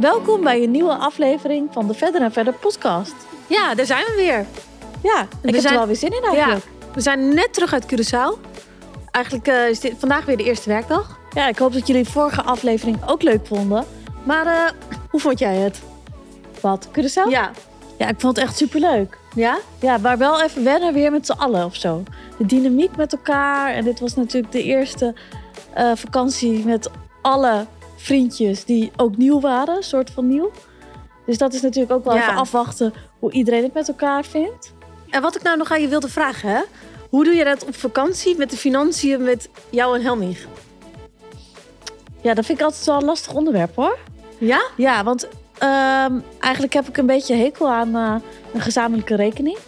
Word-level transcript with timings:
Welkom 0.00 0.40
bij 0.44 0.62
een 0.62 0.70
nieuwe 0.70 0.94
aflevering 0.94 1.68
van 1.72 1.86
de 1.86 1.94
Verder 1.94 2.22
en 2.22 2.32
Verder 2.32 2.52
podcast. 2.52 3.14
Ja, 3.46 3.74
daar 3.74 3.86
zijn 3.86 4.04
we 4.04 4.12
weer. 4.16 4.46
Ja, 5.02 5.22
ik 5.42 5.52
heb 5.52 5.60
zijn- 5.60 5.72
er 5.72 5.78
wel 5.78 5.86
weer 5.86 5.96
zin 5.96 6.10
in 6.12 6.22
eigenlijk. 6.22 6.64
We 6.94 7.00
zijn 7.00 7.34
net 7.34 7.52
terug 7.54 7.72
uit 7.72 7.86
Curaçao. 7.94 8.40
Eigenlijk 9.10 9.48
eh, 9.48 9.68
is 9.68 9.80
dit 9.80 9.94
vandaag 9.98 10.24
weer 10.24 10.36
de 10.36 10.44
eerste 10.44 10.68
werkdag. 10.68 11.18
Ja. 11.30 11.48
ik 11.48 11.58
hoop 11.58 11.72
dat 11.72 11.86
jullie 11.86 12.08
vorige 12.08 12.42
aflevering 12.42 12.98
ook 13.08 13.22
leuk 13.22 13.46
vonden. 13.46 13.84
Maar 14.22 14.46
eh, 14.46 14.70
hoe 15.10 15.20
vond 15.20 15.38
jij 15.38 15.56
het? 15.56 15.80
Wat, 16.60 16.88
Curaçao? 16.88 17.28
Ja. 17.28 17.50
Ja, 17.98 18.08
ik 18.08 18.20
vond 18.20 18.36
het 18.36 18.44
echt 18.46 18.56
superleuk. 18.56 19.18
Ja? 19.34 19.58
Ja, 19.80 19.98
maar 19.98 20.18
wel 20.18 20.42
even 20.42 20.64
wennen 20.64 20.92
weer 20.94 21.10
met 21.12 21.26
z'n 21.26 21.32
allen 21.32 21.64
of 21.64 21.74
zo. 21.76 22.02
De 22.38 22.46
dynamiek 22.46 22.96
met 22.96 23.12
elkaar. 23.12 23.72
En 23.72 23.84
dit 23.84 24.00
was 24.00 24.14
natuurlijk 24.14 24.52
de 24.52 24.62
eerste 24.62 25.14
eh, 25.74 25.90
vakantie 25.94 26.64
met 26.64 26.90
alle 27.22 27.66
vriendjes 28.04 28.64
die 28.64 28.90
ook 28.96 29.16
nieuw 29.16 29.40
waren. 29.40 29.82
soort 29.82 30.10
van 30.10 30.28
nieuw. 30.28 30.50
Dus 31.26 31.38
dat 31.38 31.54
is 31.54 31.60
natuurlijk 31.60 31.92
ook 31.92 32.04
wel 32.04 32.14
Ja. 32.14 32.22
even 32.22 32.36
afwachten 32.36 32.94
hoe 33.18 33.32
iedereen 33.32 33.62
het 33.62 33.74
met 33.74 33.88
elkaar 33.88 34.24
vindt. 34.24 34.72
En 35.10 35.22
wat 35.22 35.36
ik 35.36 35.42
nou 35.42 35.56
nog 35.56 35.70
aan 35.72 35.80
je 35.80 35.88
wilde 35.88 36.08
vragen, 36.08 36.50
hè? 36.50 36.60
Hoe 37.10 37.24
doe 37.24 37.34
je 37.34 37.44
dat 37.44 37.64
op 37.66 37.74
vakantie 37.76 38.36
met 38.36 38.50
de 38.50 38.56
financiën 38.56 39.22
met 39.22 39.48
jou 39.70 39.96
en 39.96 40.02
Helmich? 40.02 40.46
Ja, 42.20 42.34
dat 42.34 42.44
vind 42.46 42.58
ik 42.58 42.64
altijd 42.64 42.84
wel 42.84 42.96
een 42.96 43.04
lastig 43.04 43.34
onderwerp 43.34 43.76
hoor. 43.76 43.98
Ja? 44.38 44.62
Ja, 44.76 45.04
want 45.04 45.28
ehm, 45.58 46.18
eigenlijk 46.38 46.72
heb 46.72 46.88
ik 46.88 46.96
een 46.96 47.06
beetje 47.06 47.34
hekel 47.34 47.68
aan 47.70 47.94
eh, 47.96 48.14
een 48.54 48.60
gezamenlijke 48.60 49.14
rekening. 49.14 49.58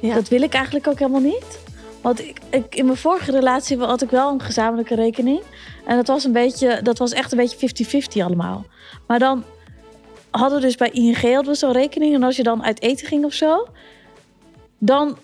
Ja. 0.00 0.14
Dat 0.14 0.28
wil 0.28 0.42
ik 0.42 0.54
eigenlijk 0.54 0.86
ook 0.86 0.98
helemaal 0.98 1.20
niet. 1.20 1.58
Want 2.04 2.20
ik, 2.20 2.38
ik, 2.50 2.74
in 2.74 2.84
mijn 2.84 2.96
vorige 2.96 3.30
relatie 3.30 3.78
had 3.78 4.02
ik 4.02 4.10
wel 4.10 4.32
een 4.32 4.40
gezamenlijke 4.40 4.94
rekening. 4.94 5.42
En 5.86 5.96
dat 5.96 6.06
was, 6.06 6.24
een 6.24 6.32
beetje, 6.32 6.80
dat 6.82 6.98
was 6.98 7.12
echt 7.12 7.32
een 7.32 7.38
beetje 7.38 8.02
50-50 8.20 8.24
allemaal. 8.24 8.64
Maar 9.06 9.18
dan 9.18 9.44
hadden 10.30 10.60
we 10.60 10.64
dus 10.64 10.76
bij 10.76 10.90
ING 10.90 11.20
hadden 11.20 11.52
we 11.52 11.54
zo'n 11.54 11.72
rekening. 11.72 12.14
En 12.14 12.22
als 12.22 12.36
je 12.36 12.42
dan 12.42 12.64
uit 12.64 12.82
eten 12.82 13.06
ging 13.06 13.24
of 13.24 13.32
zo... 13.32 13.68
Dan 14.78 15.18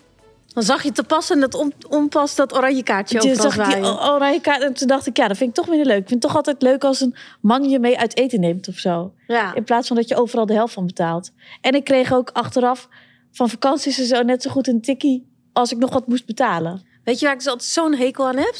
Dan 0.53 0.63
zag 0.63 0.83
je 0.83 0.91
te 0.91 1.03
passen 1.03 1.39
dat 1.39 1.53
on, 1.53 1.73
onpas 1.89 2.35
dat 2.35 2.55
oranje 2.55 2.83
kaartje 2.83 3.19
toen 3.19 3.31
overal 3.31 3.51
zag 3.51 3.67
ik 3.67 3.75
die 3.75 3.85
oranje 3.85 4.41
kaart. 4.41 4.61
En 4.61 4.73
toen 4.73 4.87
dacht 4.87 5.07
ik, 5.07 5.17
ja, 5.17 5.27
dat 5.27 5.37
vind 5.37 5.49
ik 5.49 5.55
toch 5.55 5.67
minder 5.67 5.87
leuk. 5.87 6.01
Ik 6.01 6.07
vind 6.07 6.23
het 6.23 6.31
toch 6.31 6.35
altijd 6.35 6.61
leuk 6.61 6.83
als 6.83 7.01
een 7.01 7.15
man 7.41 7.69
je 7.69 7.79
mee 7.79 7.99
uit 7.99 8.17
eten 8.17 8.39
neemt 8.39 8.67
of 8.67 8.77
zo. 8.77 9.13
Ja. 9.27 9.53
In 9.53 9.63
plaats 9.63 9.87
van 9.87 9.95
dat 9.95 10.07
je 10.07 10.15
overal 10.15 10.45
de 10.45 10.53
helft 10.53 10.73
van 10.73 10.85
betaalt. 10.85 11.31
En 11.61 11.73
ik 11.73 11.83
kreeg 11.83 12.13
ook 12.13 12.29
achteraf 12.33 12.87
van 13.31 13.49
vakanties 13.49 13.99
en 13.99 14.05
zo 14.05 14.21
net 14.21 14.41
zo 14.41 14.49
goed 14.49 14.67
een 14.67 14.81
tikkie 14.81 15.30
als 15.53 15.71
ik 15.71 15.77
nog 15.77 15.93
wat 15.93 16.07
moest 16.07 16.25
betalen. 16.25 16.81
Weet 17.03 17.19
je 17.19 17.25
waar 17.25 17.33
ik 17.33 17.39
dus 17.41 17.47
altijd 17.51 17.69
zo'n 17.69 17.93
hekel 17.95 18.27
aan 18.27 18.37
heb? 18.37 18.55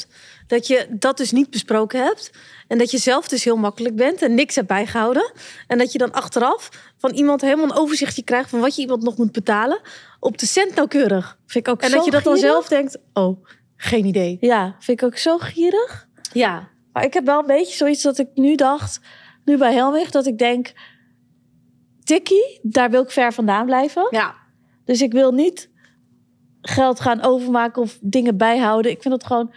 Dat 0.47 0.67
je 0.67 0.87
dat 0.89 1.17
dus 1.17 1.31
niet 1.31 1.49
besproken 1.49 2.03
hebt. 2.03 2.31
En 2.67 2.77
dat 2.77 2.91
je 2.91 2.97
zelf 2.97 3.27
dus 3.27 3.43
heel 3.43 3.55
makkelijk 3.55 3.95
bent 3.95 4.21
en 4.21 4.33
niks 4.35 4.55
hebt 4.55 4.67
bijgehouden. 4.67 5.31
En 5.67 5.77
dat 5.77 5.91
je 5.91 5.97
dan 5.97 6.11
achteraf 6.11 6.69
van 6.97 7.11
iemand 7.11 7.41
helemaal 7.41 7.65
een 7.65 7.75
overzichtje 7.75 8.23
krijgt 8.23 8.49
van 8.49 8.59
wat 8.59 8.75
je 8.75 8.81
iemand 8.81 9.03
nog 9.03 9.17
moet 9.17 9.31
betalen. 9.31 9.79
Op 10.19 10.37
de 10.37 10.45
cent 10.45 10.75
nauwkeurig. 10.75 11.37
Vind 11.45 11.67
ik 11.67 11.73
ook 11.73 11.81
En 11.81 11.89
zo 11.89 11.95
dat 11.95 12.05
je 12.05 12.11
dat 12.11 12.23
dan 12.23 12.33
gierig. 12.33 12.51
zelf 12.51 12.67
denkt, 12.67 12.97
oh, 13.13 13.45
geen 13.75 14.05
idee. 14.05 14.37
Ja, 14.39 14.75
vind 14.79 15.01
ik 15.01 15.07
ook 15.07 15.17
zo 15.17 15.37
gierig. 15.37 16.07
Ja, 16.33 16.69
Maar 16.93 17.03
ik 17.03 17.13
heb 17.13 17.25
wel 17.25 17.39
een 17.39 17.45
beetje 17.45 17.75
zoiets 17.75 18.01
dat 18.01 18.17
ik 18.17 18.27
nu 18.33 18.55
dacht, 18.55 18.99
nu 19.45 19.57
bij 19.57 19.73
Helmich, 19.73 20.09
dat 20.11 20.25
ik 20.25 20.37
denk, 20.37 20.71
tikkie, 22.03 22.59
daar 22.61 22.89
wil 22.89 23.01
ik 23.03 23.11
ver 23.11 23.33
vandaan 23.33 23.65
blijven. 23.65 24.07
ja. 24.11 24.39
Dus 24.85 25.01
ik 25.01 25.11
wil 25.11 25.31
niet 25.31 25.69
geld 26.61 26.99
gaan 26.99 27.21
overmaken 27.21 27.81
of 27.81 27.97
dingen 28.01 28.37
bijhouden. 28.37 28.91
Ik 28.91 29.01
vind 29.01 29.13
het 29.13 29.25
gewoon 29.25 29.53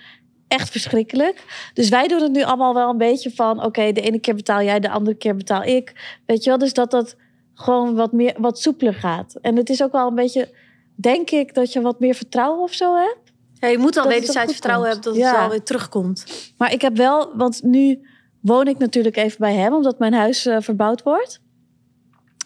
echt 0.49 0.71
verschrikkelijk. 0.71 1.45
Dus 1.75 1.89
wij 1.89 2.09
doen 2.09 2.23
het 2.23 2.33
nu 2.33 2.43
allemaal 2.43 2.75
wel 2.75 2.91
een 2.91 2.99
beetje 2.99 3.31
van... 3.31 3.65
oké, 3.65 3.93
de 3.93 4.01
ene 4.01 4.19
keer 4.19 4.35
betaal 4.35 4.63
jij, 4.63 4.81
de 4.81 4.91
andere 4.91 5.17
keer 5.17 5.37
betaal 5.37 5.63
ik. 5.63 5.93
Weet 6.27 6.45
je 6.45 6.51
wel? 6.51 6.59
Dus 6.59 6.73
dat 6.73 6.91
dat 6.91 7.17
gewoon 7.55 7.95
wat, 7.95 8.13
meer, 8.13 8.35
wat 8.39 8.59
soepeler 8.61 8.95
gaat. 8.95 9.35
En 9.41 9.57
het 9.57 9.71
is 9.71 9.83
ook 9.83 9.93
wel 9.93 10.07
een 10.09 10.15
beetje... 10.15 10.49
denk 10.95 11.31
ik 11.31 11.55
dat 11.55 11.73
je 11.73 11.81
wat 11.81 12.01
meer 12.01 12.15
vertrouwen 12.15 12.63
of 12.63 12.73
zo 12.73 12.95
hebt. 12.97 13.33
ja 13.61 13.69
je 13.69 13.79
moet 13.79 13.97
al 13.97 14.03
Dat 14.05 14.13
wederzijds 14.13 14.53
vertrouwen 14.53 14.91
komt. 14.91 15.05
hebben 15.05 15.21
dat 15.21 15.31
het 15.31 15.35
Ja. 15.35 15.41
wel 15.41 15.51
weer 15.57 15.63
terugkomt. 15.65 16.25
Maar 16.59 16.73
ik 16.73 16.81
heb 16.83 16.97
wel... 16.97 17.37
want 17.37 17.63
nu 17.63 18.07
woon 18.41 18.67
ik 18.67 18.79
natuurlijk 18.79 19.17
even 19.17 19.39
bij 19.39 19.55
hem... 19.55 19.75
omdat 19.75 19.99
mijn 19.99 20.13
huis 20.15 20.47
eh, 20.47 20.57
verbouwd 20.61 21.03
wordt. 21.03 21.41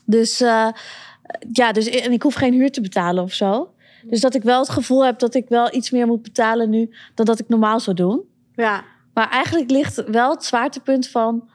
Dus 0.05 0.41
eh, 0.41 0.69
ja, 1.53 1.73
dus, 1.73 1.89
en 1.89 2.13
ik 2.13 2.23
hoef 2.23 2.35
geen 2.35 2.53
huur 2.55 2.71
te 2.71 2.81
betalen 2.81 3.23
of 3.25 3.33
zo. 3.33 3.73
Dus 4.09 4.21
dat 4.21 4.35
ik 4.35 4.43
wel 4.43 4.59
het 4.59 4.69
gevoel 4.69 5.05
heb 5.05 5.19
dat 5.19 5.35
ik 5.35 5.49
wel 5.49 5.75
iets 5.75 5.91
meer 5.91 6.07
moet 6.07 6.23
betalen 6.23 6.71
nu 6.71 6.95
dan 7.15 7.27
dat 7.27 7.39
ik 7.39 7.49
normaal 7.49 7.81
zou 7.81 7.97
doen. 7.97 8.23
Ja, 8.55 8.85
Maar 9.15 9.31
eigenlijk 9.31 9.71
ligt 9.71 10.05
wel 10.05 10.31
het 10.31 10.45
zwaartepunt 10.45 11.09
van 11.09 11.49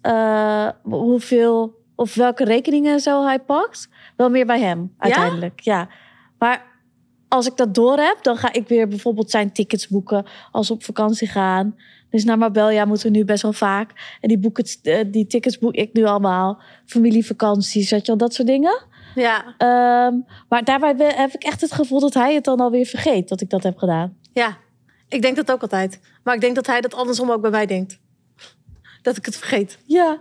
eh, 0.00 0.68
hoeveel 0.82 1.78
of 1.94 2.14
welke 2.14 2.44
rekeningen 2.44 3.00
zo 3.00 3.24
hij 3.24 3.38
pakt, 3.38 3.88
wel 4.16 4.30
meer 4.30 4.46
bij 4.46 4.60
hem 4.60 4.94
uiteindelijk. 4.98 5.60
Ja. 5.60 5.88
Maar 6.38 6.69
als 7.30 7.46
ik 7.46 7.56
dat 7.56 7.74
door 7.74 7.96
heb, 7.98 8.18
dan 8.22 8.36
ga 8.36 8.52
ik 8.52 8.68
weer 8.68 8.88
bijvoorbeeld 8.88 9.30
zijn 9.30 9.52
tickets 9.52 9.88
boeken 9.88 10.26
als 10.50 10.68
we 10.68 10.74
op 10.74 10.84
vakantie 10.84 11.28
gaan. 11.28 11.76
Dus 12.10 12.24
naar 12.24 12.38
Marbella 12.38 12.84
moeten 12.84 13.12
we 13.12 13.18
nu 13.18 13.24
best 13.24 13.42
wel 13.42 13.52
vaak. 13.52 14.16
En 14.20 14.28
die, 14.28 14.38
boeken, 14.38 14.64
eh, 14.82 15.04
die 15.06 15.26
tickets 15.26 15.58
boek 15.58 15.74
ik 15.74 15.92
nu 15.92 16.04
allemaal. 16.04 16.62
Familievakanties, 16.86 17.90
weet 17.90 18.00
je 18.00 18.06
wel, 18.06 18.16
dat 18.16 18.34
soort 18.34 18.48
dingen. 18.48 18.82
ja, 19.14 19.54
Ehm, 19.58 20.14
maar 20.48 20.64
daarbij 20.64 20.94
heb 21.14 21.34
ik 21.34 21.42
echt 21.42 21.60
het 21.60 21.72
gevoel 21.72 22.00
dat 22.00 22.14
hij 22.14 22.34
het 22.34 22.44
dan 22.44 22.60
alweer 22.60 22.86
vergeet 22.86 23.28
dat 23.28 23.40
ik 23.40 23.50
dat 23.50 23.62
heb 23.62 23.78
gedaan. 23.78 24.16
ja. 24.32 24.56
Ik 25.08 25.22
denk 25.22 25.36
dat 25.36 25.50
ook 25.52 25.62
altijd. 25.62 26.00
Maar 26.24 26.34
ik 26.34 26.40
denk 26.40 26.54
dat 26.54 26.66
hij 26.66 26.80
dat 26.80 26.94
andersom 26.94 27.30
ook 27.30 27.40
bij 27.40 27.50
mij 27.50 27.66
denkt. 27.66 27.98
Dat 29.02 29.16
ik 29.16 29.24
het 29.24 29.36
vergeet. 29.36 29.78
Ja. 29.86 30.18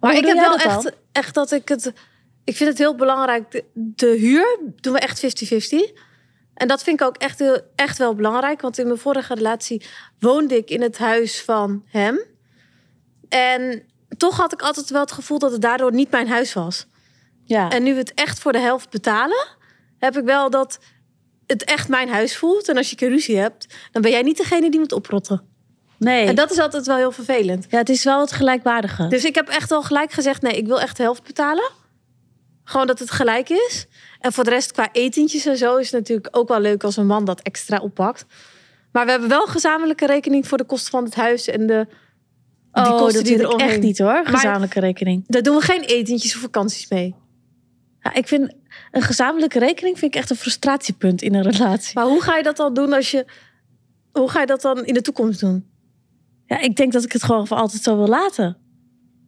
Maar 0.00 0.16
ik 0.16 0.26
heb 0.26 0.36
wel 0.36 0.58
dan? 0.58 0.58
echt, 0.58 0.92
echt 1.12 1.34
dat 1.34 1.52
ik 1.52 1.68
het. 1.68 1.92
Ik 2.44 2.56
vind 2.56 2.68
het 2.70 2.78
heel 2.78 2.94
belangrijk. 2.94 3.50
De, 3.50 3.64
de 3.74 4.06
huur 4.06 4.58
doen 4.80 4.92
we 4.92 4.98
echt 4.98 5.44
50-50. 5.54 5.92
En 6.54 6.68
dat 6.68 6.82
vind 6.82 7.00
ik 7.00 7.06
ook 7.06 7.16
echt, 7.16 7.38
heel, 7.38 7.60
echt 7.74 7.98
wel 7.98 8.14
belangrijk. 8.14 8.60
Want 8.60 8.78
in 8.78 8.86
mijn 8.86 8.98
vorige 8.98 9.34
relatie 9.34 9.86
woonde 10.18 10.56
ik 10.56 10.70
in 10.70 10.82
het 10.82 10.98
huis 10.98 11.42
van 11.42 11.84
hem. 11.86 12.20
En 13.28 13.82
toch 14.16 14.36
had 14.36 14.52
ik 14.52 14.62
altijd 14.62 14.90
wel 14.90 15.00
het 15.00 15.12
gevoel 15.12 15.38
dat 15.38 15.52
het 15.52 15.60
daardoor 15.60 15.92
niet 15.92 16.10
mijn 16.10 16.28
huis 16.28 16.52
was. 16.52 16.86
Ja. 17.44 17.70
En 17.70 17.82
nu 17.82 17.92
we 17.92 17.98
het 17.98 18.14
echt 18.14 18.38
voor 18.38 18.52
de 18.52 18.58
helft 18.58 18.90
betalen, 18.90 19.46
heb 19.98 20.16
ik 20.16 20.24
wel 20.24 20.50
dat 20.50 20.78
het 21.46 21.64
echt 21.64 21.88
mijn 21.88 22.08
huis 22.08 22.36
voelt. 22.36 22.68
En 22.68 22.76
als 22.76 22.90
je 22.90 22.96
een 22.98 23.08
ruzie 23.08 23.38
hebt, 23.38 23.66
dan 23.92 24.02
ben 24.02 24.10
jij 24.10 24.22
niet 24.22 24.36
degene 24.36 24.70
die 24.70 24.80
moet 24.80 24.92
oprotten. 24.92 25.42
nee. 25.98 26.26
En 26.26 26.34
dat 26.34 26.50
is 26.50 26.58
altijd 26.58 26.86
wel 26.86 26.96
heel 26.96 27.12
vervelend. 27.12 27.66
Ja, 27.68 27.78
het 27.78 27.88
is 27.88 28.04
wel 28.04 28.20
het 28.20 28.32
gelijkwaardige. 28.32 29.08
Dus 29.08 29.24
ik 29.24 29.34
heb 29.34 29.48
echt 29.48 29.70
al 29.70 29.82
gelijk 29.82 30.12
gezegd: 30.12 30.42
nee, 30.42 30.56
ik 30.56 30.66
wil 30.66 30.80
echt 30.80 30.96
de 30.96 31.02
helft 31.02 31.22
betalen. 31.22 31.70
Gewoon 32.64 32.86
dat 32.86 32.98
het 32.98 33.10
gelijk 33.10 33.48
is. 33.48 33.86
En 34.22 34.32
voor 34.32 34.44
de 34.44 34.50
rest, 34.50 34.72
qua 34.72 34.88
etentjes 34.92 35.46
en 35.46 35.56
zo, 35.56 35.76
is 35.76 35.90
het 35.90 36.00
natuurlijk 36.00 36.28
ook 36.36 36.48
wel 36.48 36.60
leuk 36.60 36.84
als 36.84 36.96
een 36.96 37.06
man 37.06 37.24
dat 37.24 37.40
extra 37.40 37.78
oppakt. 37.78 38.26
Maar 38.92 39.04
we 39.04 39.10
hebben 39.10 39.28
wel 39.28 39.46
gezamenlijke 39.46 40.06
rekening 40.06 40.48
voor 40.48 40.58
de 40.58 40.64
kosten 40.64 40.90
van 40.90 41.04
het 41.04 41.14
huis 41.14 41.48
en 41.48 41.66
de. 41.66 41.86
die 42.72 42.84
oh, 42.84 42.98
kosten 42.98 43.14
dat 43.14 43.24
die 43.24 43.48
er 43.48 43.54
echt 43.54 43.80
niet 43.80 43.98
hoor, 43.98 44.20
gezamenlijke 44.24 44.80
rekening. 44.80 45.24
Daar 45.26 45.42
doen 45.42 45.56
we 45.56 45.62
geen 45.62 45.80
etentjes 45.80 46.34
of 46.34 46.40
vakanties 46.40 46.88
mee. 46.88 47.14
Ja, 48.00 48.14
ik 48.14 48.28
vind 48.28 48.54
een 48.90 49.02
gezamenlijke 49.02 49.58
rekening 49.58 49.98
vind 49.98 50.14
ik 50.14 50.20
echt 50.20 50.30
een 50.30 50.36
frustratiepunt 50.36 51.22
in 51.22 51.34
een 51.34 51.50
relatie. 51.50 51.94
Maar 51.94 52.06
hoe 52.06 52.22
ga 52.22 52.36
je 52.36 52.42
dat 52.42 52.56
dan 52.56 52.74
doen 52.74 52.92
als 52.92 53.10
je. 53.10 53.26
Hoe 54.12 54.28
ga 54.28 54.40
je 54.40 54.46
dat 54.46 54.60
dan 54.60 54.84
in 54.84 54.94
de 54.94 55.02
toekomst 55.02 55.40
doen? 55.40 55.70
Ja, 56.46 56.60
ik 56.60 56.76
denk 56.76 56.92
dat 56.92 57.04
ik 57.04 57.12
het 57.12 57.22
gewoon 57.22 57.46
voor 57.46 57.56
altijd 57.56 57.82
zo 57.82 57.96
wil 57.96 58.08
laten. 58.08 58.56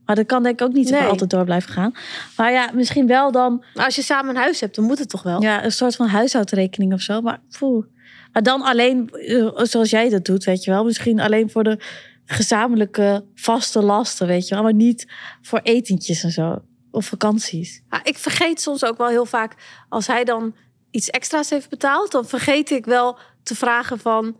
Maar 0.06 0.16
dat 0.16 0.26
kan 0.26 0.42
denk 0.42 0.60
ik 0.60 0.66
ook 0.66 0.72
niet 0.72 0.91
Nee. 0.91 1.03
altijd 1.03 1.31
door 1.31 1.44
blijven 1.44 1.72
gaan. 1.72 1.92
Maar 2.37 2.53
ja, 2.53 2.70
misschien 2.75 3.06
wel 3.06 3.32
dan 3.32 3.65
Maar 3.75 3.84
als 3.84 3.94
je 3.94 4.03
samen 4.03 4.31
een 4.34 4.42
huis 4.42 4.60
hebt, 4.60 4.75
dan 4.75 4.84
moet 4.84 4.98
het 4.98 5.09
toch 5.09 5.22
wel? 5.22 5.42
ja, 5.42 5.65
een 5.65 5.72
soort 5.72 5.97
van 5.97 6.06
huishoudrekening 6.06 6.92
of 6.92 7.00
zo. 7.00 7.20
Maar, 7.20 7.41
poeh. 7.59 7.84
maar 8.32 8.43
dan 8.43 8.62
alleen, 8.62 9.09
eh, 9.10 9.50
zoals 9.54 9.91
jij 9.91 10.09
dat 10.09 10.25
doet, 10.25 10.44
weet 10.44 10.64
je 10.64 10.70
wel. 10.70 10.84
Misschien 10.84 11.20
alleen 11.20 11.50
voor 11.50 11.64
de 11.64 11.78
gezamenlijke 12.25 13.25
vaste 13.34 13.82
lasten, 13.82 14.26
weet 14.26 14.49
je 14.49 14.55
wel. 14.55 14.62
Maar 14.64 14.75
niet 14.75 15.06
voor 15.43 15.61
etentjes 15.62 16.23
en 16.25 16.31
zo. 16.31 16.62
Of 16.90 17.06
vakanties. 17.06 17.82
Ja, 17.90 18.00
ik 18.05 18.19
vergeet 18.19 18.61
soms 18.61 18.84
ook 18.84 18.96
wel 18.99 19.08
heel 19.08 19.26
vaak, 19.26 19.55
als 19.88 20.06
hij 20.06 20.25
dan 20.25 20.55
iets 20.90 21.11
extra's 21.11 21.50
heeft 21.50 21.69
betaald, 21.69 22.12
dan 22.12 22.26
vergeet 22.26 22.70
ik 22.70 22.84
wel 22.84 23.19
te 23.43 23.55
vragen 23.55 23.99
van, 23.99 24.37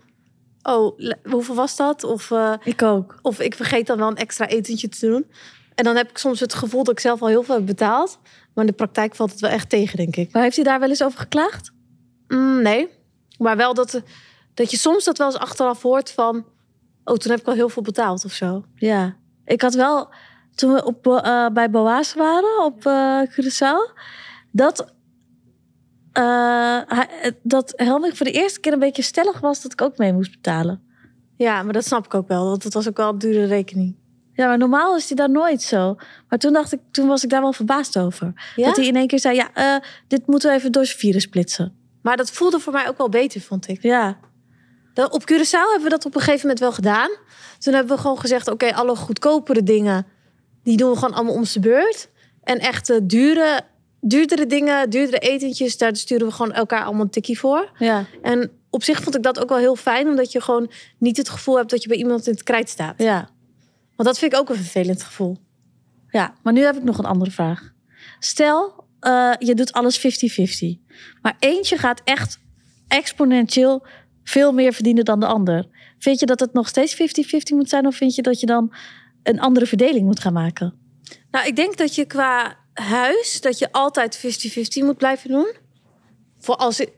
oh, 0.65 0.99
hoeveel 1.31 1.55
was 1.55 1.77
dat? 1.77 2.05
Of, 2.05 2.31
eh, 2.31 2.55
Ik 2.65 2.83
ook. 2.83 3.19
of 3.23 3.41
ik 3.41 3.55
vergeet 3.55 3.87
dan 3.87 3.99
wel 3.99 4.09
een 4.09 4.17
extra 4.17 4.47
etentje 4.47 4.89
te 4.89 5.07
doen. 5.07 5.27
En 5.75 5.85
dan 5.85 5.97
heb 5.97 6.11
ik 6.11 6.19
soms 6.19 6.41
het 6.41 6.55
gevoel 6.55 6.85
dat 6.85 6.93
ik 6.95 7.01
zelf 7.01 7.23
al 7.23 7.29
heel 7.29 7.43
veel 7.43 7.55
heb 7.55 7.67
betaald. 7.67 8.19
Maar 8.55 8.65
in 8.65 8.71
de 8.71 8.77
praktijk 8.77 9.15
valt 9.15 9.31
het 9.31 9.41
wel 9.41 9.51
echt 9.51 9.69
tegen, 9.69 9.97
denk 9.97 10.17
ik. 10.17 10.33
Maar 10.33 10.43
heeft 10.43 10.57
hij 10.57 10.65
daar 10.65 10.81
wel 10.81 10.89
eens 10.89 11.03
over 11.03 11.19
geklaagd? 11.19 11.73
Mm, 12.29 12.63
nee, 12.63 12.89
maar 13.39 13.57
wel 13.57 13.75
dat, 13.75 14.03
dat 14.55 14.71
je 14.71 14.77
soms 14.77 15.05
dat 15.05 15.19
wel 15.19 15.27
eens 15.27 15.37
achteraf 15.37 15.83
hoort 15.83 16.11
van, 16.11 16.45
oh, 17.05 17.17
toen 17.17 17.31
heb 17.31 17.41
ik 17.41 17.47
al 17.47 17.55
heel 17.55 17.69
veel 17.69 17.83
betaald 17.83 18.25
of 18.25 18.33
zo. 18.33 18.65
Ja. 18.75 19.17
Ik 19.45 19.63
had 19.63 19.75
wel, 19.75 20.09
toen 20.55 20.73
we 20.73 20.85
op, 20.85 21.07
eh, 21.07 21.49
bij 21.49 21.71
Boas 21.71 22.15
waren, 22.15 22.65
op 22.65 22.87
eh 22.87 23.21
Curaçao, 23.21 23.99
dat, 24.51 24.94
eh, 26.15 27.01
dat 27.43 27.73
Helmik 27.77 28.17
voor 28.17 28.27
de 28.27 28.33
eerste 28.33 28.61
keer 28.61 28.73
een 28.73 28.79
beetje 28.79 29.03
stellig 29.03 29.41
was 29.41 29.63
dat 29.63 29.73
ik 29.73 29.83
ook 29.83 29.99
mee 29.99 30.13
moest 30.13 30.31
betalen. 30.31 30.83
Ja, 31.37 31.63
maar 31.63 31.73
dat 31.73 31.85
snap 31.85 32.05
ik 32.05 32.15
ook 32.15 32.29
wel, 32.29 32.45
want 32.45 32.65
het 32.65 32.75
was 32.75 32.89
ook 32.89 32.97
wel 32.97 33.09
een 33.09 33.19
dure 33.19 33.45
rekening. 33.45 33.97
Ja, 34.33 34.47
maar 34.47 34.59
normaal 34.59 34.97
is 34.97 35.09
hij 35.09 35.17
daar 35.17 35.31
nooit 35.31 35.63
zo. 35.63 35.97
Maar 36.29 36.39
toen 36.39 36.53
dacht 36.53 36.73
ik, 36.73 36.81
toen 36.91 37.07
was 37.07 37.25
ik 37.25 37.31
daar 37.31 37.41
wel 37.41 37.53
verbaasd 37.53 37.99
over. 37.99 38.33
Ja? 38.57 38.67
Dat 38.67 38.77
hij 38.77 38.87
in 38.87 38.97
één 38.97 39.07
keer 39.07 39.19
zei, 39.19 39.37
ja, 39.37 39.51
eh, 39.55 39.89
dit 40.09 40.27
moeten 40.27 40.51
we 40.51 40.57
even 40.57 40.73
door 40.73 40.87
zijn 40.87 40.99
vieren 40.99 41.21
splitsen. 41.21 41.77
Maar 42.03 42.17
dat 42.17 42.31
voelde 42.31 42.59
voor 42.61 42.73
mij 42.73 42.89
ook 42.89 42.99
wel 42.99 43.09
beter, 43.09 43.41
vond 43.41 43.69
ik. 43.69 43.83
Ja, 43.83 44.19
Dan, 44.95 45.13
op 45.13 45.23
Curaçao 45.23 45.71
hebben 45.71 45.83
we 45.83 45.89
dat 45.89 46.05
op 46.05 46.15
een 46.15 46.21
gegeven 46.21 46.41
moment 46.41 46.59
wel 46.59 46.73
gedaan. 46.73 47.11
Toen 47.59 47.75
hebben 47.75 47.97
we 47.97 48.03
gewoon 48.03 48.19
gezegd, 48.19 48.49
oké, 48.49 48.75
alle 48.75 48.97
goedkopere 48.97 49.63
dingen... 49.63 50.07
die 50.63 50.77
doen 50.77 50.91
we 50.91 50.97
gewoon 50.97 51.15
allemaal 51.15 51.35
om 51.35 51.45
de 51.53 51.61
beurt. 51.61 52.09
En 52.43 52.59
echt 52.59 53.09
dure, 53.09 53.61
duurdere 54.07 54.47
dingen, 54.47 54.91
duurdere 54.91 55.19
etentjes... 55.19 55.77
daar 55.77 55.97
sturen 55.97 56.27
we 56.27 56.33
gewoon 56.33 56.53
elkaar 56.53 56.85
allemaal 56.85 57.03
een 57.03 57.11
tikkie 57.11 57.39
voor. 57.39 57.71
ja, 57.79 58.05
En 58.23 58.51
op 58.71 58.83
zich 58.83 59.03
vond 59.03 59.17
ik 59.17 59.23
dat 59.23 59.41
ook 59.41 59.49
wel 59.49 59.59
heel 59.59 59.77
fijn... 59.77 60.09
omdat 60.09 60.33
je 60.33 60.41
gewoon 60.41 60.71
niet 60.99 61.17
het 61.17 61.29
gevoel 61.29 61.57
hebt 61.57 61.71
dat 61.71 61.83
je 61.83 61.89
bij 61.89 61.97
iemand 61.97 62.27
in 62.27 62.33
het 62.33 62.43
krijt 62.43 62.69
staat. 62.69 62.95
ja, 62.99 63.29
Want 63.97 64.09
dat 64.09 64.19
vind 64.19 64.33
ik 64.33 64.39
ook 64.39 64.49
een 64.49 64.57
vervelend 64.57 65.03
gevoel. 65.03 65.37
ja. 66.11 66.35
Maar 66.43 66.53
nu 66.53 66.63
heb 66.63 66.77
ik 66.77 66.83
nog 66.83 66.99
een 66.99 67.05
andere 67.05 67.31
vraag. 67.31 67.73
Stel, 68.19 68.85
eh, 69.01 69.33
je 69.39 69.55
doet 69.55 69.73
alles 69.73 69.99
50-50. 69.99 70.79
Maar 71.23 71.37
eentje 71.39 71.79
gaat 71.79 72.01
echt 72.05 72.39
exponentieel 72.89 73.87
veel 74.25 74.53
meer 74.53 74.73
verdienen 74.73 75.05
dan 75.05 75.21
de 75.21 75.27
ander. 75.27 75.67
Vind 75.99 76.21
je 76.21 76.27
dat 76.27 76.41
het 76.41 76.53
nog 76.53 76.69
steeds 76.69 76.95
50-50 76.95 77.57
moet 77.57 77.69
zijn? 77.69 77.87
Of 77.87 77.97
vind 77.97 78.15
je 78.15 78.23
dat 78.23 78.41
je 78.41 78.47
dan 78.47 78.75
een 79.23 79.41
andere 79.41 79.67
verdeling 79.67 80.05
moet 80.07 80.21
gaan 80.21 80.33
maken? 80.33 80.75
Nou, 81.31 81.47
ik 81.47 81.57
denk 81.57 81.77
dat 81.77 81.95
je 81.95 82.05
qua 82.05 82.57
huis... 82.75 83.41
dat 83.41 83.59
je 83.59 83.73
altijd 83.73 84.19
50-50 84.81 84.85
moet 84.85 84.97
blijven 84.97 85.31
doen. 85.31 85.53
Voor 86.39 86.57
als 86.57 86.81
ik, 86.81 86.93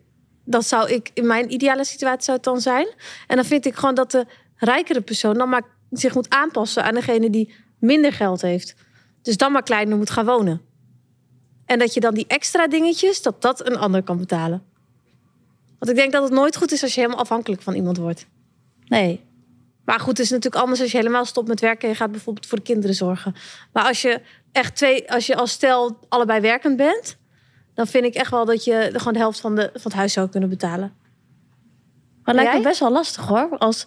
dat 0.44 0.66
zou 0.66 0.90
ik 0.90 1.10
in 1.14 1.26
mijn 1.26 1.52
ideale 1.52 1.84
situatie 1.84 2.24
zou 2.24 2.36
het 2.36 2.46
dan 2.46 2.60
zijn. 2.60 2.86
En 3.26 3.36
dan 3.36 3.44
vind 3.44 3.66
ik 3.66 3.74
gewoon 3.74 3.94
dat 3.94 4.10
de 4.10 4.26
rijkere 4.56 5.00
persoon 5.00 5.34
dan 5.34 5.48
maar 5.48 5.62
zich 5.90 6.14
moet 6.14 6.30
aanpassen 6.30 6.84
aan 6.84 6.94
degene 6.94 7.30
die 7.30 7.54
minder 7.78 8.12
geld 8.12 8.42
heeft. 8.42 8.74
Dus 9.22 9.36
dan 9.36 9.52
maar 9.52 9.62
kleiner 9.62 9.96
moet 9.96 10.10
gaan 10.10 10.26
wonen. 10.26 10.60
En 11.64 11.78
dat 11.78 11.94
je 11.94 12.00
dan 12.00 12.14
die 12.14 12.26
extra 12.26 12.66
dingetjes, 12.66 13.22
dat 13.22 13.42
dat 13.42 13.66
een 13.66 13.76
ander 13.76 14.02
kan 14.02 14.18
betalen. 14.18 14.62
Want 15.78 15.90
ik 15.90 15.96
denk 15.96 16.12
dat 16.12 16.22
het 16.22 16.32
nooit 16.32 16.56
goed 16.56 16.72
is 16.72 16.82
als 16.82 16.94
je 16.94 17.00
helemaal 17.00 17.22
afhankelijk 17.22 17.62
van 17.62 17.74
iemand 17.74 17.96
wordt. 17.96 18.26
Nee, 18.86 19.20
Maar 19.86 20.00
goed, 20.00 20.16
het 20.16 20.18
is 20.18 20.30
natuurlijk 20.30 20.62
anders 20.62 20.80
als 20.80 20.90
je 20.90 20.96
helemaal 20.96 21.24
stopt 21.24 21.48
met 21.48 21.60
werken 21.60 21.82
en 21.82 21.88
je 21.88 21.94
gaat 21.94 22.10
bijvoorbeeld 22.10 22.46
voor 22.46 22.58
de 22.58 22.64
kinderen 22.64 22.94
zorgen. 22.94 23.34
Maar 23.72 23.84
als 23.84 24.02
je 24.02 24.20
echt 24.52 24.76
twee, 24.76 25.12
als 25.12 25.26
je 25.26 25.36
als 25.36 25.50
stel 25.50 25.98
allebei 26.08 26.40
werkend 26.40 26.76
bent, 26.76 27.16
dan 27.74 27.86
vind 27.86 28.04
ik 28.04 28.14
echt 28.14 28.30
wel 28.30 28.44
dat 28.44 28.64
je 28.64 28.90
gewoon 28.92 29.12
de 29.12 29.18
helft 29.18 29.40
van, 29.40 29.54
de, 29.54 29.70
van 29.72 29.82
het 29.82 29.92
huis 29.92 30.12
zou 30.12 30.28
kunnen 30.28 30.48
betalen. 30.48 30.92
Maar 32.24 32.34
het 32.34 32.44
lijkt 32.44 32.58
me 32.58 32.68
best 32.68 32.80
wel 32.80 32.92
lastig 32.92 33.26
hoor. 33.26 33.58
Als, 33.58 33.86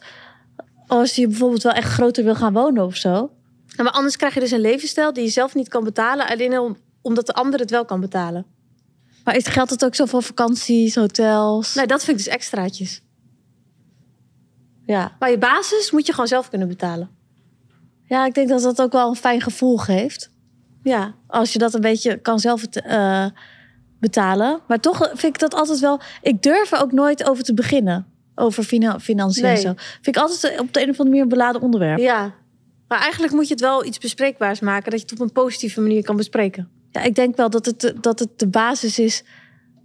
als 0.88 1.16
je 1.16 1.28
bijvoorbeeld 1.28 1.64
wel 1.64 1.74
echt 1.74 1.92
groter 1.92 2.24
wil 2.24 2.36
gaan 2.36 2.54
wonen 2.54 2.86
of 2.86 2.96
zo. 2.96 3.32
Ja, 3.66 3.84
maar 3.84 3.94
anders 3.94 4.16
krijg 4.16 4.34
je 4.34 4.40
dus 4.40 4.52
een 4.52 4.60
levensstijl 4.60 5.14
die 5.14 5.24
je 5.24 5.30
zelf 5.30 5.56
niet 5.56 5.68
kan 5.68 5.84
betalen, 5.84 6.28
alleen 6.28 6.60
om, 6.60 6.78
omdat 7.02 7.26
de 7.26 7.34
ander 7.34 7.60
het 7.60 7.70
wel 7.70 7.86
kan 7.86 8.00
betalen. 8.00 8.46
Maar 9.24 9.36
is, 9.36 9.48
geldt 9.48 9.70
het 9.70 9.86
ook 9.86 9.96
zo 9.96 10.06
voor 10.06 10.24
vakanties, 10.24 10.96
hotels? 10.96 11.74
Nee, 11.74 11.88
dat 11.88 12.04
vind 12.04 12.20
ik 12.20 12.26
dus 12.26 12.34
extraatjes. 12.34 13.02
Ja. 14.94 15.12
Maar 15.20 15.30
je 15.30 15.38
basis 15.38 15.92
moet 15.92 16.06
je 16.06 16.12
gewoon 16.12 16.28
zelf 16.28 16.50
kunnen 16.50 16.68
betalen. 16.68 17.10
ja, 18.06 18.26
ik 18.26 18.34
denk 18.34 18.50
dat 18.50 18.62
dat 18.62 18.82
ook 18.82 18.92
wel 18.92 19.10
een 19.10 19.16
fijn 19.16 19.42
gevoel 19.42 19.78
geeft. 19.78 20.30
Ja, 20.84 21.14
Als 21.28 21.54
je 21.54 21.60
dat 21.60 21.74
een 21.74 21.82
beetje 21.82 22.18
kan 22.18 22.40
zelf 22.40 22.64
eh, 22.64 23.26
betalen. 24.00 24.60
Maar 24.68 24.80
toch 24.80 24.98
vind 25.14 25.24
ik 25.36 25.40
dat 25.40 25.54
altijd 25.54 25.80
wel... 25.80 26.00
Ik 26.22 26.42
durf 26.42 26.72
er 26.72 26.82
ook 26.82 26.92
nooit 26.92 27.30
over 27.30 27.44
te 27.44 27.54
beginnen. 27.54 28.06
Over 28.36 28.64
fina- 28.64 29.00
financiën 29.00 29.44
en 29.46 29.58
zo. 29.58 29.74
Vind 30.02 30.08
ik 30.16 30.18
altijd 30.18 30.60
op 30.60 30.74
de 30.74 30.82
een 30.82 30.90
of 30.90 31.00
andere 31.00 31.04
manier 31.04 31.22
een 31.22 31.28
beladen 31.30 31.62
onderwerp. 31.62 32.00
ja. 32.00 32.34
Maar 32.88 33.00
eigenlijk 33.00 33.34
moet 33.34 33.48
je 33.48 33.54
het 33.54 33.62
wel 33.64 33.86
iets 33.86 33.98
bespreekbaars 33.98 34.60
maken, 34.60 34.92
dat 34.92 35.00
je 35.00 35.06
het 35.10 35.20
op 35.20 35.28
een 35.28 35.32
positieve 35.32 35.82
manier 35.82 36.04
kan 36.04 36.16
bespreken. 36.16 36.70
Ja, 36.92 37.02
ik 37.02 37.16
denk 37.16 37.36
wel 37.36 37.50
dat 37.50 37.66
het, 37.66 37.80
de- 37.82 38.00
dat 38.00 38.20
het 38.20 38.30
de 38.40 38.48
basis 38.48 39.00
is... 39.00 39.24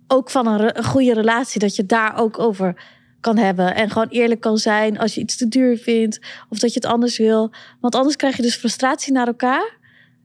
ook 0.06 0.30
van 0.30 0.46
een, 0.46 0.56
re- 0.58 0.70
een 0.72 0.84
goede 0.84 1.14
relatie. 1.14 1.60
Dat 1.60 1.76
je 1.76 1.86
daar 1.86 2.16
ook 2.18 2.38
over 2.38 2.82
kan 3.24 3.36
hebben. 3.36 3.74
En 3.74 3.90
gewoon 3.90 4.08
eerlijk 4.08 4.40
kan 4.40 4.58
zijn 4.58 4.98
als 4.98 5.14
je 5.14 5.20
iets 5.20 5.36
te 5.36 5.48
duur 5.48 5.78
vindt. 5.78 6.20
Of 6.48 6.58
dat 6.58 6.72
je 6.72 6.80
het 6.80 6.92
anders 6.92 7.18
wil. 7.18 7.52
Want 7.80 7.94
anders 7.94 8.16
krijg 8.16 8.36
je 8.36 8.42
dus 8.42 8.56
frustratie 8.56 9.12
naar 9.12 9.26
elkaar. 9.26 9.78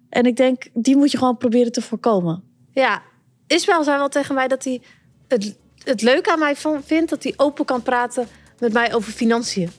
En 0.09 0.25
ik 0.25 0.35
denk, 0.35 0.67
die 0.73 0.95
moet 0.95 1.11
je 1.11 1.17
gewoon 1.17 1.37
proberen 1.37 1.71
te 1.71 1.81
voorkomen. 1.81 2.43
Ja, 2.71 3.01
Ismael 3.47 3.83
zei 3.83 3.97
wel 3.97 4.09
tegen 4.09 4.35
mij 4.35 4.47
dat 4.47 4.63
hij 4.63 4.81
het, 5.27 5.57
het 5.83 6.01
leuke 6.01 6.31
aan 6.31 6.39
mij 6.39 6.55
vindt 6.83 7.09
dat 7.09 7.23
hij 7.23 7.33
open 7.37 7.65
kan 7.65 7.81
praten 7.81 8.27
met 8.59 8.73
mij 8.73 8.93
over 8.93 9.11
financiën. 9.11 9.69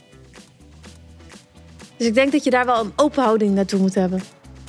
Dus 1.97 2.07
ik 2.07 2.15
denk 2.15 2.33
dat 2.33 2.45
je 2.45 2.51
daar 2.51 2.67
wel 2.67 2.85
een 2.85 2.93
open 2.97 3.23
houding 3.23 3.55
naartoe 3.55 3.81
moet 3.81 3.95
hebben. 3.95 4.23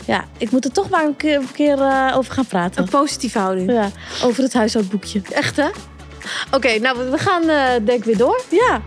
Ja, 0.06 0.26
ik 0.38 0.52
moet 0.52 0.66
er 0.66 0.72
toch 0.72 0.90
maar 0.90 1.06
een 1.06 1.16
keer, 1.16 1.36
een 1.36 1.52
keer 1.52 1.82
eh, 1.82 2.14
over 2.16 2.34
gaan 2.34 2.46
praten. 2.46 2.82
Een 2.82 2.90
positieve 2.90 3.40
houding. 3.40 3.72
Ja, 3.72 3.90
over 4.24 4.44
het 4.44 4.54
huishoudboekje. 4.54 5.22
Echt 5.32 5.56
hè? 5.56 5.70
Oké, 6.52 6.78
nou 6.80 7.10
we- 7.12 7.18
gaan 7.18 7.42
eh, 7.50 7.66
denk 7.86 7.98
ik 8.00 8.04
weer 8.04 8.18
door. 8.18 8.42
Ja. 8.50 8.82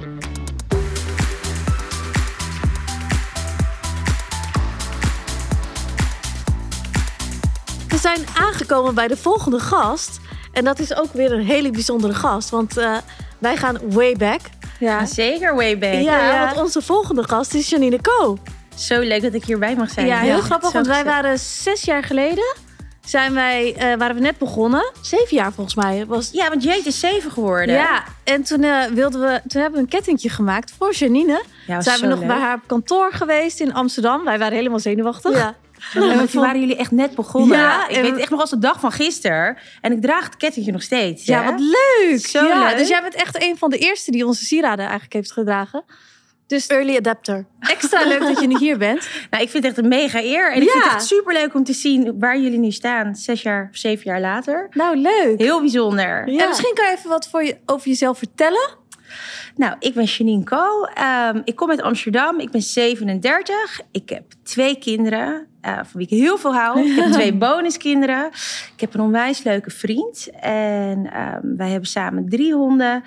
We 7.88 7.96
zijn 8.00 8.20
aangekomen 8.34 8.94
bij 8.94 9.08
de 9.08 9.16
volgende 9.16 9.58
gast. 9.60 10.20
En 10.52 10.64
dat 10.64 10.78
is 10.78 10.96
ook 10.96 11.12
weer 11.12 11.32
een 11.32 11.44
hele 11.44 11.70
bijzondere 11.70 12.14
gast. 12.14 12.50
Want 12.50 12.76
eh, 12.76 12.96
wij 13.38 13.56
gaan 13.56 13.78
way 13.90 14.14
back. 14.16 14.40
Ja. 14.78 15.06
Zeker 15.06 15.54
way 15.54 15.78
back. 15.78 15.92
Ja, 15.94 16.32
ja. 16.32 16.44
want 16.44 16.56
onze 16.60 16.82
volgende 16.82 17.22
gast 17.28 17.54
is 17.54 17.68
Janine 17.68 18.00
Co. 18.00 18.38
Zo 18.76 19.00
leuk 19.00 19.22
dat 19.22 19.34
ik 19.34 19.44
hierbij 19.44 19.74
mag 19.76 19.90
zijn. 19.90 20.06
Ja, 20.06 20.18
heel 20.18 20.36
Ja, 20.36 20.42
grappig, 20.42 20.72
want 20.72 20.86
wij 20.86 21.04
waren 21.04 21.38
zes 21.38 21.82
jaar 21.82 22.04
geleden. 22.04 22.54
Zijn 23.04 23.34
wij, 23.34 23.74
eh, 23.76 23.98
waren 23.98 24.14
we 24.14 24.20
net 24.20 24.38
begonnen. 24.38 24.92
Zeven 25.00 25.36
jaar 25.36 25.52
volgens 25.52 25.74
mij. 25.76 26.06
Was, 26.06 26.28
Ja, 26.32 26.48
want 26.48 26.62
Jade 26.62 26.82
is 26.84 27.00
zeven 27.00 27.30
geworden. 27.30 27.74
ja, 27.74 28.04
en 28.24 28.42
toen, 28.42 28.62
eh, 28.62 28.84
wilden 28.84 29.20
we, 29.20 29.40
toen 29.46 29.60
hebben 29.60 29.80
we 29.80 29.86
een 29.86 29.92
kettingje 29.92 30.28
gemaakt 30.28 30.72
voor 30.78 30.92
Janine. 30.92 31.42
ja 31.66 31.80
zijn 31.80 32.00
we 32.00 32.06
nog 32.06 32.18
leuk. 32.18 32.28
bij 32.28 32.36
haar 32.38 32.60
kantoor 32.66 33.12
geweest 33.12 33.60
in 33.60 33.74
Amsterdam. 33.74 34.24
Wij 34.24 34.38
waren 34.38 34.56
helemaal 34.56 34.78
zenuwachtig. 34.80 35.36
Ja. 35.36 35.54
Ja, 35.92 36.14
want 36.14 36.30
toen 36.30 36.40
waren 36.40 36.60
jullie 36.60 36.76
echt 36.76 36.90
net 36.90 37.14
begonnen. 37.14 37.58
Ja, 37.58 37.88
ik 37.88 37.94
weet 37.94 38.04
we- 38.04 38.10
het 38.10 38.20
echt 38.20 38.30
nog 38.30 38.40
als 38.40 38.50
de 38.50 38.58
dag 38.58 38.80
van 38.80 38.92
gisteren. 38.92 39.56
En 39.80 39.92
ik 39.92 40.00
draag 40.00 40.24
het 40.24 40.36
kettingje 40.36 40.72
nog 40.72 40.82
steeds. 40.82 41.24
Ja, 41.24 41.42
hè? 41.42 41.50
wat 41.50 41.60
leuk. 41.60 42.26
Zo 42.26 42.46
ja, 42.46 42.64
leuk. 42.68 42.76
Dus 42.76 42.88
jij 42.88 43.02
bent 43.02 43.14
echt 43.14 43.42
een 43.42 43.56
van 43.58 43.70
de 43.70 43.78
eerste 43.78 44.10
die 44.10 44.26
onze 44.26 44.44
sieraden 44.44 44.78
eigenlijk 44.84 45.12
heeft 45.12 45.32
gedragen. 45.32 45.84
Dus 46.46 46.66
early 46.66 46.96
adapter. 46.96 47.46
Extra 47.60 48.06
leuk 48.06 48.20
dat 48.20 48.40
je 48.40 48.46
nu 48.46 48.58
hier 48.58 48.78
bent. 48.78 49.08
Nou, 49.30 49.42
ik 49.42 49.50
vind 49.50 49.64
het 49.64 49.72
echt 49.74 49.82
een 49.82 49.88
mega 49.88 50.22
eer. 50.22 50.52
En 50.52 50.62
ik 50.62 50.70
vind 50.70 50.84
het 50.84 50.92
echt 50.92 51.06
super 51.06 51.32
leuk 51.32 51.54
om 51.54 51.64
te 51.64 51.72
zien 51.72 52.18
waar 52.18 52.38
jullie 52.38 52.58
nu 52.58 52.70
staan. 52.70 53.14
Zes 53.16 53.42
jaar, 53.42 53.68
zeven 53.72 54.04
jaar 54.04 54.20
later. 54.20 54.66
Nou, 54.70 54.96
leuk. 54.96 55.34
Heel 55.38 55.60
bijzonder. 55.60 56.26
En 56.26 56.48
misschien 56.48 56.74
kan 56.74 56.86
je 56.86 56.92
even 56.96 57.10
wat 57.10 57.28
voor 57.28 57.44
je, 57.44 57.56
over 57.66 57.88
jezelf 57.88 58.18
vertellen. 58.18 58.82
Nou, 59.56 59.76
ik 59.78 59.94
ben 59.94 60.04
Janine 60.04 60.44
Co. 60.44 60.84
Ehm, 60.94 61.40
ik 61.44 61.56
kom 61.56 61.70
uit 61.70 61.82
Amsterdam. 61.82 62.40
Ik 62.40 62.50
ben 62.50 62.62
37. 62.62 63.80
Ik 63.90 64.08
heb 64.08 64.24
twee 64.42 64.78
kinderen, 64.78 65.46
eh, 65.60 65.74
van 65.74 65.86
wie 65.92 66.06
ik 66.06 66.18
heel 66.18 66.38
veel 66.38 66.54
hou. 66.54 66.90
Ik 66.90 66.96
heb 66.96 67.12
twee 67.20 67.34
bonuskinderen. 67.34 68.26
Ik 68.74 68.80
heb 68.80 68.94
een 68.94 69.00
onwijs 69.00 69.42
leuke 69.42 69.70
vriend. 69.70 70.30
En 70.40 71.10
ehm, 71.12 71.56
wij 71.56 71.70
hebben 71.70 71.88
samen 71.88 72.28
drie 72.28 72.54
honden. 72.54 73.04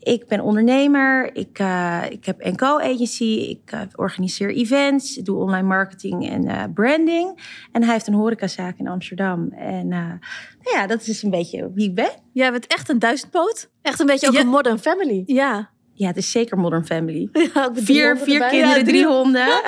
Ik 0.00 0.26
ben 0.28 0.40
ondernemer. 0.40 1.36
Ik, 1.36 1.58
eh, 1.58 2.02
ik 2.10 2.24
heb 2.24 2.36
een 2.44 2.56
co-agency. 2.56 3.24
Ik 3.24 3.60
eh, 3.72 3.80
organiseer 3.94 4.50
events. 4.54 5.14
Doe 5.14 5.36
online 5.36 5.66
marketing 5.68 6.30
en 6.30 6.44
eh, 6.46 6.64
branding. 6.74 7.38
En 7.72 7.82
hij 7.82 7.92
heeft 7.92 8.06
een 8.06 8.14
horecazaak 8.14 8.78
in 8.78 8.88
Amsterdam. 8.88 9.48
En 9.52 9.92
eh, 9.92 9.98
nou 10.62 10.76
ja, 10.76 10.86
dat 10.86 11.00
is 11.00 11.06
dus 11.06 11.22
een 11.22 11.30
beetje 11.30 11.70
wie 11.74 11.88
ik 11.88 11.94
ben. 11.94 12.10
Jij 12.32 12.50
bent 12.50 12.66
echt 12.66 12.88
een 12.88 12.98
duizendpoot. 12.98 13.70
Echt 13.82 14.00
een 14.00 14.06
beetje 14.06 14.26
ook 14.28 14.34
Ja. 14.34 14.40
een 14.40 14.46
modern 14.48 14.78
family. 14.78 15.22
Ja. 15.26 15.70
Ja, 16.00 16.06
het 16.06 16.16
is 16.16 16.30
zeker 16.30 16.58
Modern 16.58 16.86
Family. 16.86 17.28
ja 17.54 17.64
ook 17.64 17.74
met 17.74 17.74
drie 17.74 17.84
Vier, 17.84 18.16
vier 18.18 18.32
erbij. 18.34 18.48
kinderen, 18.48 18.78
Ja, 18.78 18.84
drie 18.84 19.06
honden. 19.06 19.46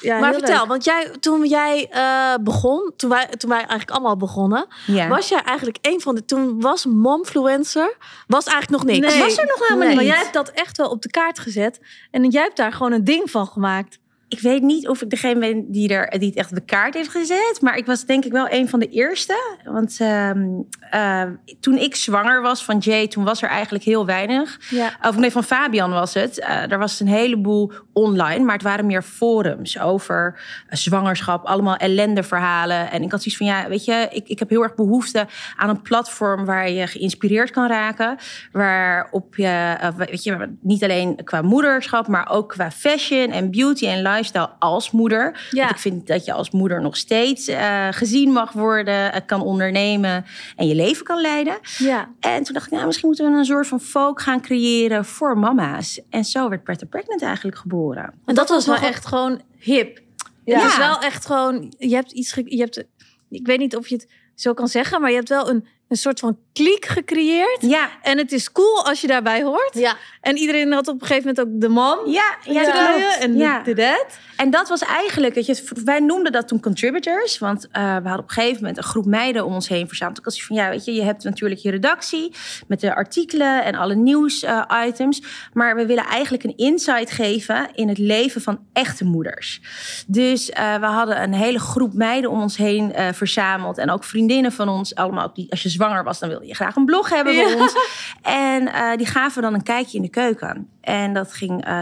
Ja, 0.00 0.18
maar 0.18 0.32
vertel, 0.32 0.58
leuk. 0.58 0.66
want 0.66 0.84
jij, 0.84 1.10
toen 1.20 1.46
jij 1.46 1.86
eh, 1.90 2.34
begon, 2.42 2.92
toen 2.96 3.10
wij, 3.10 3.26
toen 3.26 3.48
wij 3.50 3.58
eigenlijk 3.58 3.90
allemaal 3.90 4.16
begonnen, 4.16 4.66
Ja. 4.86 5.08
was 5.08 5.28
jij 5.28 5.40
eigenlijk 5.42 5.78
een 5.80 6.00
van 6.00 6.14
de. 6.14 6.24
Toen 6.24 6.60
was 6.60 6.84
momfluencer, 6.86 7.96
was 8.26 8.44
eigenlijk 8.46 8.82
nog 8.84 8.92
niks. 8.94 9.14
Nee. 9.14 9.22
was 9.22 9.36
er 9.38 9.46
nog 9.46 9.58
helemaal 9.68 9.78
Nee. 9.78 9.88
niet. 9.88 9.96
Maar 9.96 10.04
jij 10.04 10.16
hebt 10.16 10.32
dat 10.34 10.48
echt 10.50 10.76
wel 10.76 10.88
op 10.90 11.02
de 11.02 11.10
kaart 11.10 11.38
gezet. 11.38 11.80
En 12.10 12.28
jij 12.30 12.42
hebt 12.42 12.56
daar 12.56 12.72
gewoon 12.72 12.92
een 12.92 13.04
ding 13.04 13.30
van 13.30 13.46
gemaakt. 13.46 13.98
Ik 14.34 14.40
weet 14.40 14.62
niet 14.62 14.88
of 14.88 15.02
ik 15.02 15.10
degene 15.10 15.40
ben 15.40 15.70
die, 15.70 15.88
er, 15.88 16.18
die 16.18 16.28
het 16.28 16.38
echt 16.38 16.50
op 16.50 16.56
de 16.56 16.64
kaart 16.64 16.94
heeft 16.94 17.10
gezet. 17.10 17.58
Maar 17.60 17.76
ik 17.76 17.86
was 17.86 18.04
denk 18.04 18.24
ik 18.24 18.32
wel 18.32 18.46
een 18.50 18.68
van 18.68 18.80
de 18.80 18.88
eerste. 18.88 19.56
Want 19.64 19.96
ehm, 20.00 20.46
eh, 20.90 21.22
toen 21.60 21.76
ik 21.76 21.94
zwanger 21.94 22.42
was 22.42 22.64
van 22.64 22.78
Jay, 22.78 23.08
toen 23.08 23.24
was 23.24 23.42
er 23.42 23.48
eigenlijk 23.48 23.84
heel 23.84 24.06
weinig. 24.06 24.58
Ja. 24.70 24.92
Of 25.02 25.16
nee, 25.16 25.30
van 25.30 25.44
Fabian 25.44 25.90
was 25.90 26.14
het. 26.14 26.38
Eh 26.38 26.70
er 26.70 26.78
was 26.78 27.00
een 27.00 27.08
heleboel 27.08 27.72
online, 27.92 28.44
maar 28.44 28.54
het 28.54 28.62
waren 28.62 28.86
meer 28.86 29.02
forums 29.02 29.80
over 29.80 30.40
eh, 30.68 30.78
zwangerschap. 30.78 31.44
Allemaal 31.44 31.76
ellendeverhalen. 31.76 32.90
En 32.90 33.02
ik 33.02 33.10
had 33.10 33.22
zoiets 33.22 33.36
van, 33.36 33.46
ja, 33.46 33.68
weet 33.68 33.84
je, 33.84 34.08
ik, 34.10 34.28
ik 34.28 34.38
heb 34.38 34.48
heel 34.48 34.62
erg 34.62 34.74
behoefte 34.74 35.26
aan 35.56 35.68
een 35.68 35.82
platform 35.82 36.44
waar 36.44 36.70
je 36.70 36.86
geïnspireerd 36.86 37.50
kan 37.50 37.68
raken. 37.68 38.16
Waarop 38.52 39.36
je, 39.36 39.76
eh, 39.80 39.88
weet 39.96 40.22
je, 40.22 40.56
niet 40.60 40.84
alleen 40.84 41.24
qua 41.24 41.42
moederschap, 41.42 42.06
maar 42.08 42.30
ook 42.30 42.48
qua 42.48 42.70
fashion 42.70 43.30
en 43.30 43.50
beauty 43.50 43.86
en 43.86 44.02
lifestyle 44.02 44.22
lifestyle 44.24 44.58
als 44.58 44.90
moeder. 44.90 45.48
Ja. 45.50 45.60
Want 45.60 45.70
ik 45.70 45.78
vind 45.78 46.06
dat 46.06 46.24
je 46.24 46.32
als 46.32 46.50
moeder 46.50 46.80
nog 46.80 46.96
steeds 46.96 47.48
eh, 47.48 47.88
gezien 47.90 48.30
mag 48.30 48.52
worden, 48.52 49.12
eh, 49.12 49.20
kan 49.26 49.42
ondernemen 49.42 50.24
en 50.56 50.66
je 50.66 50.74
leven 50.74 51.04
kan 51.04 51.20
leiden. 51.20 51.58
Ja. 51.78 52.08
En 52.20 52.42
toen 52.42 52.54
dacht 52.54 52.66
ik, 52.66 52.72
nou, 52.72 52.86
misschien 52.86 53.08
moeten 53.08 53.32
we 53.32 53.38
een 53.38 53.44
soort 53.44 53.66
van 53.66 53.80
folk 53.80 54.20
gaan 54.20 54.40
creëren 54.40 55.04
voor 55.04 55.38
mama's. 55.38 56.00
En 56.10 56.24
zo 56.24 56.48
werd 56.48 56.62
Pret 56.62 56.88
Pregnant 56.88 57.22
eigenlijk 57.22 57.56
geboren. 57.56 58.14
En 58.24 58.34
dat 58.34 58.48
was 58.48 58.66
wel 58.66 58.76
echt 58.76 59.06
gewoon 59.06 59.40
hip. 59.58 60.02
Ja. 60.44 60.58
Het 60.58 60.70
is 60.70 60.76
wel 60.76 60.98
echt 61.00 61.26
gewoon, 61.26 61.74
je 61.78 61.94
hebt 61.94 62.12
iets, 62.12 62.34
je 62.44 62.58
hebt, 62.58 62.84
ik 63.30 63.46
weet 63.46 63.58
niet 63.58 63.76
of 63.76 63.88
je 63.88 63.94
het 63.94 64.08
zo 64.34 64.54
kan 64.54 64.68
zeggen, 64.68 65.00
maar 65.00 65.10
je 65.10 65.16
hebt 65.16 65.28
wel 65.28 65.50
een, 65.50 65.66
een 65.88 65.96
soort 65.96 66.20
van 66.20 66.38
kliek 66.52 66.84
gecreëerd. 66.84 67.58
Ja, 67.60 67.88
En 68.02 68.18
het 68.18 68.32
is 68.32 68.52
cool 68.52 68.84
als 68.84 69.00
je 69.00 69.06
daarbij 69.06 69.42
hoort. 69.42 69.70
Ja. 69.72 69.96
En 70.20 70.36
iedereen 70.36 70.72
had 70.72 70.88
op 70.88 71.00
een 71.00 71.06
gegeven 71.06 71.28
moment 71.28 71.54
ook 71.54 71.60
de 71.60 71.68
mom. 71.68 72.10
ja, 72.10 72.36
ja, 72.42 72.62
klopt. 72.62 73.18
En 73.18 73.36
ja. 73.36 73.62
de, 73.62 73.74
dad. 73.74 74.06
En 74.36 74.50
dat 74.50 74.68
was 74.68 74.80
eigenlijk, 74.80 75.34
weet 75.34 75.46
je, 75.46 75.62
wij 75.84 76.00
noemden 76.00 76.32
dat 76.32 76.48
toen 76.48 76.60
contributors. 76.60 77.38
Want 77.38 77.68
eh, 77.70 77.82
we 77.82 77.88
hadden 78.08 78.18
op 78.18 78.28
een 78.28 78.34
gegeven 78.34 78.60
moment 78.60 78.76
een 78.76 78.82
groep 78.82 79.06
meiden 79.06 79.44
om 79.44 79.54
ons 79.54 79.68
heen 79.68 79.88
verzameld. 79.88 80.18
Ik 80.18 80.24
was 80.24 80.44
van, 80.44 80.56
ja, 80.56 80.68
weet 80.68 80.84
je, 80.84 80.92
je 80.92 81.02
hebt 81.02 81.24
natuurlijk 81.24 81.60
je 81.60 81.70
redactie 81.70 82.32
met 82.66 82.80
de 82.80 82.94
artikelen 82.94 83.64
en 83.64 83.74
alle 83.74 83.94
nieuws-items. 83.94 85.22
maar 85.52 85.76
we 85.76 85.86
willen 85.86 86.04
eigenlijk 86.04 86.44
een 86.44 86.56
insight 86.56 87.10
geven 87.10 87.68
in 87.74 87.88
het 87.88 87.98
leven 87.98 88.40
van 88.40 88.58
echte 88.72 89.04
moeders. 89.04 89.60
Dus 90.06 90.50
eh, 90.50 90.74
we 90.76 90.86
hadden 90.86 91.22
een 91.22 91.34
hele 91.34 91.58
groep 91.58 91.94
meiden 91.94 92.30
om 92.30 92.40
ons 92.40 92.56
heen 92.56 92.92
eh, 92.92 93.12
verzameld. 93.12 93.78
En 93.78 93.90
ook 93.90 94.04
vriendinnen 94.04 94.52
van 94.52 94.68
ons, 94.68 94.94
allemaal 94.94 95.32
die, 95.32 95.50
als 95.50 95.62
je 95.62 95.68
zwanger 95.74 96.04
was, 96.04 96.18
dan 96.18 96.28
wilde 96.28 96.46
je 96.46 96.54
graag 96.54 96.76
een 96.76 96.84
blog 96.84 97.08
hebben 97.10 97.34
bij 97.34 97.48
Ja. 97.48 97.56
ons. 97.62 97.74
En 98.22 98.72
eh, 98.72 98.96
die 98.96 99.06
gaven 99.06 99.42
dan 99.42 99.54
een 99.54 99.62
kijkje 99.62 99.96
in 99.96 100.02
de 100.02 100.10
keuken. 100.10 100.68
En 100.80 101.12
dat 101.14 101.32
ging, 101.32 101.64
eh, 101.64 101.80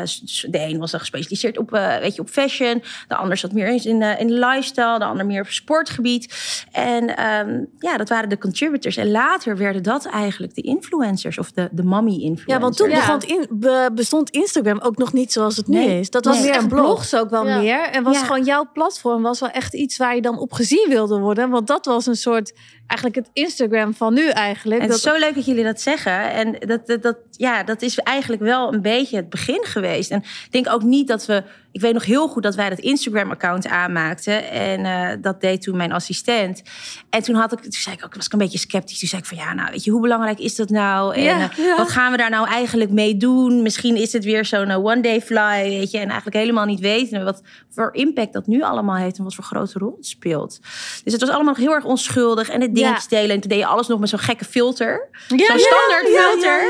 de 0.51 0.59
een 0.61 0.79
was 0.79 0.91
dan 0.91 1.01
gespecialiseerd 1.01 1.59
op, 1.59 1.73
eh, 1.73 1.97
weet 1.99 2.15
je, 2.15 2.21
op 2.21 2.29
fashion. 2.29 2.83
De 3.09 3.17
ander 3.17 3.37
zat 3.37 3.53
meer 3.53 3.67
eens 3.67 3.87
in 3.87 3.99
de, 3.99 4.15
in 4.19 4.27
de 4.27 4.33
lifestyle. 4.47 4.99
De 4.99 5.05
ander 5.05 5.27
meer 5.27 5.41
op 5.41 5.47
sportgebied. 5.49 6.35
En 6.73 7.17
ehm, 7.17 7.65
ja, 7.79 7.97
dat 7.97 8.09
waren 8.09 8.29
de 8.29 8.39
contributors. 8.39 8.97
En 8.97 9.11
later 9.11 9.57
werden 9.57 9.83
dat 9.83 10.07
eigenlijk 10.07 10.55
de 10.55 10.63
influencers. 10.63 11.39
Of 11.39 11.53
de, 11.53 11.69
de 11.73 11.83
mommy-influencers. 11.83 12.53
Ja, 12.53 12.59
want 12.61 12.77
toen 12.77 12.89
Ja. 12.91 12.95
begon 12.95 13.21
in, 13.39 13.47
be- 13.51 13.91
bestond 13.95 14.31
Instagram 14.31 14.81
ook 14.81 14.97
nog 14.99 15.13
niet 15.13 15.33
zoals 15.33 15.57
het 15.57 15.67
nu 15.67 15.81
is. 15.83 16.11
Dat 16.11 16.25
was 16.25 16.35
Nee. 16.35 16.45
meer 16.45 16.53
Echt 16.55 16.63
een 16.63 16.69
blog. 16.69 16.85
blogs 16.85 17.15
ook 17.17 17.31
wel 17.31 17.47
Ja. 17.49 17.59
meer. 17.59 17.81
En 17.89 18.03
was 18.03 18.19
Ja. 18.19 18.25
gewoon 18.25 18.45
jouw 18.45 18.71
platform 18.73 19.23
was 19.23 19.41
wel 19.41 19.51
echt 19.51 19.75
iets 19.75 19.97
waar 19.97 20.15
je 20.15 20.23
dan 20.23 20.39
op 20.39 20.53
gezien 20.53 20.87
wilde 20.89 21.19
worden. 21.19 21.51
Want 21.51 21.67
dat 21.67 21.87
was 21.87 22.07
een 22.07 22.17
soort, 22.17 22.53
eigenlijk 22.93 23.15
het 23.15 23.31
Instagram 23.33 23.95
van 23.95 24.15
nu 24.15 24.29
eigenlijk. 24.29 24.81
En 24.81 24.89
het 24.89 25.03
dat, 25.03 25.13
is 25.13 25.13
zo 25.13 25.19
leuk 25.19 25.35
dat 25.35 25.45
jullie 25.45 25.65
dat 25.65 25.81
zeggen. 25.81 26.33
En 26.33 26.53
dat, 26.53 26.87
dat, 26.87 27.03
dat, 27.03 27.17
ja, 27.37 27.63
dat 27.63 27.83
is 27.83 27.99
eigenlijk 27.99 28.43
wel 28.43 28.73
een 28.73 28.83
beetje 28.83 29.17
het 29.17 29.31
begin 29.31 29.65
geweest. 29.65 30.11
En 30.11 30.19
ik 30.19 30.49
denk 30.51 30.69
ook 30.69 30.83
niet 30.83 31.09
dat 31.09 31.27
we... 31.27 31.43
Ik 31.73 31.81
weet 31.81 31.93
nog 31.93 32.05
heel 32.05 32.29
goed 32.29 32.43
dat 32.43 32.55
wij 32.55 32.69
dat 32.69 32.79
Instagram-account 32.79 33.67
aanmaakten. 33.67 34.51
En 34.51 34.85
eh, 34.85 35.17
dat 35.21 35.41
deed 35.41 35.63
toen 35.63 35.77
mijn 35.77 35.93
assistent. 35.93 36.63
En 37.11 37.23
toen, 37.23 37.35
had 37.35 37.53
ik, 37.53 37.61
toen 37.61 37.73
zei 37.73 37.97
ik 37.97 38.05
ook, 38.05 38.15
was 38.15 38.27
ik 38.27 38.33
een 38.33 38.39
beetje 38.39 38.59
sceptisch. 38.59 38.99
Toen 38.99 39.09
zei 39.09 39.23
ik 39.23 39.29
van, 39.29 39.37
ja, 39.37 39.55
nou, 39.55 39.71
weet 39.71 39.85
je, 39.85 39.91
hoe 39.91 40.01
belangrijk 40.01 40.39
is 40.39 40.57
dat 40.57 40.69
nou? 40.69 41.15
En 41.15 41.23
Ja, 41.23 41.51
eh, 41.51 41.57
ja. 41.57 41.77
wat 41.77 41.91
gaan 41.91 42.11
we 42.11 42.17
daar 42.17 42.31
nou 42.31 42.49
eigenlijk 42.49 42.91
mee 42.91 43.17
doen? 43.17 43.63
Misschien 43.63 43.97
is 43.97 44.13
het 44.13 44.25
weer 44.25 44.45
zo'n 44.45 44.71
eh, 44.71 44.85
one-day 44.85 45.21
fly, 45.21 45.63
weet 45.63 45.91
je. 45.91 45.99
En 45.99 46.07
eigenlijk 46.07 46.37
helemaal 46.37 46.65
niet 46.65 46.81
weten 46.81 47.25
wat 47.25 47.43
voor 47.71 47.89
impact 47.93 48.33
dat 48.33 48.47
nu 48.47 48.63
allemaal 48.63 48.97
heeft. 48.97 49.19
En 49.19 49.25
wat 49.25 49.35
voor 49.35 49.45
grote 49.45 49.79
rol 49.79 49.95
het 49.97 50.07
speelt. 50.07 50.61
Dus 51.05 51.13
het 51.13 51.21
was 51.21 51.31
allemaal 51.31 51.55
nog 51.55 51.63
heel 51.63 51.75
erg 51.75 51.85
onschuldig. 51.85 52.49
En 52.49 52.61
het 52.61 52.75
dingetjes 52.75 53.09
delen. 53.09 53.31
En 53.31 53.41
toen 53.41 53.51
deed 53.51 53.59
je 53.59 53.67
alles 53.67 53.87
nog 53.87 54.01
met 54.01 54.09
zo'n 54.09 54.19
gekke 54.19 54.45
filter. 54.45 55.09
Ja, 55.29 55.37
Zo'n 55.37 55.39
ja, 55.39 55.59
standaard 55.59 56.09
ja, 56.09 56.21
filter. 56.21 56.63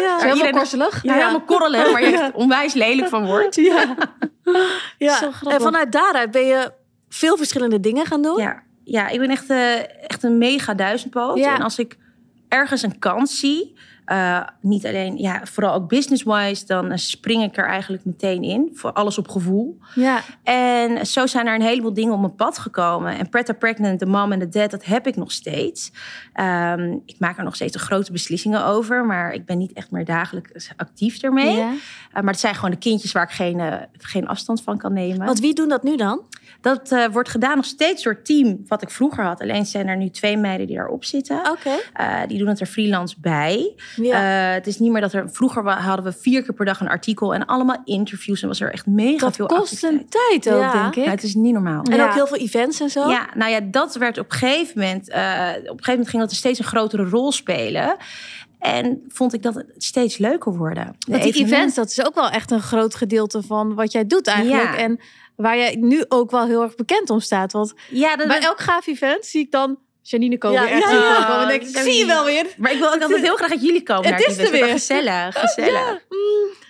Iedereen- 0.53 0.79
korselig. 0.79 1.03
Ja, 1.03 1.15
helemaal 1.15 1.41
korrelig, 1.41 1.91
waar 1.93 2.01
je 2.03 2.19
echt 2.19 2.33
onwijs 2.35 2.75
lelijk 2.75 3.09
van 3.09 3.27
wordt. 3.27 3.57
Ja. 3.73 3.95
ja. 4.99 5.17
Zo 5.19 5.31
grappig. 5.31 5.53
En 5.53 5.61
vanuit 5.61 5.93
daaruit 5.93 6.31
ben 6.31 6.47
je 6.47 6.73
veel 7.09 7.37
verschillende 7.37 7.81
dingen 7.81 8.07
gaan 8.07 8.23
doen. 8.23 8.39
Ja, 8.41 8.63
ja 8.85 9.09
ik 9.09 9.19
ben 9.19 9.31
echt, 9.31 9.51
eh, 9.51 9.79
echt 10.11 10.23
een 10.23 10.39
mega 10.39 10.75
duizendpoot. 10.75 11.39
Ja. 11.39 11.55
En 11.55 11.63
als 11.63 11.79
ik 11.79 11.97
ergens 12.49 12.83
een 12.83 12.99
kans 12.99 13.39
zie, 13.39 13.75
eh, 14.05 14.41
niet 14.61 14.87
alleen, 14.87 15.17
ja, 15.17 15.41
vooral 15.45 15.75
ook 15.75 15.89
business-wise, 15.89 16.67
dan 16.67 16.91
eh, 16.91 16.97
spring 16.97 17.43
ik 17.43 17.57
er 17.57 17.67
eigenlijk 17.67 18.05
meteen 18.05 18.43
in. 18.43 18.71
Voor 18.75 18.93
alles 18.93 19.19
op 19.19 19.29
gevoel. 19.29 19.79
Ja. 19.95 20.21
En 20.43 21.07
zo 21.07 21.27
zijn 21.27 21.47
er 21.47 21.55
een 21.55 21.63
heleboel 21.63 21.95
dingen 21.95 22.13
op 22.13 22.21
mijn 22.21 22.35
pad 22.35 22.59
gekomen. 22.59 23.19
En 23.19 23.29
Pretta 23.29 23.53
Pregnant, 23.53 23.99
de 23.99 24.07
mom 24.07 24.33
en 24.33 24.39
de 24.39 24.49
dad, 24.49 24.71
dat 24.71 24.85
heb 24.85 25.07
ik 25.07 25.17
nog 25.17 25.33
steeds. 25.33 25.93
Ehm, 26.33 26.97
ik 27.07 27.17
maak 27.19 27.39
er 27.39 27.45
nog 27.45 27.55
steeds 27.55 27.73
de 27.73 27.79
grote 27.79 28.13
beslissingen 28.13 28.65
over. 28.65 29.07
Maar 29.07 29.33
ik 29.33 29.47
ben 29.47 29.59
niet 29.59 29.73
echt 29.73 29.91
meer 29.91 30.05
dagelijks 30.05 30.73
actief 30.77 31.23
ermee. 31.23 31.57
Ja. 31.57 31.73
Eh, 32.13 32.23
maar 32.23 32.33
het 32.33 32.41
zijn 32.41 32.55
gewoon 32.55 32.71
de 32.71 32.77
kindjes 32.77 33.13
waar 33.13 33.25
ik 33.25 33.31
geen, 33.31 33.89
geen 33.99 34.29
afstand 34.29 34.63
van 34.63 34.79
kan 34.79 34.93
nemen. 34.93 35.27
Want 35.27 35.41
wie 35.41 35.55
doen 35.55 35.69
dat 35.69 35.83
nu 35.83 35.97
dan? 35.97 36.21
Dat 36.63 36.93
eh, 36.93 37.05
wordt 37.13 37.29
gedaan 37.29 37.57
nog 37.57 37.65
steeds 37.65 38.03
door 38.03 38.13
het 38.13 38.25
team 38.25 38.65
wat 38.67 38.83
ik 38.83 38.91
vroeger 38.91 39.25
had. 39.25 39.41
Alleen 39.41 39.67
zijn 39.67 39.89
er 39.89 39.97
nu 39.97 40.11
twee 40.11 40.37
meiden 40.37 40.67
die 40.67 40.77
daarop 40.77 41.05
zitten. 41.05 41.39
Oké. 41.51 41.71
Eh, 41.93 42.21
die 42.27 42.39
doen 42.39 42.49
het 42.49 42.61
er 42.61 42.67
freelance 42.67 43.17
bij. 43.21 43.75
Ja. 43.97 44.49
Eh, 44.49 44.55
het 44.55 44.67
is 44.67 44.79
niet 44.79 44.93
meer 44.93 45.01
dat 45.01 45.13
er... 45.13 45.31
Vroeger 45.33 45.71
hadden 45.71 46.05
we 46.05 46.13
vier 46.13 46.43
keer 46.43 46.55
per 46.55 46.65
dag 46.65 46.81
een 46.81 46.89
artikel 46.89 47.35
en 47.35 47.47
allemaal 47.47 47.81
interviews. 47.85 48.43
En 48.43 48.49
was 48.49 48.61
er 48.61 48.73
echt 48.73 48.87
mega 48.87 49.19
dat 49.27 49.37
veel 49.37 49.47
kost 49.47 49.85
een 49.85 50.07
tijd 50.09 50.55
ook, 50.55 50.61
Ja. 50.61 50.73
denk 50.73 50.95
ik. 50.95 50.97
Nou, 50.97 51.11
het 51.11 51.23
is 51.23 51.35
niet 51.35 51.53
normaal. 51.53 51.83
En 51.83 51.97
Ja. 51.97 52.07
ook 52.07 52.15
heel 52.15 52.27
veel 52.27 52.39
events 52.39 52.81
en 52.81 52.91
zo. 52.91 53.09
Ja, 53.09 53.29
nou 53.35 53.51
ja, 53.51 53.61
dat 53.61 53.95
werd 53.95 54.19
op 54.19 54.33
een 54.33 54.39
gegeven 54.39 54.81
moment... 54.81 55.09
op 55.09 55.15
een 55.15 55.65
gegeven 55.65 55.91
moment 55.91 56.09
ging 56.09 56.23
dat 56.23 56.33
steeds 56.33 56.59
een 56.59 56.65
grotere 56.65 57.05
rol 57.05 57.33
spelen. 57.33 57.97
En 58.63 59.05
vond 59.09 59.33
ik 59.33 59.43
dat 59.43 59.55
het 59.55 59.67
steeds 59.77 60.19
leuker 60.19 60.57
worden. 60.57 60.85
De 60.85 60.91
Want 61.11 61.23
die 61.23 61.33
evenementen- 61.33 61.57
events, 61.57 61.75
dat 61.75 61.91
is 61.91 62.07
ook 62.07 62.15
wel 62.15 62.31
echt 62.31 62.51
een 62.51 62.61
groot 62.61 62.95
gedeelte 62.95 63.43
van 63.43 63.75
wat 63.75 63.93
jij 63.93 64.07
doet 64.07 64.27
eigenlijk. 64.27 64.63
Ja. 64.63 64.77
En 64.77 65.01
waar 65.37 65.57
jij 65.57 65.77
nu 65.81 66.05
ook 66.09 66.31
wel 66.31 66.47
heel 66.47 66.63
erg 66.63 66.75
bekend 66.75 67.11
om 67.11 67.21
staat. 67.21 67.53
Want 67.53 67.73
Ja, 67.91 68.17
dat 68.17 68.27
bij 68.27 68.41
elk 68.41 68.61
gaaf 68.61 68.87
event 68.87 69.25
zie 69.27 69.41
ik 69.41 69.51
dan 69.51 69.79
Janine 70.03 70.39
komen. 70.39 70.63
Ja, 70.63 70.69
echt 70.69 70.91
ja. 70.91 71.31
En 71.33 71.39
dan 71.39 71.49
denk 71.49 71.63
ik, 71.63 71.77
zie 71.77 71.95
je 71.95 72.07
wel 72.07 72.25
weer. 72.25 72.47
Maar 72.57 72.73
ik 72.73 72.79
wil 72.79 72.93
ook 72.93 73.03
altijd 73.03 73.21
heel 73.21 73.37
graag 73.37 73.51
dat 73.51 73.63
jullie 73.63 73.83
komen 73.83 74.05
Het 74.15 74.19
naar 74.27 74.29
is 74.29 74.39
er 74.39 74.51
weer. 74.51 74.67
Gezellig, 74.67 75.35
gezellig. 75.39 75.99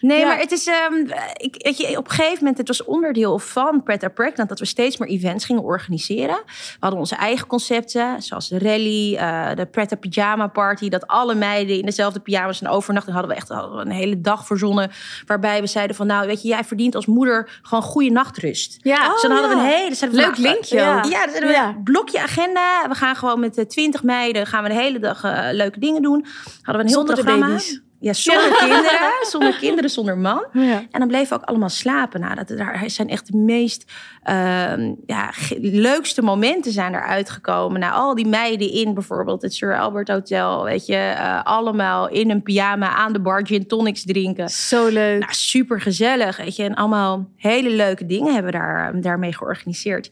Nee, 0.01 0.19
Ja. 0.19 0.27
maar 0.27 0.39
het 0.39 0.53
is... 0.53 0.67
ehm, 0.67 0.95
ik, 1.37 1.55
weet 1.59 1.77
je, 1.79 1.97
op 1.99 2.05
een 2.05 2.11
gegeven 2.15 2.39
moment, 2.39 2.59
het 2.59 2.69
was 2.69 2.85
onderdeel 2.85 3.39
van 3.39 3.83
Pret 3.83 4.05
a 4.05 4.09
Pregnant... 4.09 4.49
dat 4.49 4.59
we 4.59 4.65
steeds 4.67 4.97
meer 4.97 5.09
events 5.09 5.45
gingen 5.45 5.63
organiseren. 5.63 6.41
We 6.47 6.77
hadden 6.81 6.99
onze 7.01 7.15
eigen 7.17 7.47
concepten, 7.47 8.23
zoals 8.23 8.49
de 8.49 8.59
rally, 8.59 9.17
eh, 9.17 9.55
de 9.57 9.67
Pret 9.67 9.93
a 9.93 9.97
Pyjama 9.97 10.47
Party... 10.47 10.89
dat 10.89 11.07
alle 11.07 11.35
meiden 11.35 11.77
in 11.79 11.85
dezelfde 11.87 12.21
pyjama's 12.21 12.61
een 12.61 12.69
overnachting 12.69 13.15
hadden 13.15 13.35
we 13.35 13.41
echt 13.41 13.49
hadden 13.49 13.77
we 13.77 13.85
een 13.85 13.91
hele 13.91 14.21
dag 14.21 14.47
verzonnen... 14.47 14.91
waarbij 15.27 15.61
we 15.61 15.67
zeiden 15.67 15.97
van, 15.97 16.07
nou, 16.07 16.27
weet 16.27 16.43
je, 16.43 16.49
jij 16.49 16.65
verdient 16.65 16.95
als 16.95 17.07
moeder 17.07 17.59
gewoon 17.63 17.83
goede 17.83 18.11
nachtrust. 18.11 18.79
Ja. 18.83 19.13
dus 19.13 19.23
dan 19.23 19.31
Oh, 19.33 19.39
hadden 19.39 19.57
we 19.59 19.63
een 19.65 19.71
hele... 19.71 20.11
Leuk 20.11 20.37
linkje 20.37 20.77
ja. 20.77 20.83
Ja, 20.97 21.01
dan 21.01 21.11
zeiden 21.11 21.47
we, 21.49 21.55
Ja. 21.55 21.77
blokje 21.85 22.21
agenda. 22.23 22.89
We 22.89 22.95
gaan 22.95 23.17
gewoon 23.23 23.41
met 23.41 23.55
de 23.55 23.67
twintig 23.67 24.03
meiden 24.03 24.47
gaan 24.47 24.63
we 24.63 24.69
de 24.69 24.75
hele 24.75 24.99
dag 24.99 25.25
eh, 25.25 25.49
leuke 25.53 25.81
dingen 25.81 26.03
doen. 26.03 26.27
Hadden 26.63 26.75
we 26.75 26.81
een 26.81 26.87
heel 26.87 26.97
Zonder 26.97 27.15
de 27.15 27.23
programma. 27.23 27.47
baby's. 27.47 27.81
Ja, 28.01 28.13
zonder 28.13 28.57
kinderen. 28.59 28.99
Zonder 29.23 29.57
kinderen, 29.59 29.91
zonder 29.91 30.19
man. 30.19 30.47
Ja. 30.53 30.79
En 30.91 30.99
dan 30.99 31.09
bleven 31.09 31.29
we 31.29 31.43
ook 31.43 31.49
allemaal 31.49 31.69
slapen. 31.69 32.21
Nou, 32.21 32.35
dat 32.35 32.49
daar 32.49 32.83
zijn 32.87 33.09
echt 33.09 33.33
de 33.33 33.37
meest 33.37 33.93
ehm, 34.23 34.95
ja, 35.07 35.33
leukste 35.61 36.23
momenten 36.23 36.73
zijn 36.73 36.95
eruit 36.95 37.31
gekomen. 37.31 37.81
Nou, 37.81 37.95
al 37.95 38.15
die 38.15 38.27
meiden 38.27 38.73
in 38.73 38.95
bijvoorbeeld 38.95 39.43
het 39.43 39.55
Sir 39.55 39.79
Albert 39.79 40.09
Hotel. 40.09 40.65
Weet 40.65 40.87
je, 40.87 40.97
eh, 40.97 41.43
allemaal 41.45 42.09
in 42.09 42.31
een 42.31 42.43
pyjama 42.43 42.89
aan 42.89 43.13
de 43.13 43.21
bar 43.21 43.47
gin 43.47 43.67
tonics 43.67 44.05
drinken. 44.05 44.49
Zo 44.49 44.89
leuk. 44.89 45.21
Nou, 45.21 45.33
super 45.33 45.81
gezellig, 45.81 46.37
weet 46.37 46.57
je. 46.57 46.63
En 46.63 46.75
allemaal 46.75 47.29
hele 47.37 47.71
leuke 47.71 48.07
dingen 48.07 48.33
hebben 48.35 48.53
we 48.53 48.59
daar, 48.59 49.01
daarmee 49.01 49.35
georganiseerd. 49.35 50.11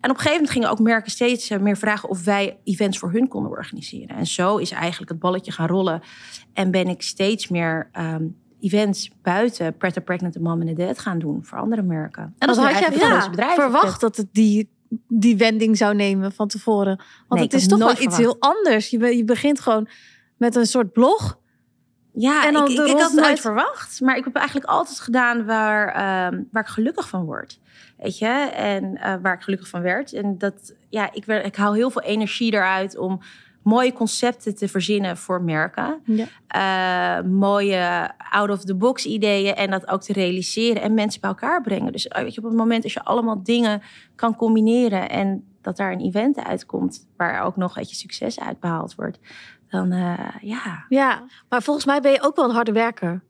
En 0.00 0.10
op 0.10 0.16
een 0.16 0.22
gegeven 0.22 0.32
moment 0.32 0.50
gingen 0.50 0.70
ook 0.70 0.78
merken 0.78 1.10
steeds 1.10 1.50
eh, 1.50 1.58
meer 1.58 1.76
vragen 1.76 2.08
of 2.08 2.24
wij 2.24 2.58
events 2.64 2.98
voor 2.98 3.12
hun 3.12 3.28
konden 3.28 3.50
organiseren. 3.50 4.16
En 4.16 4.26
zo 4.26 4.56
is 4.56 4.70
eigenlijk 4.70 5.10
het 5.10 5.20
balletje 5.20 5.52
gaan 5.52 5.66
rollen. 5.68 6.02
En 6.52 6.70
ben 6.70 6.88
ik 6.88 7.02
steeds 7.02 7.48
meer 7.48 7.88
ehm, 7.92 8.24
events 8.60 9.10
buiten 9.22 9.76
Pret 9.76 9.96
a 9.96 10.00
Pregnant, 10.00 10.32
The 10.32 10.40
Mom 10.40 10.60
and 10.60 10.66
the 10.76 10.84
Dad 10.84 10.98
gaan 10.98 11.18
doen 11.18 11.44
voor 11.44 11.58
andere 11.58 11.82
merken. 11.82 12.34
En 12.38 12.48
is 12.50 12.56
had 12.56 12.66
nu 12.66 12.72
jij 12.72 12.82
het 12.88 13.00
ja, 13.00 13.30
bedrijf. 13.30 13.54
verwacht 13.54 14.00
dat 14.00 14.16
het 14.16 14.28
die, 14.32 14.70
die 15.08 15.36
wending 15.36 15.76
zou 15.76 15.94
nemen 15.94 16.32
van 16.32 16.48
tevoren? 16.48 16.96
Want 16.96 17.40
Nee, 17.40 17.42
het 17.42 17.52
is 17.52 17.60
had 17.60 17.70
toch 17.70 17.78
wel 17.78 17.88
nooit 17.88 18.00
iets 18.00 18.16
heel 18.16 18.36
anders. 18.38 18.90
Je, 18.90 18.98
be- 18.98 19.16
je 19.16 19.24
begint 19.24 19.60
gewoon 19.60 19.88
met 20.36 20.54
een 20.56 20.66
soort 20.66 20.92
blog. 20.92 21.38
Ja, 22.12 22.46
En 22.46 22.54
ik, 22.56 22.66
de 22.76 22.88
ik, 22.88 22.98
had 22.98 23.12
nooit 23.12 23.26
uit- 23.26 23.40
verwacht. 23.40 24.00
Maar 24.00 24.16
ik 24.16 24.24
heb 24.24 24.34
eigenlijk 24.36 24.66
altijd 24.66 25.00
gedaan 25.00 25.44
waar, 25.44 25.88
ehm, 25.88 26.42
waar 26.52 26.62
ik 26.62 26.68
gelukkig 26.68 27.08
van 27.08 27.24
word. 27.24 27.60
Weet 28.00 28.18
je? 28.18 28.26
En 28.54 28.96
eh, 28.96 29.14
waar 29.22 29.34
ik 29.34 29.42
gelukkig 29.42 29.68
van 29.68 29.82
werd. 29.82 30.12
En 30.12 30.38
dat, 30.38 30.74
ja, 30.88 31.12
ik, 31.12 31.24
werd, 31.24 31.46
ik 31.46 31.56
haal 31.56 31.74
heel 31.74 31.90
veel 31.90 32.02
energie 32.02 32.52
eruit 32.52 32.98
om 32.98 33.20
mooie 33.62 33.92
concepten 33.92 34.54
te 34.54 34.68
verzinnen 34.68 35.16
voor 35.16 35.42
merken. 35.42 36.00
Ja. 36.04 36.26
Eh, 36.46 37.24
mooie 37.24 38.10
out-of-the-box 38.30 39.04
ideeën 39.04 39.54
en 39.54 39.70
dat 39.70 39.88
ook 39.88 40.02
te 40.02 40.12
realiseren 40.12 40.82
en 40.82 40.94
mensen 40.94 41.20
bij 41.20 41.30
elkaar 41.30 41.62
brengen. 41.62 41.92
Dus 41.92 42.08
eh, 42.08 42.22
weet 42.22 42.34
je, 42.34 42.40
op 42.40 42.46
het 42.46 42.56
moment 42.56 42.84
als 42.84 42.92
je 42.92 43.04
allemaal 43.04 43.42
dingen 43.42 43.82
kan 44.14 44.36
combineren 44.36 45.08
en 45.08 45.44
dat 45.62 45.76
daar 45.76 45.92
een 45.92 46.00
event 46.00 46.44
uitkomt 46.44 47.06
waar 47.16 47.42
ook 47.42 47.56
nog 47.56 47.74
weet 47.74 47.90
je, 47.90 47.96
succes 47.96 48.40
uit 48.40 48.60
behaald 48.60 48.94
wordt, 48.94 49.18
dan 49.70 49.88
ja. 50.40 50.84
Ja, 50.88 51.22
maar 51.48 51.62
volgens 51.62 51.86
mij 51.86 52.00
ben 52.00 52.12
je 52.12 52.22
ook 52.22 52.36
wel 52.36 52.44
een 52.44 52.54
harde 52.54 52.72
werker. 52.72 53.22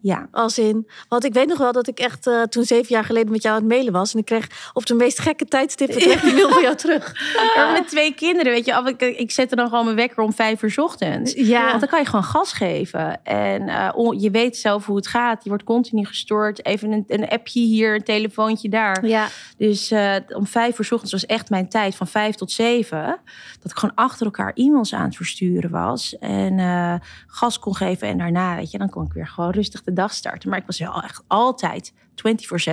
Ja. 0.00 0.28
Als 0.30 0.58
in, 0.58 0.88
want 1.08 1.24
ik 1.24 1.32
weet 1.32 1.46
nog 1.46 1.58
wel 1.58 1.72
dat 1.72 1.88
ik 1.88 1.98
echt 1.98 2.26
uh, 2.26 2.42
toen 2.42 2.64
zeven 2.64 2.86
jaar 2.88 3.04
geleden 3.04 3.32
met 3.32 3.42
jou 3.42 3.54
aan 3.54 3.60
het 3.60 3.70
mailen 3.70 3.92
was. 3.92 4.12
En 4.12 4.18
ik 4.18 4.24
kreeg 4.24 4.70
op 4.72 4.86
de 4.86 4.94
meest 4.94 5.18
gekke 5.18 5.44
tijdstippen 5.44 5.98
kreeg 6.06 6.20
die 6.20 6.34
mail 6.34 6.48
van 6.48 6.62
jou 6.62 6.76
terug. 6.76 7.14
Ja. 7.54 7.72
Met 7.72 7.88
twee 7.88 8.14
kinderen, 8.14 8.52
weet 8.52 8.64
je. 8.64 8.94
Ik, 8.96 9.18
ik 9.18 9.30
zette 9.30 9.56
dan 9.56 9.68
gewoon 9.68 9.84
mijn 9.84 9.96
wekker 9.96 10.22
om 10.22 10.32
vijf 10.32 10.62
uur 10.62 10.74
ochtends. 10.76 11.32
Ja. 11.32 11.66
Want 11.66 11.80
dan 11.80 11.88
kan 11.88 11.98
je 12.00 12.06
gewoon 12.06 12.24
gas 12.24 12.52
geven. 12.52 13.24
En 13.24 13.62
uh, 13.62 14.20
je 14.20 14.30
weet 14.30 14.56
zelf 14.56 14.86
hoe 14.86 14.96
het 14.96 15.06
gaat. 15.06 15.42
Je 15.42 15.48
wordt 15.48 15.64
continu 15.64 16.04
gestoord. 16.04 16.66
Even 16.66 16.92
een, 16.92 17.04
een 17.06 17.28
appje 17.28 17.60
hier, 17.60 17.94
een 17.94 18.04
telefoontje 18.04 18.68
daar. 18.68 19.06
Ja. 19.06 19.28
Dus 19.56 19.92
uh, 19.92 20.14
om 20.28 20.46
vijf 20.46 20.78
uur 20.78 20.88
ochtends 20.90 21.12
was 21.12 21.26
echt 21.26 21.50
mijn 21.50 21.68
tijd 21.68 21.94
van 21.94 22.06
vijf 22.06 22.34
tot 22.34 22.50
zeven. 22.50 23.18
Dat 23.62 23.70
ik 23.70 23.78
gewoon 23.78 23.94
achter 23.94 24.26
elkaar 24.26 24.52
e-mails 24.54 24.94
aan 24.94 25.04
het 25.04 25.16
versturen 25.16 25.70
was. 25.70 26.18
En 26.18 26.56
gas 27.26 27.58
kon 27.58 27.76
geven. 27.76 28.08
En 28.08 28.18
daarna, 28.18 28.56
weet 28.56 28.70
je, 28.70 28.78
dan 28.78 28.90
kon 28.90 29.04
ik 29.04 29.12
weer 29.12 29.26
gewoon 29.26 29.50
rustig 29.50 29.82
de 29.88 29.94
dag 29.94 30.14
starten. 30.14 30.50
Maar 30.50 30.58
ik 30.58 30.66
was 30.66 30.78
wel 30.78 31.02
echt 31.02 31.22
altijd 31.26 31.92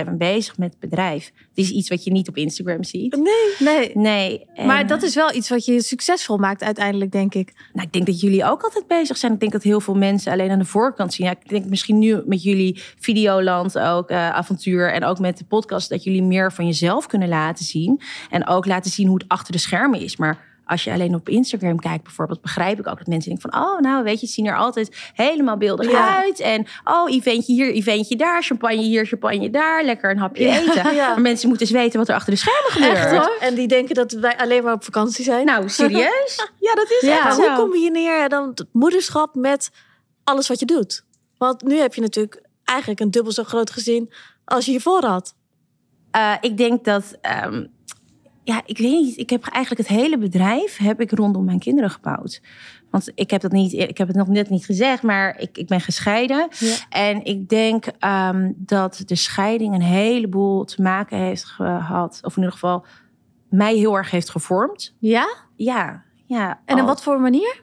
24-7 0.06 0.10
bezig 0.12 0.58
met 0.58 0.70
het 0.70 0.80
bedrijf. 0.80 1.32
Het 1.34 1.58
is 1.64 1.70
iets 1.70 1.88
wat 1.88 2.04
je 2.04 2.10
niet 2.10 2.28
op 2.28 2.36
Instagram 2.36 2.84
ziet. 2.84 3.16
Nee, 3.16 3.74
nee. 3.74 3.90
nee. 3.94 4.46
En... 4.54 4.66
Maar 4.66 4.86
dat 4.86 5.02
is 5.02 5.14
wel 5.14 5.34
iets 5.34 5.48
wat 5.48 5.64
je 5.64 5.82
succesvol 5.82 6.36
maakt 6.36 6.62
uiteindelijk, 6.62 7.12
denk 7.12 7.34
ik. 7.34 7.52
Nou, 7.72 7.86
ik 7.86 7.92
denk 7.92 8.06
dat 8.06 8.20
jullie 8.20 8.44
ook 8.44 8.62
altijd 8.62 8.86
bezig 8.86 9.16
zijn. 9.16 9.32
Ik 9.32 9.40
denk 9.40 9.52
dat 9.52 9.62
heel 9.62 9.80
veel 9.80 9.94
mensen 9.94 10.32
alleen 10.32 10.50
aan 10.50 10.58
de 10.58 10.64
voorkant 10.64 11.14
zien. 11.14 11.26
Ja, 11.26 11.32
ik 11.32 11.48
denk 11.48 11.68
misschien 11.68 11.98
nu 11.98 12.22
met 12.26 12.42
jullie 12.42 12.82
Videoland 12.98 13.78
ook, 13.78 14.10
uh, 14.10 14.30
avontuur 14.30 14.92
en 14.92 15.04
ook 15.04 15.18
met 15.18 15.38
de 15.38 15.44
podcast... 15.44 15.88
dat 15.88 16.04
jullie 16.04 16.22
meer 16.22 16.52
van 16.52 16.66
jezelf 16.66 17.06
kunnen 17.06 17.28
laten 17.28 17.64
zien. 17.64 18.00
En 18.30 18.46
ook 18.46 18.66
laten 18.66 18.90
zien 18.90 19.06
hoe 19.06 19.18
het 19.18 19.28
achter 19.28 19.52
de 19.52 19.58
schermen 19.58 20.00
is. 20.00 20.16
Maar 20.16 20.55
als 20.66 20.84
je 20.84 20.92
alleen 20.92 21.14
op 21.14 21.28
Instagram 21.28 21.78
kijkt 21.80 22.02
bijvoorbeeld, 22.02 22.40
begrijp 22.40 22.78
ik 22.78 22.86
ook 22.86 22.98
dat 22.98 23.06
mensen 23.06 23.30
denken 23.30 23.50
van, 23.50 23.62
oh, 23.62 23.80
nou 23.80 24.04
weet 24.04 24.20
je, 24.20 24.26
het 24.26 24.34
zien 24.34 24.46
er 24.46 24.56
altijd 24.56 25.10
helemaal 25.14 25.56
beeldig 25.56 25.90
ja. 25.90 26.22
uit. 26.22 26.40
En 26.40 26.66
oh, 26.84 27.12
eventje 27.12 27.52
hier, 27.52 27.72
eventje 27.72 28.16
daar, 28.16 28.42
champagne 28.42 28.82
hier, 28.82 29.06
champagne 29.06 29.50
daar, 29.50 29.84
lekker 29.84 30.10
een 30.10 30.18
hapje 30.18 30.44
ja. 30.44 30.58
eten. 30.58 30.74
Ja. 30.96 31.08
Maar 31.08 31.20
mensen 31.20 31.48
moeten 31.48 31.66
eens 31.66 31.76
weten 31.76 31.98
wat 31.98 32.08
er 32.08 32.14
achter 32.14 32.32
de 32.32 32.38
schermen 32.38 32.70
gebeurt. 32.70 32.96
Echt 32.96 33.10
hoor. 33.10 33.36
En 33.40 33.54
die 33.54 33.68
denken 33.68 33.94
dat 33.94 34.12
wij 34.12 34.36
alleen 34.36 34.64
maar 34.64 34.72
op 34.72 34.84
vakantie 34.84 35.24
zijn. 35.24 35.46
Nou, 35.46 35.68
serieus? 35.68 36.50
ja, 36.58 36.74
dat 36.74 36.90
is 36.90 37.08
ja, 37.08 37.26
echt 37.26 37.36
Hoe 37.36 37.44
zo. 37.44 37.54
combineer 37.54 38.22
je 38.22 38.28
dan 38.28 38.48
het 38.48 38.64
moederschap 38.72 39.34
met 39.34 39.70
alles 40.24 40.48
wat 40.48 40.58
je 40.58 40.66
doet? 40.66 41.04
Want 41.38 41.62
nu 41.62 41.76
heb 41.76 41.94
je 41.94 42.00
natuurlijk 42.00 42.42
eigenlijk 42.64 43.00
een 43.00 43.10
dubbel 43.10 43.32
zo 43.32 43.42
groot 43.42 43.70
gezin 43.70 44.12
als 44.44 44.64
je 44.64 44.70
hiervoor 44.70 45.04
had. 45.04 45.34
Uh, 46.16 46.34
ik 46.40 46.56
denk 46.56 46.84
dat 46.84 47.18
um, 47.44 47.75
ja, 48.46 48.62
ik 48.64 48.78
weet 48.78 48.90
niet. 48.90 49.16
Ik 49.16 49.30
heb 49.30 49.46
eigenlijk 49.46 49.88
het 49.88 49.98
hele 49.98 50.18
bedrijf 50.18 50.76
heb 50.76 51.00
ik 51.00 51.10
rondom 51.10 51.44
mijn 51.44 51.58
kinderen 51.58 51.90
gebouwd. 51.90 52.42
Want 52.90 53.12
ik 53.14 53.30
heb 53.30 53.40
dat 53.40 53.52
niet, 53.52 53.72
ik 53.72 53.98
heb 53.98 54.06
het 54.06 54.16
nog 54.16 54.28
net 54.28 54.50
niet 54.50 54.64
gezegd, 54.64 55.02
maar 55.02 55.40
ik, 55.40 55.58
ik 55.58 55.66
ben 55.66 55.80
gescheiden. 55.80 56.48
Ja. 56.58 56.76
En 56.88 57.24
ik 57.24 57.48
denk 57.48 57.86
um, 58.00 58.54
dat 58.56 59.02
de 59.06 59.14
scheiding 59.14 59.74
een 59.74 59.82
heleboel 59.82 60.64
te 60.64 60.82
maken 60.82 61.18
heeft 61.18 61.44
gehad, 61.44 62.18
of 62.22 62.36
in 62.36 62.42
ieder 62.42 62.52
geval 62.52 62.84
mij 63.48 63.74
heel 63.74 63.96
erg 63.96 64.10
heeft 64.10 64.30
gevormd. 64.30 64.94
Ja? 64.98 65.36
Ja, 65.56 66.02
ja. 66.26 66.60
En 66.64 66.80
op 66.80 66.86
wat 66.86 67.02
voor 67.02 67.20
manier? 67.20 67.62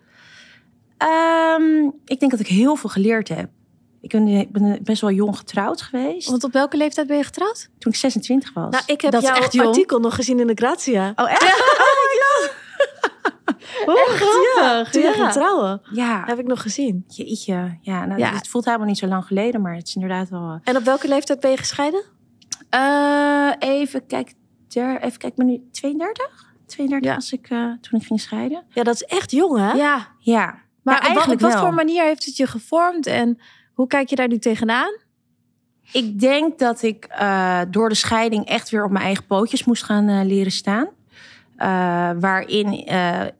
Um, 1.58 1.94
ik 2.06 2.20
denk 2.20 2.32
dat 2.32 2.40
ik 2.40 2.48
heel 2.48 2.76
veel 2.76 2.90
geleerd 2.90 3.28
heb. 3.28 3.50
Ik 4.04 4.10
ben, 4.12 4.28
ik 4.28 4.52
ben, 4.52 4.80
best 4.84 5.02
wel 5.02 5.12
jong 5.12 5.38
getrouwd 5.38 5.82
geweest. 5.82 6.30
Want 6.30 6.44
op 6.44 6.52
welke 6.52 6.78
leeftijd 6.78 7.08
ben 7.08 7.18
je 7.18 7.24
getrouwd? 7.24 7.70
Toen 7.80 7.92
ik 7.92 7.98
26 7.98 8.54
was. 8.54 8.70
Nou, 8.72 8.84
ik 8.86 9.02
heb 9.02 9.12
dat 9.12 9.22
jouw 9.22 9.66
artikel 9.68 10.00
nog 10.00 10.16
gezien 10.16 10.40
in 10.40 10.48
de 10.48 10.54
Grazia. 10.56 11.12
Oh, 11.16 11.32
echt? 11.32 11.42
Ja. 11.42 11.52
Oh, 13.86 14.00
echt, 14.10 14.24
ja. 14.56 14.84
Toen 14.84 15.02
ja. 15.02 15.12
ging 15.14 15.32
trouwen. 15.32 15.82
Ja. 15.92 16.24
Heb 16.26 16.40
ik 16.40 16.46
nog 16.48 16.62
gezien. 16.62 17.04
Jeetje. 17.08 17.78
Ja, 17.82 18.06
nou, 18.06 18.20
Ja. 18.20 18.34
het 18.34 18.48
voelt 18.48 18.66
helemaal 18.66 18.88
niet 18.88 18.98
zo 18.98 19.08
lang 19.08 19.26
geleden, 19.26 19.62
maar 19.62 19.76
het 19.76 19.88
is 19.88 19.96
inderdaad 19.96 20.30
wel... 20.30 20.60
En 20.64 20.78
op 20.78 20.84
welke 20.84 21.08
leeftijd 21.08 21.40
ben 21.40 21.52
je 21.52 21.58
gescheiden? 21.58 22.04
Uh, 22.76 23.52
even 23.60 24.06
kijk, 24.06 24.34
der, 24.68 25.02
even 25.02 25.18
kijk, 25.20 25.36
ben 25.36 25.46
nu 25.46 25.62
32? 25.72 26.54
32 26.66 27.10
Ja. 27.10 27.16
was 27.16 27.32
ik 27.34 27.50
uh, 27.50 27.60
toen 27.82 28.00
ik 28.00 28.06
ging 28.08 28.22
scheiden. 28.22 28.64
Ja, 28.70 28.84
dat 28.84 28.96
is 28.96 29.04
echt 29.04 29.32
jong, 29.32 29.58
hè? 29.58 29.72
Ja, 29.72 30.08
ja. 30.20 30.62
Maar 30.82 30.94
Ja, 30.94 31.00
op, 31.00 31.04
wa- 31.04 31.10
op 31.10 31.16
eigenlijk 31.16 31.42
wat 31.42 31.54
wel. 31.54 31.62
voor 31.62 31.74
manier 31.74 32.04
heeft 32.04 32.26
het 32.26 32.38
je 32.38 32.48
gevormd 32.48 33.06
en 33.08 33.40
hoe 33.74 33.88
kijk 33.88 34.10
je 34.10 34.16
daar 34.16 34.28
nu 34.28 34.38
tegenaan? 34.40 34.98
Ik 35.92 36.20
denk 36.20 36.60
dat 36.60 36.82
ik 36.82 37.06
eh, 37.06 37.62
door 37.70 37.90
de 37.90 37.96
scheiding 37.96 38.46
echt 38.46 38.70
weer 38.70 38.84
op 38.84 38.92
mijn 38.92 39.06
eigen 39.06 39.26
pootjes 39.26 39.64
moest 39.64 39.84
gaan 39.84 40.08
eh, 40.08 40.26
leren 40.26 40.52
staan. 40.52 40.88
Eh, 41.56 42.12
waarin 42.20 42.72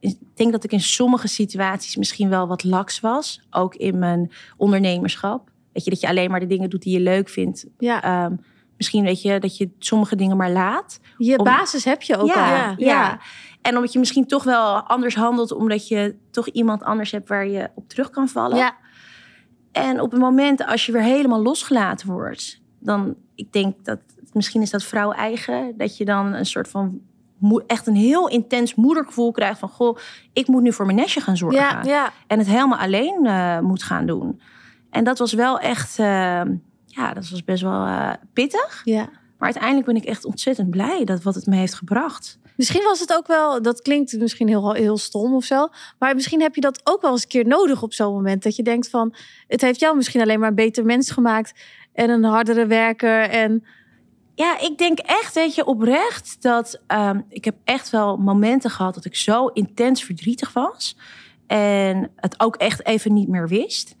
ik 0.00 0.16
denk 0.34 0.52
dat 0.52 0.64
ik 0.64 0.72
in 0.72 0.80
sommige 0.80 1.28
situaties 1.28 1.96
misschien 1.96 2.28
wel 2.28 2.46
wat 2.46 2.64
laks 2.64 3.00
was. 3.00 3.40
Ook 3.50 3.74
in 3.74 3.98
mijn 3.98 4.32
ondernemerschap. 4.56 5.50
Weet 5.72 5.84
je, 5.84 5.90
dat 5.90 6.00
je 6.00 6.08
alleen 6.08 6.30
maar 6.30 6.40
de 6.40 6.46
dingen 6.46 6.70
doet 6.70 6.82
die 6.82 6.92
je 6.92 7.00
leuk 7.00 7.28
vindt. 7.28 7.66
Ja, 7.78 8.02
Ehm, 8.02 8.34
misschien 8.76 9.04
weet 9.04 9.22
je 9.22 9.38
dat 9.38 9.56
je 9.56 9.70
sommige 9.78 10.16
dingen 10.16 10.36
maar 10.36 10.50
laat. 10.50 11.00
je 11.18 11.38
om- 11.38 11.44
basis 11.44 11.84
heb 11.84 12.02
je 12.02 12.16
ook 12.16 12.26
ja, 12.28 12.34
al. 12.34 12.50
ja, 12.56 12.74
ja. 12.76 13.18
En 13.62 13.76
omdat 13.76 13.92
je 13.92 13.98
misschien 13.98 14.26
toch 14.26 14.44
wel 14.44 14.76
anders 14.82 15.14
handelt, 15.14 15.52
omdat 15.52 15.88
je 15.88 16.16
toch 16.30 16.48
iemand 16.48 16.82
anders 16.82 17.10
hebt 17.10 17.28
waar 17.28 17.46
je 17.46 17.70
op 17.74 17.88
terug 17.88 18.10
kan 18.10 18.28
vallen. 18.28 18.56
Ja. 18.56 18.76
En 19.74 20.00
op 20.00 20.10
het 20.10 20.20
moment 20.20 20.66
als 20.66 20.86
je 20.86 20.92
weer 20.92 21.02
helemaal 21.02 21.42
losgelaten 21.42 22.08
wordt, 22.12 22.60
dan 22.78 23.14
ik 23.34 23.52
denk 23.52 23.84
dat 23.84 23.98
misschien 24.32 24.62
is 24.62 24.70
dat 24.70 24.84
vrouw 24.84 25.12
eigen, 25.12 25.74
dat 25.76 25.96
je 25.96 26.04
dan 26.04 26.32
een 26.32 26.46
soort 26.46 26.68
van 26.68 27.00
echt 27.66 27.86
een 27.86 27.94
heel 27.94 28.28
intens 28.28 28.74
moedergevoel 28.74 29.32
krijgt 29.32 29.58
van 29.58 29.68
goh, 29.68 29.98
ik 30.32 30.46
moet 30.46 30.62
nu 30.62 30.72
voor 30.72 30.86
mijn 30.86 30.98
nestje 30.98 31.20
gaan 31.20 31.36
zorgen 31.36 31.60
Ja, 31.60 31.82
ja. 31.82 32.12
en 32.26 32.38
het 32.38 32.46
helemaal 32.46 32.78
alleen 32.78 33.26
eh, 33.26 33.58
moet 33.58 33.82
gaan 33.82 34.06
doen. 34.06 34.40
En 34.90 35.04
dat 35.04 35.18
was 35.18 35.32
wel 35.32 35.58
echt, 35.58 35.98
eh, 35.98 36.42
ja, 36.86 37.12
dat 37.14 37.28
was 37.28 37.44
best 37.44 37.62
wel 37.62 37.86
eh, 37.86 38.10
pittig. 38.32 38.82
ja. 38.84 39.08
Maar 39.44 39.52
uiteindelijk 39.52 39.92
ben 39.92 40.02
ik 40.02 40.08
echt 40.08 40.24
ontzettend 40.24 40.70
blij 40.70 41.04
dat 41.04 41.22
wat 41.22 41.34
het 41.34 41.46
me 41.46 41.56
heeft 41.56 41.74
gebracht. 41.74 42.38
Misschien 42.56 42.82
was 42.82 43.00
het 43.00 43.14
ook 43.14 43.26
wel, 43.26 43.62
dat 43.62 43.82
klinkt 43.82 44.18
misschien 44.18 44.48
heel, 44.48 44.72
heel 44.72 44.98
stom 44.98 45.34
of 45.34 45.44
zo. 45.44 45.68
Maar 45.98 46.14
misschien 46.14 46.40
heb 46.40 46.54
je 46.54 46.60
dat 46.60 46.80
ook 46.84 47.02
wel 47.02 47.10
eens 47.10 47.22
een 47.22 47.28
keer 47.28 47.46
nodig 47.46 47.82
op 47.82 47.92
zo'n 47.92 48.12
moment. 48.12 48.42
Dat 48.42 48.56
je 48.56 48.62
denkt 48.62 48.88
van, 48.88 49.14
het 49.48 49.60
heeft 49.60 49.80
jou 49.80 49.96
misschien 49.96 50.20
alleen 50.20 50.40
maar 50.40 50.48
een 50.48 50.54
beter 50.54 50.84
mens 50.84 51.10
gemaakt. 51.10 51.60
En 51.92 52.10
een 52.10 52.24
hardere 52.24 52.66
werker. 52.66 53.20
En 53.28 53.64
Ja, 54.34 54.60
ik 54.60 54.78
denk 54.78 54.98
echt, 54.98 55.34
weet 55.34 55.54
je, 55.54 55.64
oprecht 55.64 56.36
dat 56.42 56.80
ehm, 56.86 57.20
ik 57.28 57.44
heb 57.44 57.56
echt 57.64 57.90
wel 57.90 58.16
momenten 58.16 58.70
gehad 58.70 58.94
dat 58.94 59.04
ik 59.04 59.16
zo 59.16 59.46
intens 59.46 60.04
verdrietig 60.04 60.52
was. 60.52 60.96
En 61.46 62.10
het 62.16 62.40
ook 62.40 62.56
echt 62.56 62.86
even 62.86 63.12
niet 63.12 63.28
meer 63.28 63.48
wist. 63.48 63.96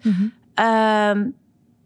Ehm, 0.54 1.28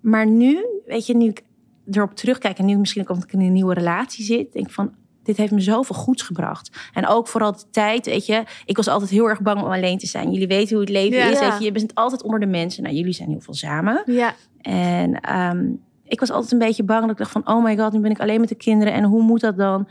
maar 0.01 0.27
nu, 0.27 0.64
weet 0.87 1.07
je, 1.07 1.16
nu 1.16 1.29
ik 1.29 1.42
erop 1.90 2.14
terugkijk 2.14 2.59
en 2.59 2.64
nu 2.64 2.77
misschien 2.77 3.03
ook 3.03 3.09
omdat 3.11 3.24
ik 3.24 3.33
in 3.33 3.40
een 3.40 3.53
nieuwe 3.53 3.74
relatie 3.74 4.24
zit, 4.24 4.53
denk 4.53 4.66
ik 4.66 4.72
van, 4.72 4.94
dit 5.22 5.37
heeft 5.37 5.53
me 5.53 5.61
zoveel 5.61 5.96
goeds 5.96 6.22
gebracht. 6.22 6.90
En 6.92 7.07
ook 7.07 7.29
vooral 7.29 7.53
de 7.53 7.62
tijd, 7.70 8.07
weet 8.07 8.27
je, 8.27 8.44
ik 8.64 8.77
was 8.77 8.88
altijd 8.88 9.11
heel 9.11 9.29
erg 9.29 9.40
bang 9.40 9.62
om 9.62 9.70
alleen 9.72 9.98
te 9.98 10.07
zijn. 10.07 10.33
Jullie 10.33 10.46
weten 10.46 10.70
hoe 10.77 10.81
het 10.81 10.88
leven 10.94 11.18
Ja. 11.18 11.24
is, 11.31 11.38
Ja. 11.40 11.51
weet 11.51 11.59
je, 11.59 11.64
je 11.64 11.72
bent 11.72 11.94
altijd 11.94 12.22
onder 12.22 12.40
de 12.40 12.46
mensen. 12.46 12.83
Nou, 12.83 12.94
jullie 12.94 13.12
zijn 13.12 13.29
heel 13.29 13.40
veel 13.40 13.55
samen. 13.55 14.03
ja, 14.07 14.35
En 14.61 15.20
ehm, 15.20 15.66
ik 16.05 16.20
was 16.20 16.31
altijd 16.31 16.53
een 16.53 16.59
beetje 16.59 16.83
bang 16.85 17.01
dat 17.01 17.11
ik 17.11 17.16
dacht 17.16 17.31
van, 17.31 17.48
oh 17.48 17.64
my 17.64 17.77
god, 17.77 17.92
nu 17.92 18.01
ben 18.01 18.11
ik 18.11 18.20
alleen 18.20 18.40
met 18.40 18.48
de 18.48 18.55
kinderen 18.55 18.92
en 18.94 19.05
hoe 19.05 19.22
moet 19.22 19.40
dat 19.40 19.57
dan? 19.57 19.88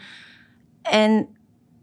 En 0.81 1.27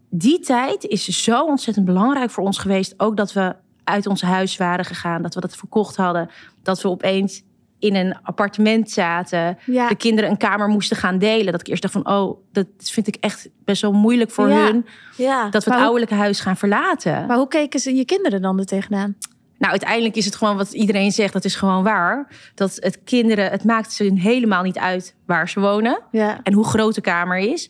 die 0.09 0.39
tijd 0.39 0.83
is 0.85 1.23
zo 1.23 1.45
ontzettend 1.45 1.85
belangrijk 1.85 2.29
voor 2.31 2.43
ons 2.43 2.57
geweest. 2.57 2.93
Ook 2.97 3.17
dat 3.17 3.33
we 3.33 3.55
uit 3.83 4.07
ons 4.07 4.21
huis 4.21 4.57
waren 4.57 4.85
gegaan, 4.85 5.21
dat 5.21 5.33
we 5.35 5.41
dat 5.41 5.55
verkocht 5.55 5.95
hadden, 5.95 6.29
dat 6.63 6.81
we 6.81 6.89
opeens 6.89 7.43
in 7.85 7.95
een 7.95 8.15
appartement 8.23 8.91
zaten, 8.91 9.57
ja. 9.65 9.87
de 9.87 9.95
kinderen 9.95 10.29
een 10.29 10.37
kamer 10.37 10.67
moesten 10.67 10.97
gaan 10.97 11.17
delen. 11.17 11.51
Dat 11.51 11.61
ik 11.61 11.67
eerst 11.67 11.81
dacht 11.81 11.93
van, 11.93 12.09
oh, 12.09 12.37
dat 12.51 12.67
vind 12.77 13.07
ik 13.07 13.15
echt 13.19 13.49
best 13.65 13.81
wel 13.81 13.91
moeilijk 13.93 14.31
voor 14.31 14.49
Ja. 14.49 14.63
hun, 14.65 14.85
ja. 15.17 15.43
dat 15.43 15.51
we 15.51 15.57
het 15.57 15.67
maar, 15.69 15.77
ouderlijke 15.79 16.15
huis 16.15 16.39
gaan 16.39 16.57
verlaten. 16.57 17.25
maar 17.27 17.37
hoe 17.37 17.47
keken 17.47 17.79
ze 17.79 17.95
je 17.95 18.05
kinderen 18.05 18.41
dan 18.41 18.59
er 18.59 18.65
tegenaan? 18.65 19.15
Nou, 19.57 19.71
uiteindelijk 19.71 20.15
is 20.15 20.25
het 20.25 20.35
gewoon 20.35 20.57
wat 20.57 20.71
iedereen 20.73 21.11
zegt, 21.11 21.33
dat 21.33 21.45
is 21.45 21.55
gewoon 21.55 21.83
waar. 21.83 22.27
Dat 22.55 22.77
het 22.79 22.99
kinderen, 23.03 23.51
het 23.51 23.63
maakt 23.63 23.91
ze 23.91 24.11
helemaal 24.15 24.63
niet 24.63 24.77
uit 24.77 25.15
waar 25.25 25.49
ze 25.49 25.59
wonen 25.59 26.01
Ja. 26.11 26.39
en 26.43 26.53
hoe 26.53 26.65
groot 26.65 26.95
de 26.95 27.01
kamer 27.01 27.37
is, 27.37 27.69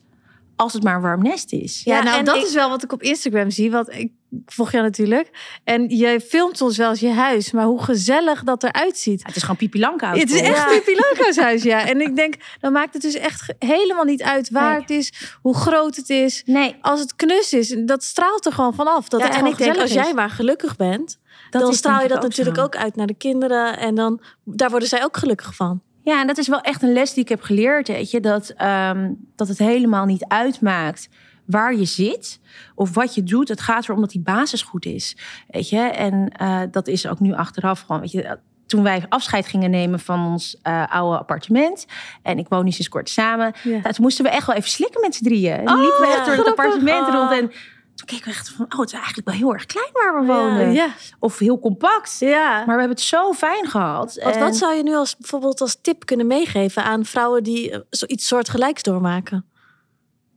als 0.55 0.73
het 0.73 0.83
maar 0.83 0.95
een 0.95 1.01
warm 1.01 1.21
nest 1.23 1.53
is. 1.53 1.81
Ja, 1.83 1.97
Ja, 1.97 2.03
nou, 2.03 2.19
en 2.19 2.25
dat 2.25 2.35
ik- 2.35 2.43
is 2.43 2.53
wel 2.53 2.69
wat 2.69 2.83
ik 2.83 2.91
op 2.91 3.01
Instagram 3.01 3.49
zie. 3.49 3.71
Want 3.71 3.89
ik 3.93 4.11
volg 4.45 4.71
jou 4.71 4.83
natuurlijk. 4.83 5.29
En 5.63 5.89
je 5.97 6.21
filmt 6.27 6.61
ons 6.61 6.77
wel 6.77 6.89
eens 6.89 6.99
je 6.99 7.09
huis. 7.11 7.51
Maar 7.51 7.65
hoe 7.65 7.83
gezellig 7.83 8.43
dat 8.43 8.63
eruit 8.63 8.97
ziet. 8.97 9.23
Het 9.25 9.35
is 9.35 9.41
gewoon 9.41 9.57
Pipi 9.57 9.79
Langkous. 9.79 10.19
Het 10.19 10.31
is 10.31 10.41
echt 10.41 10.55
Ja. 10.57 10.67
Pippi 10.67 10.95
Langkous 10.95 11.37
huis, 11.37 11.63
ja. 11.63 11.85
En 11.89 12.01
ik 12.01 12.15
denk, 12.15 12.35
dan 12.59 12.71
maakt 12.71 12.93
het 12.93 13.01
dus 13.01 13.13
echt 13.13 13.53
helemaal 13.59 14.03
niet 14.03 14.23
uit 14.23 14.49
waar 14.49 14.71
Nee. 14.71 14.81
het 14.81 14.89
is, 14.89 15.13
hoe 15.41 15.55
groot 15.55 15.95
het 15.95 16.09
is. 16.09 16.43
Nee, 16.45 16.75
Als 16.81 16.99
het 16.99 17.15
knus 17.15 17.53
is, 17.53 17.75
dat 17.85 18.03
straalt 18.03 18.45
er 18.45 18.51
gewoon 18.51 18.73
vanaf. 18.73 19.09
Dat 19.09 19.19
Ja, 19.19 19.27
het 19.27 19.35
en 19.35 19.45
ik 19.45 19.57
denk, 19.57 19.77
als 19.77 19.93
jij 19.93 20.13
maar 20.13 20.29
gelukkig 20.29 20.75
bent, 20.75 21.19
dat 21.49 21.61
dan 21.61 21.73
straal 21.73 22.01
je 22.01 22.07
dat 22.07 22.21
natuurlijk 22.21 22.57
zo. 22.57 22.63
ook 22.63 22.75
uit 22.75 22.95
naar 22.95 23.07
de 23.07 23.13
kinderen. 23.17 23.77
En 23.77 23.95
dan, 23.95 24.21
daar 24.43 24.69
worden 24.69 24.87
zij 24.87 25.03
ook 25.03 25.17
gelukkig 25.17 25.55
van. 25.55 25.81
Ja, 26.03 26.21
en 26.21 26.27
dat 26.27 26.37
is 26.37 26.47
wel 26.47 26.61
echt 26.61 26.81
een 26.83 26.93
les 26.93 27.13
die 27.13 27.23
ik 27.23 27.29
heb 27.29 27.41
geleerd, 27.41 27.87
weet 27.87 28.11
je. 28.11 28.19
Dat, 28.19 28.49
ehm, 28.57 29.11
dat 29.35 29.47
het 29.47 29.57
helemaal 29.57 30.05
niet 30.05 30.25
uitmaakt 30.27 31.07
waar 31.45 31.75
je 31.75 31.85
zit 31.85 32.39
of 32.75 32.93
wat 32.93 33.15
je 33.15 33.23
doet. 33.23 33.47
Het 33.47 33.61
gaat 33.61 33.83
erom 33.83 33.99
dat 34.01 34.09
die 34.09 34.21
basis 34.21 34.61
goed 34.61 34.85
is, 34.85 35.17
weet 35.47 35.69
je. 35.69 35.79
En 35.79 36.29
eh, 36.29 36.61
dat 36.71 36.87
is 36.87 37.07
ook 37.07 37.19
nu 37.19 37.33
achteraf 37.33 37.79
gewoon, 37.81 38.01
weet 38.01 38.11
je. 38.11 38.21
Toen 38.23 38.37
toen 38.65 38.83
wij 38.83 39.05
afscheid 39.09 39.45
gingen 39.47 39.69
nemen 39.69 39.99
van 39.99 40.25
ons 40.25 40.57
eh, 40.61 40.83
oude 40.89 41.17
appartement. 41.17 41.85
En 42.21 42.37
ik 42.37 42.47
woon 42.49 42.63
nu 42.65 42.71
sinds 42.71 42.89
kort 42.89 43.09
samen. 43.09 43.53
Ja. 43.63 43.69
Nou, 43.69 43.81
toen 43.81 43.93
moesten 44.03 44.23
we 44.25 44.31
echt 44.31 44.47
wel 44.47 44.55
even 44.55 44.69
slikken 44.69 45.01
met 45.01 45.15
z'n 45.15 45.23
drieën. 45.23 45.53
En 45.57 45.69
Oh, 45.69 45.81
liepen 45.81 45.99
we 46.01 46.07
echt 46.07 46.25
door 46.25 46.35
het 46.35 46.47
appartement 46.47 47.07
Oh. 47.07 47.13
rond. 47.13 47.31
En 47.31 47.47
toen 47.95 48.05
keken 48.07 48.23
we 48.25 48.29
echt 48.31 48.49
van, 48.49 48.65
oh, 48.73 48.79
het 48.79 48.87
is 48.87 48.93
eigenlijk 48.95 49.27
wel 49.27 49.37
heel 49.37 49.53
erg 49.53 49.65
klein 49.65 49.89
waar 49.93 50.19
we 50.21 50.25
wonen. 50.25 50.71
Ja. 50.73 50.87
Of 51.19 51.39
heel 51.39 51.59
compact. 51.59 52.19
ja. 52.19 52.49
Maar 52.55 52.65
we 52.65 52.71
hebben 52.71 52.89
het 52.89 52.99
zo 53.01 53.33
fijn 53.33 53.67
gehad. 53.67 54.19
Want 54.23 54.35
En- 54.35 54.41
wat 54.41 54.55
zou 54.55 54.73
je 54.75 54.83
nu 54.83 54.95
als 54.95 55.17
bijvoorbeeld 55.17 55.61
als 55.61 55.77
tip 55.81 56.05
kunnen 56.05 56.27
meegeven 56.27 56.83
aan 56.83 57.05
vrouwen 57.05 57.43
die 57.43 57.71
eh, 57.71 57.79
zoiets 57.89 58.27
soortgelijks 58.27 58.83
doormaken? 58.83 59.45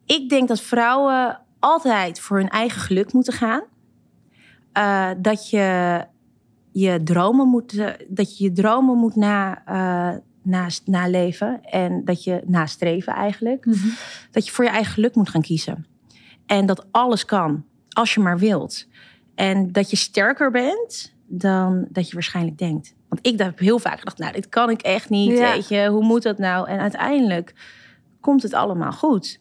Ik 0.09 0.29
denk 0.29 0.49
dat 0.49 0.61
vrouwen 0.61 1.41
altijd 1.59 2.21
voor 2.21 2.37
hun 2.37 2.49
eigen 2.49 2.81
geluk 2.81 3.13
moeten 3.13 3.33
gaan. 3.33 3.63
Eh, 4.73 5.11
dat 5.19 5.51
je 5.51 6.01
je 6.73 7.03
dromen 7.03 7.49
moet, 7.49 7.79
eh, 7.79 7.91
dat 8.09 8.39
je 8.39 8.45
je 8.45 8.53
dromen 8.53 8.97
moet 8.97 9.17
na, 9.17 9.63
eh, 9.65 10.17
naast, 10.43 10.87
naleven. 10.87 11.65
En 11.65 12.05
dat 12.05 12.25
je 12.25 12.43
nastreven 12.47 13.13
eigenlijk. 13.13 13.65
Dat 14.31 14.47
je 14.47 14.53
voor 14.53 14.65
je 14.65 14.71
eigen 14.71 14.93
geluk 14.93 15.15
moet 15.15 15.29
gaan 15.29 15.43
kiezen. 15.43 15.87
En 16.47 16.67
dat 16.67 16.87
alles 16.91 17.25
kan, 17.25 17.65
als 17.89 18.15
je 18.15 18.21
maar 18.21 18.39
wilt. 18.39 18.87
En 19.35 19.73
dat 19.73 19.91
je 19.91 19.97
sterker 19.97 20.51
bent 20.51 21.15
dan 21.27 21.87
dat 21.91 22.09
je 22.09 22.15
waarschijnlijk 22.15 22.59
denkt. 22.59 22.95
Want 23.09 23.27
ik 23.27 23.39
heb 23.39 23.59
heel 23.59 23.79
vaak 23.79 23.99
gedacht, 23.99 24.19
nou, 24.19 24.33
dit 24.33 24.49
kan 24.49 24.71
ik 24.71 24.83
echt 24.83 25.11
niet. 25.11 25.39
Ja. 25.39 25.53
Weet 25.53 25.69
je, 25.69 25.89
hoe 25.89 26.05
moet 26.05 26.23
dat 26.23 26.39
nou? 26.39 26.69
En 26.69 26.79
uiteindelijk 26.79 27.55
komt 28.21 28.43
het 28.43 28.53
allemaal 28.53 28.93
goed. 28.93 29.41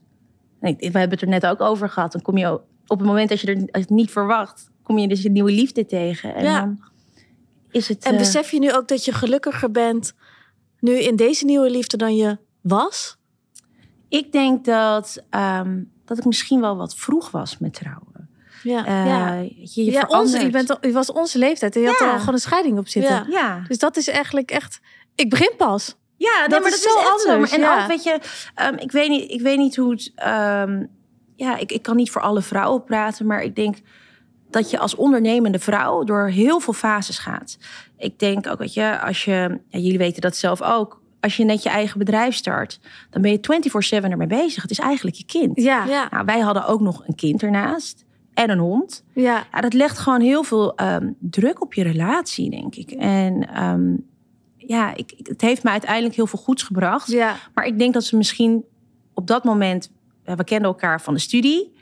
We 0.59 0.75
hebben 0.79 1.09
het 1.09 1.21
er 1.21 1.27
net 1.27 1.45
ook 1.45 1.61
over 1.61 1.89
gehad. 1.89 2.11
Dan 2.11 2.21
kom 2.21 2.37
je 2.37 2.53
op 2.87 2.97
het 2.99 3.07
moment 3.07 3.29
dat 3.29 3.39
je 3.41 3.47
er 3.47 3.57
je 3.57 3.67
het 3.71 3.89
niet 3.89 4.11
verwacht, 4.11 4.69
kom 4.83 4.97
je 4.97 5.07
dus 5.07 5.23
een 5.23 5.31
nieuwe 5.31 5.51
liefde 5.51 5.85
tegen. 5.85 6.35
En 6.35 6.43
Ja. 6.43 6.59
dan 6.59 6.79
is 7.71 7.87
het. 7.87 8.03
En 8.05 8.11
eh, 8.11 8.17
besef 8.17 8.51
je 8.51 8.59
nu 8.59 8.73
ook 8.73 8.87
dat 8.87 9.05
je 9.05 9.11
gelukkiger 9.11 9.71
bent 9.71 10.13
nu 10.79 10.91
in 10.99 11.15
deze 11.15 11.45
nieuwe 11.45 11.69
liefde 11.69 11.97
dan 11.97 12.15
je 12.15 12.37
was? 12.61 13.17
ik 14.09 14.31
denk 14.31 14.65
dat, 14.65 15.23
ehm, 15.29 15.83
dat 16.05 16.17
ik 16.17 16.25
misschien 16.25 16.61
wel 16.61 16.75
wat 16.77 16.95
vroeg 16.95 17.31
was 17.31 17.57
met 17.57 17.73
trouwen. 17.73 18.29
Ja. 18.63 18.85
Eh, 18.85 19.05
ja. 19.05 19.33
je, 19.39 19.83
je 19.85 19.91
ja, 19.91 20.05
onze, 20.07 20.39
je, 20.39 20.49
bent, 20.49 20.69
al- 20.69 20.77
je 20.87 20.91
was 20.91 21.11
onze 21.11 21.37
leeftijd 21.37 21.75
en 21.75 21.81
je 21.81 21.87
had 21.87 21.99
er 21.99 22.11
al 22.11 22.19
gewoon 22.19 22.33
een 22.33 22.39
scheiding 22.39 22.77
op 22.77 22.87
zitten. 22.87 23.25
Ja, 23.29 23.63
Dus 23.67 23.77
dat 23.77 23.97
is 23.97 24.07
eigenlijk 24.07 24.51
echt... 24.51 24.79
Ik 25.15 25.29
begin 25.29 25.53
pas. 25.57 25.95
Ja, 26.17 26.39
nee, 26.39 26.47
Dat 26.47 26.61
maar 26.61 26.71
is 26.71 26.83
dat 26.83 26.91
zo 26.91 27.15
is 27.15 27.21
zo. 27.21 27.29
anders, 27.31 27.51
En 27.51 27.59
ja. 27.59 27.81
ook, 27.81 27.87
weet 27.87 28.03
je, 28.03 28.19
ehm, 28.55 28.73
ik, 28.77 28.91
weet 28.91 29.09
niet, 29.09 29.31
ik 29.31 29.41
weet 29.41 29.57
niet 29.57 29.75
hoe 29.75 29.91
het... 29.91 30.11
ehm, 30.15 30.85
ja, 31.35 31.57
ik, 31.57 31.71
ik 31.71 31.81
kan 31.81 31.95
niet 31.95 32.11
voor 32.11 32.21
alle 32.21 32.41
vrouwen 32.41 32.83
praten, 32.83 33.25
maar 33.25 33.43
ik 33.43 33.55
denk 33.55 33.77
dat 34.49 34.69
je 34.69 34.79
als 34.79 34.95
ondernemende 34.95 35.59
vrouw 35.59 36.03
door 36.03 36.27
heel 36.27 36.59
veel 36.59 36.73
fases 36.73 37.17
gaat. 37.19 37.57
Ik 37.97 38.19
denk 38.19 38.47
ook, 38.47 38.59
weet 38.59 38.73
je, 38.73 38.99
als 38.99 39.25
je... 39.25 39.59
Ja, 39.67 39.79
jullie 39.79 39.97
weten 39.97 40.21
dat 40.21 40.35
zelf 40.35 40.61
ook. 40.61 41.01
Als 41.19 41.37
je 41.37 41.43
net 41.43 41.63
je 41.63 41.69
eigen 41.69 41.97
bedrijf 41.99 42.35
start, 42.35 42.79
dan 43.09 43.21
ben 43.21 43.31
je 43.31 43.99
24-7 44.01 44.09
ermee 44.09 44.27
bezig. 44.27 44.61
Het 44.61 44.71
is 44.71 44.79
eigenlijk 44.79 45.15
je 45.15 45.25
kind. 45.25 45.61
Ja. 45.61 45.85
Ja. 45.85 46.07
Nou, 46.11 46.25
wij 46.25 46.39
hadden 46.39 46.65
ook 46.67 46.81
nog 46.81 47.03
een 47.07 47.15
kind 47.15 47.43
ernaast 47.43 48.05
en 48.33 48.49
een 48.49 48.57
hond. 48.59 49.03
Ja. 49.13 49.45
Ja, 49.51 49.61
dat 49.61 49.73
legt 49.73 49.97
gewoon 49.97 50.21
heel 50.21 50.43
veel 50.43 50.75
ehm, 50.75 51.11
druk 51.19 51.61
op 51.61 51.73
je 51.73 51.83
relatie, 51.83 52.49
denk 52.49 52.75
ik. 52.75 52.91
En 52.91 53.49
ehm, 53.53 53.93
ja, 54.67 54.95
ik, 54.95 55.13
het 55.23 55.41
heeft 55.41 55.63
me 55.63 55.69
uiteindelijk 55.69 56.15
heel 56.15 56.27
veel 56.27 56.39
goeds 56.39 56.63
gebracht. 56.63 57.07
Ja. 57.11 57.35
Maar 57.53 57.65
ik 57.65 57.79
denk 57.79 57.93
dat 57.93 58.03
ze 58.03 58.17
misschien 58.17 58.63
op 59.13 59.27
dat 59.27 59.43
moment, 59.43 59.91
we 60.23 60.43
kenden 60.43 60.67
elkaar 60.67 61.01
van 61.01 61.13
de 61.13 61.19
studie. 61.19 61.75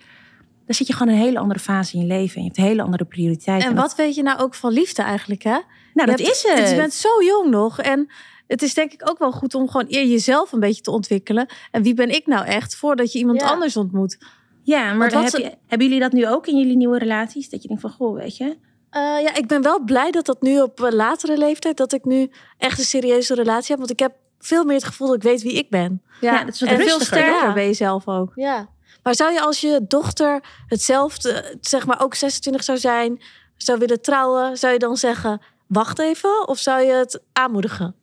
Dan 0.65 0.76
zit 0.76 0.88
je 0.88 0.93
gewoon 0.93 1.13
in 1.13 1.19
een 1.19 1.26
hele 1.26 1.39
andere 1.39 1.60
fase 1.60 1.95
in 1.95 2.02
je 2.02 2.08
leven. 2.08 2.36
En 2.36 2.41
je 2.41 2.48
hebt 2.48 2.60
hele 2.67 2.82
andere 2.82 3.06
prioriteiten. 3.06 3.69
En 3.69 3.76
dat- 3.76 3.84
wat 3.86 3.95
weet 3.95 4.15
je 4.15 4.24
nou 4.24 4.39
ook 4.39 4.56
van 4.56 4.71
liefde 4.71 5.02
eigenlijk, 5.02 5.43
hè? 5.43 5.50
nou, 5.50 5.62
Je 5.93 6.06
dat 6.06 6.19
hebt- 6.19 6.30
is 6.32 6.43
het. 6.43 6.69
Je 6.69 6.76
bent 6.76 6.93
zo 6.93 7.10
jong 7.24 7.50
nog. 7.50 7.80
En 7.80 8.12
het 8.48 8.62
is 8.62 8.74
denk 8.74 8.91
ik 8.93 9.10
ook 9.10 9.19
wel 9.19 9.32
goed 9.32 9.56
om 9.56 9.69
gewoon 9.69 9.86
eer 9.89 10.06
jezelf 10.06 10.52
een 10.52 10.60
beetje 10.60 10.82
te 10.82 10.91
ontwikkelen. 10.91 11.45
En 11.71 11.84
wie 11.84 11.93
ben 11.93 12.10
ik 12.10 12.26
nou 12.28 12.45
echt 12.45 12.76
voordat 12.76 13.12
je 13.12 13.19
iemand 13.19 13.41
Ja. 13.41 13.48
anders 13.50 13.78
ontmoet? 13.78 14.17
Ja, 14.63 14.93
maar 14.93 15.10
wat 15.10 15.21
heb 15.24 15.30
ze- 15.32 15.41
je, 15.41 15.54
hebben 15.67 15.88
jullie 15.88 16.02
dat 16.02 16.12
nu 16.12 16.28
ook 16.28 16.48
in 16.48 16.58
jullie 16.58 16.76
nieuwe 16.78 16.98
relaties? 16.98 17.50
Dat 17.50 17.62
je 17.62 17.67
denkt 17.67 17.82
van, 17.84 17.91
goh, 17.91 18.17
weet 18.17 18.38
je... 18.38 18.58
Eh, 18.95 19.01
ja, 19.01 19.36
ik 19.36 19.47
ben 19.47 19.62
wel 19.62 19.84
blij 19.84 20.12
dat 20.12 20.25
dat 20.25 20.41
nu 20.41 20.62
op 20.62 20.79
een 20.79 20.95
latere 20.95 21.38
leeftijd, 21.38 21.77
dat 21.77 21.93
ik 21.93 22.05
nu 22.05 22.31
echt 22.58 22.79
een 22.79 22.86
serieuze 22.86 23.34
relatie 23.34 23.69
heb. 23.69 23.77
Want 23.77 23.91
ik 23.91 23.99
heb 23.99 24.13
veel 24.39 24.63
meer 24.63 24.75
het 24.75 24.84
gevoel 24.84 25.08
dat 25.08 25.15
ik 25.15 25.23
weet 25.23 25.41
wie 25.41 25.53
ik 25.53 25.69
ben. 25.69 26.01
Ja, 26.21 26.43
dat 26.43 26.53
is 26.53 26.60
wat 26.60 26.69
en 26.69 26.79
veel 26.79 26.99
sterker 26.99 27.47
ja. 27.47 27.53
ben 27.53 27.63
je 27.63 27.73
zelf 27.73 28.08
ook. 28.08 28.31
Ja. 28.36 28.69
Maar 29.03 29.15
zou 29.15 29.34
je 29.34 29.41
als 29.41 29.62
je 29.62 29.86
dochter 29.88 30.43
hetzelfde, 30.67 31.58
zeg 31.62 31.86
maar 31.86 32.01
ook 32.01 32.15
26 32.15 32.63
zou 32.63 32.77
zijn, 32.77 33.21
zou 33.58 33.79
willen 33.79 34.01
trouwen, 34.01 34.58
zou 34.58 34.73
je 34.73 34.79
dan 34.79 34.97
zeggen, 34.97 35.41
wacht 35.67 35.99
even? 35.99 36.47
Of 36.47 36.58
zou 36.58 36.81
je 36.81 36.93
het 36.93 37.21
aanmoedigen? 37.34 37.95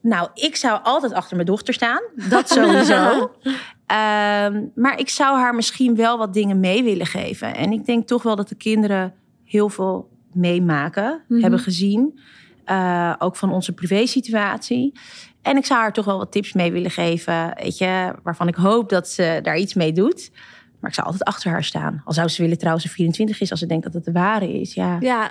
Nou, 0.00 0.28
ik 0.34 0.56
zou 0.56 0.80
altijd 0.82 1.12
achter 1.12 1.36
mijn 1.36 1.48
dochter 1.48 1.74
staan. 1.74 2.02
Dat 2.14 2.48
sowieso. 2.48 3.30
Ehm, 3.86 4.64
maar 4.74 4.98
ik 4.98 5.08
zou 5.08 5.38
haar 5.38 5.54
misschien 5.54 5.96
wel 5.96 6.18
wat 6.18 6.34
dingen 6.34 6.60
mee 6.60 6.82
willen 6.82 7.06
geven. 7.06 7.54
En 7.54 7.72
ik 7.72 7.86
denk 7.86 8.06
toch 8.06 8.22
wel 8.22 8.36
dat 8.36 8.48
de 8.48 8.54
kinderen 8.54 9.14
heel 9.44 9.68
veel 9.68 10.11
meemaken, 10.34 11.22
Mhm. 11.28 11.40
hebben 11.40 11.58
gezien. 11.60 12.18
Eh, 12.64 13.14
ook 13.18 13.36
van 13.36 13.52
onze 13.52 13.72
privésituatie. 13.72 14.92
En 15.42 15.56
ik 15.56 15.66
zou 15.66 15.80
haar 15.80 15.92
toch 15.92 16.04
wel 16.04 16.18
wat 16.18 16.32
tips 16.32 16.52
mee 16.52 16.72
willen 16.72 16.90
geven. 16.90 17.52
Weet 17.62 17.78
je, 17.78 18.14
waarvan 18.22 18.48
ik 18.48 18.54
hoop 18.54 18.88
dat 18.88 19.08
ze 19.08 19.38
daar 19.42 19.58
iets 19.58 19.74
mee 19.74 19.92
doet. 19.92 20.30
Maar 20.80 20.90
ik 20.90 20.96
zou 20.96 21.06
altijd 21.06 21.24
achter 21.28 21.50
haar 21.50 21.64
staan. 21.64 22.02
Al 22.04 22.12
zou 22.12 22.28
ze 22.28 22.42
willen 22.42 22.58
trouwen 22.58 22.82
als 22.82 22.90
ze 22.90 22.96
24 22.96 23.40
is, 23.40 23.50
als 23.50 23.60
ze 23.60 23.66
denkt 23.66 23.84
dat 23.84 23.92
het 23.94 24.04
de 24.04 24.12
ware 24.12 24.60
is. 24.60 24.74
Ja, 24.74 24.96
Ja, 25.00 25.30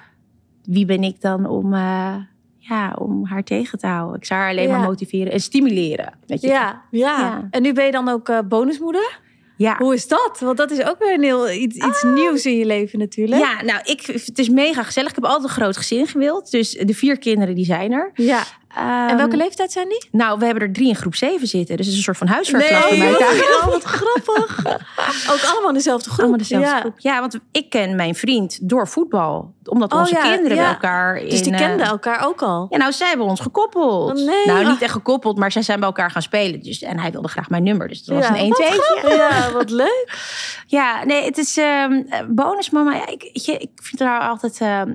wie 0.63 0.85
ben 0.85 1.03
ik 1.03 1.21
dan 1.21 1.45
om, 1.45 1.73
eh, 1.73 2.15
ja, 2.57 2.95
om 2.99 3.25
haar 3.25 3.43
tegen 3.43 3.77
te 3.79 3.87
houden? 3.87 4.15
Ik 4.17 4.25
zou 4.25 4.39
haar 4.39 4.49
alleen 4.49 4.67
Ja. 4.67 4.77
maar 4.77 4.87
motiveren 4.87 5.31
en 5.33 5.39
stimuleren. 5.39 6.13
Weet 6.27 6.41
je? 6.41 6.47
ja, 6.47 6.81
ja, 6.91 7.19
Ja. 7.19 7.47
En 7.51 7.61
nu 7.61 7.73
ben 7.73 7.85
je 7.85 7.91
dan 7.91 8.07
ook 8.09 8.29
eh, 8.29 8.39
bonusmoeder? 8.47 9.19
Ja. 9.62 9.78
Hoe 9.78 9.93
is 9.93 10.08
dat? 10.08 10.38
Want 10.39 10.58
dat 10.58 10.71
is 10.71 10.84
ook 10.84 11.00
weer 11.00 11.13
een 11.13 11.24
heel, 11.24 11.52
iets, 11.52 11.76
iets 11.76 12.04
nieuws 12.04 12.45
in 12.45 12.58
je 12.58 12.65
leven 12.65 13.00
natuurlijk. 13.00 13.41
Ja, 13.41 13.63
nou, 13.63 13.80
ik, 13.84 14.02
het 14.06 14.39
is 14.39 14.50
mega 14.50 14.84
gezellig. 14.84 15.10
Ik 15.10 15.15
heb 15.15 15.26
altijd 15.26 15.43
een 15.43 15.50
groot 15.50 15.78
gezin 15.78 16.08
gewild. 16.08 16.52
Dus 16.52 16.71
de 16.71 16.93
vier 16.93 17.17
kinderen 17.17 17.56
die 17.56 17.65
zijn 17.65 17.91
er. 17.91 18.12
ja. 18.15 18.43
Ehm, 18.75 19.10
En 19.10 19.17
welke 19.17 19.38
leeftijd 19.38 19.71
zijn 19.71 19.89
die? 19.89 20.07
Nou, 20.12 20.39
we 20.39 20.45
hebben 20.45 20.63
er 20.63 20.73
drie 20.73 20.88
in 20.88 20.95
groep 20.95 21.15
7 21.15 21.47
zitten. 21.47 21.77
Dus 21.77 21.86
het 21.86 21.95
is 21.95 21.99
een 21.99 22.03
soort 22.05 22.17
van 22.17 22.27
huiswerkklas 22.27 22.89
bij 22.89 22.97
mij 22.97 23.13
thuis. 23.17 23.41
Oh, 23.41 23.65
wat 23.65 23.84
grappig. 23.84 24.65
Ook 25.31 25.43
allemaal 25.51 25.67
in 25.69 25.73
dezelfde 25.73 26.10
groep. 26.10 26.19
Allemaal 26.19 26.38
dezelfde 26.38 26.69
ja. 26.69 26.79
groep. 26.79 26.99
Ja, 26.99 27.19
want 27.19 27.39
ik 27.51 27.69
ken 27.69 27.95
mijn 27.95 28.15
vriend 28.15 28.69
door 28.69 28.88
voetbal. 28.88 29.53
Omdat 29.63 29.93
Oh 29.93 29.99
onze 29.99 30.15
ja, 30.15 30.21
kinderen 30.21 30.57
ja. 30.57 30.63
bij 30.63 30.71
elkaar 30.71 31.17
in... 31.17 31.29
Dus 31.29 31.43
die 31.43 31.53
eh, 31.53 31.60
kenden 31.60 31.86
elkaar 31.86 32.25
ook 32.27 32.41
al. 32.41 32.67
Ja, 32.69 32.77
nou, 32.77 32.91
zij 32.91 33.07
hebben 33.07 33.25
ons 33.27 33.39
gekoppeld. 33.39 34.19
Oh, 34.19 34.25
nee. 34.25 34.45
Nou, 34.45 34.67
niet 34.67 34.81
echt 34.81 34.91
gekoppeld, 34.91 35.38
maar 35.38 35.51
zij 35.51 35.62
zijn 35.62 35.79
bij 35.79 35.88
elkaar 35.88 36.12
gaan 36.12 36.21
spelen. 36.21 36.62
Dus, 36.63 36.81
en 36.81 36.99
hij 36.99 37.12
wilde 37.12 37.27
graag 37.27 37.49
mijn 37.49 37.63
nummer. 37.63 37.88
Dus 37.88 38.03
dat 38.03 38.15
was 38.17 38.25
Ja, 38.25 38.31
een 38.31 38.39
1 38.39 38.49
wat 38.49 38.57
2 39.01 39.17
Ja, 39.17 39.51
wat 39.51 39.69
leuk. 39.69 40.10
Ja, 40.67 41.03
nee, 41.05 41.25
het 41.25 41.38
is 41.38 41.57
ehm 41.57 42.01
bonusmama. 42.27 42.93
Ja, 42.93 43.07
ik, 43.07 43.23
ik 43.34 43.69
vind 43.75 43.99
haar 43.99 44.21
altijd. 44.21 44.57
ehm, 44.62 44.93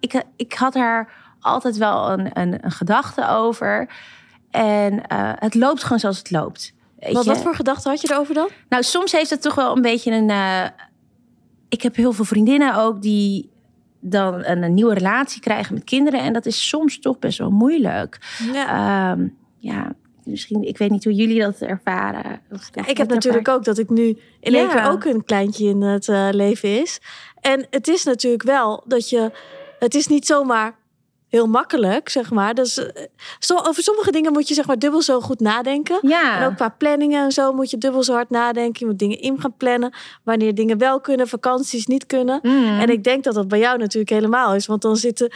ik, 0.00 0.22
ik 0.36 0.52
had 0.52 0.74
haar 0.74 1.12
altijd 1.40 1.76
wel 1.76 2.10
een, 2.10 2.30
een, 2.40 2.64
een 2.64 2.70
gedachte 2.70 3.28
over. 3.28 3.88
En 4.50 5.06
eh, 5.06 5.32
het 5.34 5.54
loopt 5.54 5.82
gewoon 5.82 5.98
zoals 5.98 6.18
het 6.18 6.30
loopt. 6.30 6.72
Wat, 7.12 7.24
wat 7.24 7.42
voor 7.42 7.54
gedachten 7.54 7.90
had 7.90 8.00
je 8.00 8.12
erover 8.12 8.34
dan? 8.34 8.48
Nou, 8.68 8.82
soms 8.82 9.12
heeft 9.12 9.30
het 9.30 9.42
toch 9.42 9.54
wel 9.54 9.76
een 9.76 9.82
beetje 9.82 10.12
een. 10.12 10.30
eh, 10.30 10.64
ik 11.68 11.82
heb 11.82 11.96
heel 11.96 12.12
veel 12.12 12.24
vriendinnen 12.24 12.74
ook 12.76 13.02
die 13.02 13.50
dan 14.00 14.44
een, 14.44 14.62
een 14.62 14.74
nieuwe 14.74 14.94
relatie 14.94 15.40
krijgen 15.40 15.74
met 15.74 15.84
kinderen. 15.84 16.20
En 16.20 16.32
dat 16.32 16.46
is 16.46 16.68
soms 16.68 16.98
toch 16.98 17.18
best 17.18 17.38
wel 17.38 17.50
moeilijk. 17.50 18.18
Ja. 18.52 19.10
Ehm, 19.12 19.26
ja, 19.58 19.92
misschien, 20.24 20.62
ik 20.62 20.78
weet 20.78 20.90
niet 20.90 21.04
hoe 21.04 21.12
jullie 21.14 21.40
dat 21.40 21.60
ervaren. 21.60 22.40
Ja, 22.72 22.86
ik 22.86 22.96
heb 22.96 23.08
natuurlijk 23.08 23.48
ook 23.48 23.64
dat 23.64 23.78
ik 23.78 23.88
nu 23.90 24.18
in 24.40 24.52
Ja. 24.52 24.58
één 24.58 24.68
keer 24.68 24.90
ook 24.90 25.04
een 25.04 25.24
kleintje 25.24 25.64
in 25.68 25.82
het 25.82 26.08
eh, 26.08 26.28
leven 26.30 26.80
is. 26.80 27.00
En 27.40 27.66
het 27.70 27.88
is 27.88 28.04
natuurlijk 28.04 28.42
wel 28.42 28.82
dat 28.86 29.08
je... 29.08 29.30
Het 29.78 29.94
is 29.94 30.06
niet 30.06 30.26
zomaar 30.26 30.74
heel 31.30 31.46
makkelijk, 31.46 32.08
zeg 32.08 32.30
maar. 32.30 32.54
Dus, 32.54 32.76
eh, 32.76 33.04
zo, 33.38 33.56
over 33.56 33.82
sommige 33.82 34.10
dingen 34.10 34.32
moet 34.32 34.48
je 34.48 34.54
zeg 34.54 34.66
maar 34.66 34.78
dubbel 34.78 35.02
zo 35.02 35.20
goed 35.20 35.40
nadenken. 35.40 35.98
Ja. 36.02 36.38
En 36.38 36.46
ook 36.46 36.56
qua 36.56 36.68
planningen 36.68 37.24
en 37.24 37.32
zo 37.32 37.52
moet 37.52 37.70
je 37.70 37.78
dubbel 37.78 38.02
zo 38.02 38.12
hard 38.12 38.30
nadenken. 38.30 38.80
Je 38.80 38.86
moet 38.86 38.98
dingen 38.98 39.20
in 39.20 39.40
gaan 39.40 39.54
plannen. 39.56 39.94
Wanneer 40.22 40.54
dingen 40.54 40.78
wel 40.78 41.00
kunnen, 41.00 41.28
vakanties 41.28 41.86
niet 41.86 42.06
kunnen. 42.06 42.38
Mm. 42.42 42.78
En 42.80 42.88
ik 42.88 43.04
denk 43.04 43.24
dat 43.24 43.34
dat 43.34 43.48
bij 43.48 43.58
jou 43.58 43.78
natuurlijk 43.78 44.10
helemaal 44.10 44.54
is. 44.54 44.66
Want 44.66 44.82
dan 44.82 44.96
zitten, 44.96 45.32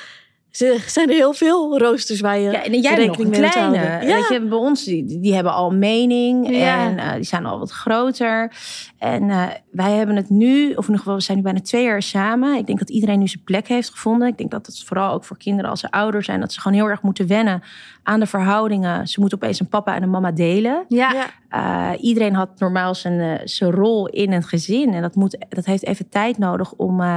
ze- 0.57 0.83
zijn 0.87 1.09
er 1.09 1.15
heel 1.15 1.33
veel 1.33 1.79
roosters 1.79 2.21
waar 2.21 2.39
je 2.39 2.51
Ja, 2.51 2.65
en 2.65 2.81
jij 2.81 2.95
hebt 2.95 3.07
nog 3.07 3.19
een 3.19 3.31
kleine. 3.31 3.77
Ja. 3.77 3.99
Weet 3.99 4.29
je, 4.29 4.41
bij 4.41 4.59
ons, 4.59 4.85
die, 4.85 5.21
die 5.21 5.35
hebben 5.35 5.53
al 5.53 5.71
mening. 5.71 6.51
Ja. 6.57 6.87
En 6.87 6.99
eh, 6.99 7.15
die 7.15 7.25
zijn 7.25 7.47
al 7.47 7.59
wat 7.59 7.71
groter. 7.71 8.53
En 8.99 9.31
eh, 9.31 9.43
wij 9.71 9.93
hebben 9.93 10.17
het 10.17 10.31
nu, 10.31 10.63
of 10.65 10.71
in 10.71 10.83
ieder 10.83 10.99
geval, 10.99 11.15
we 11.15 11.21
zijn 11.23 11.37
nu 11.37 11.43
bijna 11.43 11.61
twee 11.61 11.85
jaar 11.85 12.03
samen. 12.03 12.57
Ik 12.59 12.67
denk 12.67 12.79
dat 12.79 12.91
iedereen 12.91 13.19
nu 13.19 13.29
zijn 13.29 13.45
plek 13.45 13.69
heeft 13.69 13.91
gevonden. 13.91 14.29
Ik 14.29 14.39
denk 14.39 14.51
dat 14.51 14.67
het 14.67 14.83
vooral 14.85 15.13
ook 15.13 15.25
voor 15.25 15.37
kinderen 15.39 15.71
als 15.71 15.81
ze 15.81 15.91
ouder 15.91 16.23
zijn... 16.23 16.41
dat 16.41 16.53
ze 16.53 16.61
gewoon 16.61 16.79
heel 16.79 16.89
erg 16.89 17.03
moeten 17.03 17.27
wennen 17.27 17.63
aan 18.05 18.21
de 18.21 18.27
verhoudingen. 18.27 19.09
Ze 19.09 19.21
moeten 19.21 19.39
opeens 19.43 19.61
een 19.61 19.69
papa 19.69 19.95
en 19.95 20.03
een 20.03 20.11
mama 20.11 20.33
delen. 20.33 20.85
Ja. 20.89 21.27
Uh, 21.51 21.91
iedereen 22.01 22.35
had 22.35 22.59
normaal 22.59 22.95
zijn, 22.95 23.21
uh, 23.21 23.41
zijn 23.45 23.71
rol 23.71 24.09
in 24.09 24.33
een 24.33 24.43
gezin. 24.43 24.95
En 24.95 25.03
dat, 25.03 25.15
moet, 25.15 25.47
dat 25.49 25.65
heeft 25.65 25.85
even 25.85 26.09
tijd 26.09 26.39
nodig 26.39 26.73
om, 26.73 27.01
uh, 27.01 27.17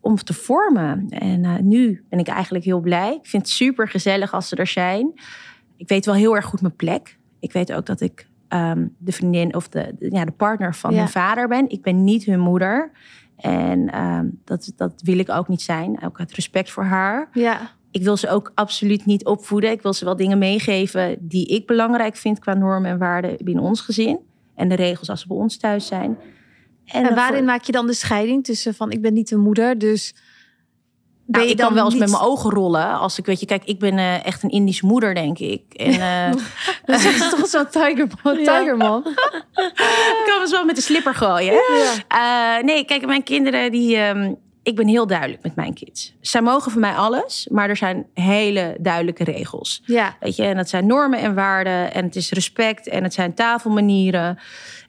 om 0.00 0.16
te 0.16 0.34
vormen. 0.34 1.06
En 1.08 1.68
nu 1.68 2.04
ben 2.08 2.18
ik 2.18 2.28
eigenlijk 2.28 2.64
heel 2.64 2.80
blij. 2.80 3.14
Ik 3.14 3.26
vind 3.26 3.42
het 3.42 3.52
super 3.52 3.88
gezellig 3.88 4.32
als 4.32 4.48
ze 4.48 4.56
er 4.56 4.66
zijn. 4.66 5.12
Ik 5.76 5.88
weet 5.88 6.06
wel 6.06 6.14
heel 6.14 6.36
erg 6.36 6.44
goed 6.44 6.60
mijn 6.60 6.76
plek. 6.76 7.18
Ik 7.40 7.52
weet 7.52 7.72
ook 7.72 7.86
dat 7.86 8.00
ik 8.00 8.28
um, 8.48 8.94
de 8.98 9.12
vriendin 9.12 9.54
of 9.54 9.68
de, 9.68 9.94
de, 9.98 10.10
ja, 10.10 10.24
de 10.24 10.30
partner 10.30 10.74
van 10.74 10.92
ja. 10.92 10.98
hun 10.98 11.08
vader 11.08 11.48
ben. 11.48 11.68
Ik 11.68 11.82
ben 11.82 12.04
niet 12.04 12.24
hun 12.24 12.40
moeder. 12.40 12.90
En 13.36 14.02
um, 14.02 14.40
dat, 14.44 14.72
dat 14.76 15.00
wil 15.04 15.18
ik 15.18 15.30
ook 15.30 15.48
niet 15.48 15.62
zijn. 15.62 16.02
Ook 16.04 16.18
uit 16.18 16.32
respect 16.32 16.70
voor 16.70 16.84
haar. 16.84 17.28
Ja. 17.32 17.70
Ik 17.90 18.02
wil 18.02 18.16
ze 18.16 18.28
ook 18.28 18.52
absoluut 18.54 19.06
niet 19.06 19.24
opvoeden. 19.24 19.70
Ik 19.70 19.82
wil 19.82 19.92
ze 19.92 20.04
wel 20.04 20.16
dingen 20.16 20.38
meegeven 20.38 21.16
die 21.20 21.46
ik 21.46 21.66
belangrijk 21.66 22.16
vind 22.16 22.38
qua 22.38 22.54
normen 22.54 22.90
en 22.90 22.98
waarden 22.98 23.36
binnen 23.44 23.64
ons 23.64 23.80
gezin. 23.80 24.18
En 24.54 24.68
de 24.68 24.74
regels 24.74 25.10
als 25.10 25.20
ze 25.20 25.26
bij 25.26 25.36
ons 25.36 25.56
thuis 25.56 25.86
zijn. 25.86 26.18
En, 26.84 27.08
en 27.08 27.14
waarin 27.14 27.36
voor... 27.36 27.44
maak 27.44 27.62
je 27.62 27.72
dan 27.72 27.86
de 27.86 27.94
scheiding 27.94 28.44
tussen 28.44 28.74
van 28.74 28.90
ik 28.90 29.00
ben 29.00 29.12
niet 29.12 29.30
een 29.30 29.40
moeder, 29.40 29.78
dus 29.78 30.14
nou, 31.26 31.48
ik 31.48 31.56
kan 31.56 31.74
wel 31.74 31.84
eens 31.84 31.92
niet... 31.92 32.02
met 32.02 32.10
mijn 32.10 32.22
ogen 32.22 32.50
rollen. 32.50 32.98
Als 32.98 33.18
ik 33.18 33.26
weet 33.26 33.40
je, 33.40 33.46
kijk, 33.46 33.64
ik 33.64 33.78
ben 33.78 33.98
uh, 33.98 34.26
echt 34.26 34.42
een 34.42 34.50
Indische 34.50 34.86
moeder, 34.86 35.14
denk 35.14 35.38
ik. 35.38 35.62
En, 35.74 35.92
uh, 35.92 36.42
dat 36.84 37.00
is 37.00 37.30
toch 37.30 37.46
zo'n 37.46 37.68
tigerman. 37.82 38.36
tigerman. 38.36 39.06
ik 40.20 40.22
kan 40.26 40.40
eens 40.40 40.50
wel 40.50 40.64
met 40.64 40.76
de 40.76 40.82
slipper 40.82 41.14
gooien. 41.14 41.52
Ja. 41.52 42.58
Uh, 42.58 42.64
nee, 42.64 42.84
kijk, 42.84 43.06
mijn 43.06 43.22
kinderen 43.22 43.70
die. 43.70 43.98
Um, 43.98 44.36
ik 44.62 44.76
ben 44.76 44.86
heel 44.86 45.06
duidelijk 45.06 45.42
met 45.42 45.54
mijn 45.54 45.74
kids. 45.74 46.14
Zij 46.20 46.42
mogen 46.42 46.72
van 46.72 46.80
mij 46.80 46.94
alles, 46.94 47.48
maar 47.50 47.68
er 47.68 47.76
zijn 47.76 48.06
hele 48.14 48.76
duidelijke 48.80 49.24
regels. 49.24 49.82
Ja. 49.84 50.16
Weet 50.20 50.36
je, 50.36 50.42
en 50.42 50.56
dat 50.56 50.68
zijn 50.68 50.86
normen 50.86 51.18
en 51.18 51.34
waarden. 51.34 51.94
En 51.94 52.04
het 52.04 52.16
is 52.16 52.30
respect 52.30 52.88
en 52.88 53.02
het 53.02 53.14
zijn 53.14 53.34
tafelmanieren. 53.34 54.38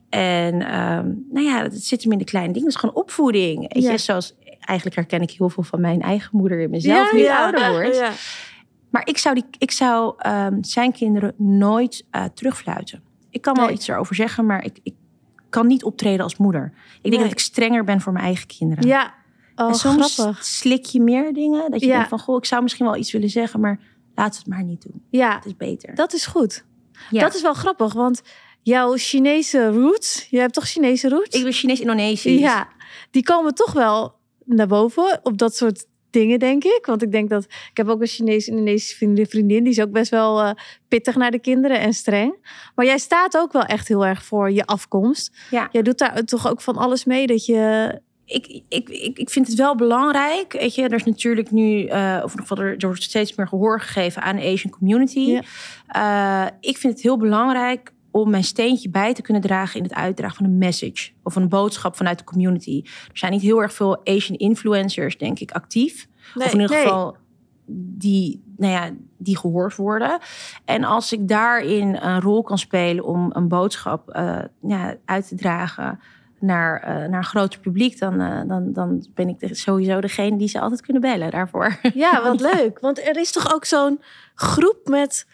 En 0.10 0.54
um, 0.80 1.26
nou 1.32 1.46
ja, 1.46 1.62
het 1.62 1.84
zit 1.84 2.04
hem 2.04 2.12
in 2.12 2.18
de 2.18 2.24
kleine 2.24 2.54
dingen. 2.54 2.68
Het 2.68 2.76
is 2.76 2.82
gewoon 2.82 3.04
opvoeding. 3.04 3.74
Weet 3.74 3.84
je, 3.84 3.98
zoals 3.98 4.36
eigenlijk 4.60 4.96
herken 4.96 5.22
ik 5.22 5.32
heel 5.32 5.50
veel 5.50 5.64
van 5.64 5.82
mijn 5.82 6.02
eigen 6.02 6.30
moeder 6.32 6.60
in 6.60 6.70
mezelf, 6.70 7.12
ja, 7.12 7.18
nu 7.18 7.24
ja. 7.24 7.44
ouder 7.44 7.72
word. 7.72 7.96
Ja. 7.96 8.12
Maar 8.90 9.08
ik 9.08 9.18
zou, 9.18 9.36
die, 9.36 9.46
ik 9.58 9.72
zou 9.72 10.16
um, 10.28 10.64
zijn 10.64 10.92
kinderen 10.92 11.34
nooit 11.38 12.06
uh, 12.12 12.24
terugfluiten. 12.24 13.04
Ik 13.30 13.42
kan 13.42 13.56
wel 13.56 13.66
nee. 13.66 13.74
iets 13.74 13.88
erover 13.88 14.16
zeggen, 14.16 14.46
maar 14.46 14.64
ik, 14.64 14.80
ik 14.84 14.94
kan 15.50 15.68
niet 15.68 15.84
optreden 15.84 16.24
als 16.24 16.38
moeder. 16.38 16.74
Ik 16.96 17.02
denk 17.02 17.14
nee. 17.14 17.24
dat 17.24 17.32
ik 17.32 17.40
strenger 17.40 17.84
ben 17.84 18.02
voor 18.02 18.14
mijn 18.14 18.26
eigen 18.26 18.48
kinderen. 18.48 18.88
Ja, 18.88 19.14
oh, 19.56 19.68
en 19.68 19.76
soms 19.76 20.14
grappig. 20.14 20.46
slik 20.46 20.86
je 20.86 21.02
meer 21.02 21.34
dingen. 21.34 21.72
Dat 21.72 21.82
je 21.82 21.88
denkt 21.88 22.10
van, 22.10 22.20
goh, 22.20 22.38
ik 22.38 22.46
zou 22.46 22.62
misschien 22.62 22.86
wel 22.86 22.96
iets 22.96 23.12
willen 23.12 23.30
zeggen, 23.30 23.60
maar 23.60 23.80
laat 24.16 24.38
het 24.38 24.48
maar 24.48 24.64
niet 24.64 24.82
doen. 24.82 25.04
Ja, 25.10 25.36
het 25.36 25.46
is 25.46 25.56
beter. 25.56 25.96
Dat 25.96 26.14
is 26.14 26.26
goed. 26.26 26.66
Dat 27.10 27.36
is 27.36 27.42
wel 27.42 27.54
grappig, 27.54 27.94
want 27.94 28.22
jouw 28.62 28.94
Chinese 28.98 29.68
roots, 29.68 30.28
je 30.30 30.40
hebt 30.40 30.54
toch 30.54 30.68
Chinese 30.68 31.10
roots? 31.10 31.38
Ik 31.38 31.44
ben 31.44 31.54
Chinees-Indonesisch. 31.54 32.40
Ja, 32.40 32.68
die 33.12 33.24
komen 33.24 33.56
toch 33.56 33.74
wel 33.74 34.16
naar 34.46 34.68
boven 34.68 35.20
op 35.24 35.38
dat 35.38 35.56
soort 35.56 35.86
dingen, 36.10 36.40
denk 36.40 36.64
ik. 36.64 36.86
Want 36.86 37.02
ik 37.02 37.12
denk 37.12 37.30
dat 37.30 37.44
ik 37.44 37.78
heb 37.78 37.88
ook 37.88 38.02
een 38.02 38.08
Chinees-Indonesische 38.08 38.96
vriendin, 38.96 39.26
vriendin. 39.26 39.64
Die 39.64 39.74
is 39.74 39.82
ook 39.82 39.92
best 39.92 40.12
wel 40.12 40.44
uh, 40.44 40.52
pittig 40.88 41.16
naar 41.16 41.32
de 41.32 41.40
kinderen 41.40 41.80
en 41.80 41.94
streng. 41.94 42.36
Maar 42.76 42.86
jij 42.86 42.98
staat 42.98 43.38
ook 43.38 43.52
wel 43.52 43.64
echt 43.64 43.88
heel 43.88 44.06
erg 44.06 44.24
voor 44.24 44.52
je 44.52 44.66
afkomst. 44.66 45.38
Ja. 45.50 45.70
Jij 45.72 45.82
doet 45.82 45.98
daar 45.98 46.24
toch 46.24 46.50
ook 46.50 46.62
van 46.62 46.78
alles 46.78 47.06
mee 47.06 47.28
dat 47.28 47.46
je. 47.46 48.02
Ik, 48.32 48.62
ik, 48.68 48.90
ik, 48.90 49.18
ik 49.18 49.30
vind 49.30 49.48
het 49.48 49.58
wel 49.58 49.76
belangrijk. 49.76 50.54
Weet 50.54 50.76
je, 50.76 50.84
er 50.84 50.94
is 50.94 51.04
natuurlijk 51.04 51.52
nu, 51.52 51.88
uh, 51.88 52.22
of 52.24 52.50
er, 52.50 52.78
er 52.78 52.88
wordt 52.88 53.04
steeds 53.04 53.36
meer 53.36 53.48
gehoor 53.48 53.82
gegeven 53.82 54.22
aan 54.22 54.36
de 54.36 54.52
Asian 54.52 54.72
community. 54.72 55.42
Ja. 55.90 56.46
Uh, 56.46 56.52
ik 56.60 56.78
vind 56.78 56.94
het 56.94 57.02
heel 57.02 57.18
belangrijk 57.18 57.94
om 58.12 58.30
mijn 58.30 58.44
steentje 58.44 58.90
bij 58.90 59.14
te 59.14 59.22
kunnen 59.22 59.42
dragen 59.42 59.78
in 59.78 59.84
het 59.84 59.94
uitdragen 59.94 60.36
van 60.36 60.46
een 60.46 60.58
message 60.58 61.12
of 61.24 61.36
een 61.36 61.50
boodschap 61.50 61.96
vanuit 61.96 62.18
de 62.18 62.24
community. 62.24 62.82
Er 62.86 63.18
zijn 63.18 63.32
niet 63.32 63.42
heel 63.42 63.62
erg 63.62 63.74
veel 63.74 64.02
Asian 64.04 64.38
influencers, 64.38 65.18
denk 65.18 65.40
ik, 65.40 65.52
actief. 65.52 66.08
Nee, 66.36 66.46
of 66.46 66.54
in 66.54 66.60
ieder 66.60 66.76
nee. 66.76 66.86
geval 66.86 67.18
die, 67.74 68.44
nou 68.58 68.74
ja, 68.74 68.90
die 69.18 69.38
gehoord 69.38 69.76
worden. 69.76 70.20
En 70.66 70.84
als 70.84 71.14
ik 71.14 71.28
daarin 71.28 71.96
een 71.96 72.22
rol 72.22 72.42
kan 72.42 72.58
spelen 72.58 73.04
om 73.04 73.30
een 73.34 73.48
boodschap 73.48 74.16
uh, 74.16 74.40
ja, 74.62 74.96
uit 75.06 75.28
te 75.28 75.36
dragen 75.36 76.00
naar, 76.42 76.82
uh, 76.82 77.10
naar 77.10 77.18
een 77.18 77.24
groter 77.24 77.60
publiek, 77.60 78.00
dan, 78.00 78.22
uh, 78.22 78.42
dan, 78.48 78.74
dan 78.74 79.06
ben 79.14 79.30
ik 79.30 79.40
de, 79.40 79.56
sowieso 79.56 80.02
degene 80.02 80.38
die 80.38 80.48
ze 80.48 80.60
altijd 80.60 80.82
kunnen 80.82 81.02
bellen 81.02 81.32
daarvoor. 81.32 81.80
Ja, 81.94 82.22
wat 82.28 82.40
leuk. 82.40 82.80
Want 82.80 83.00
er 83.00 83.18
is 83.18 83.32
toch 83.32 83.54
ook 83.54 83.66
zo'n 83.66 84.02
groep 84.36 84.80
met 84.84 85.26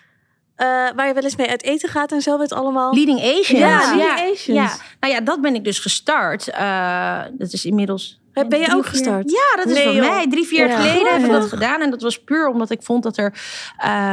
uh, 0.58 0.67
waar 0.96 1.08
je 1.08 1.13
wel 1.13 1.24
eens 1.24 1.36
mee 1.36 1.50
uit 1.50 1.63
eten 1.63 1.89
gaat 1.89 2.12
en 2.12 2.22
zo, 2.22 2.39
het 2.39 2.54
allemaal. 2.54 2.93
Leading 2.93 3.20
Asians. 3.20 3.50
Ja, 3.50 3.96
Leading 3.96 4.32
Asians. 4.34 4.46
Ja. 4.46 4.78
Nou 5.00 5.13
ja, 5.13 5.22
dat 5.22 5.41
ben 5.41 5.56
ik 5.56 5.63
dus 5.63 5.80
gestart. 5.80 6.46
Dat 7.38 7.54
is 7.54 7.65
inmiddels. 7.65 8.22
Ben 8.46 8.60
je 8.60 8.74
ook 8.74 8.86
gestart? 8.86 9.32
Ja, 9.32 9.63
dat 9.63 9.65
is 9.65 9.84
nee, 9.84 9.86
van 9.86 10.08
mij. 10.08 10.28
Drie, 10.30 10.46
vier 10.46 10.60
jaar 10.60 10.70
ja, 10.70 10.78
geleden 10.78 11.13
heb 11.13 11.26
ik 11.26 11.32
dat 11.32 11.50
gedaan. 11.50 11.82
En 11.82 11.89
dat 11.89 12.02
was 12.02 12.24
puur 12.24 12.48
omdat 12.48 12.70
ik 12.70 12.84
vond 12.84 13.04
dat 13.04 13.17
er 13.17 13.34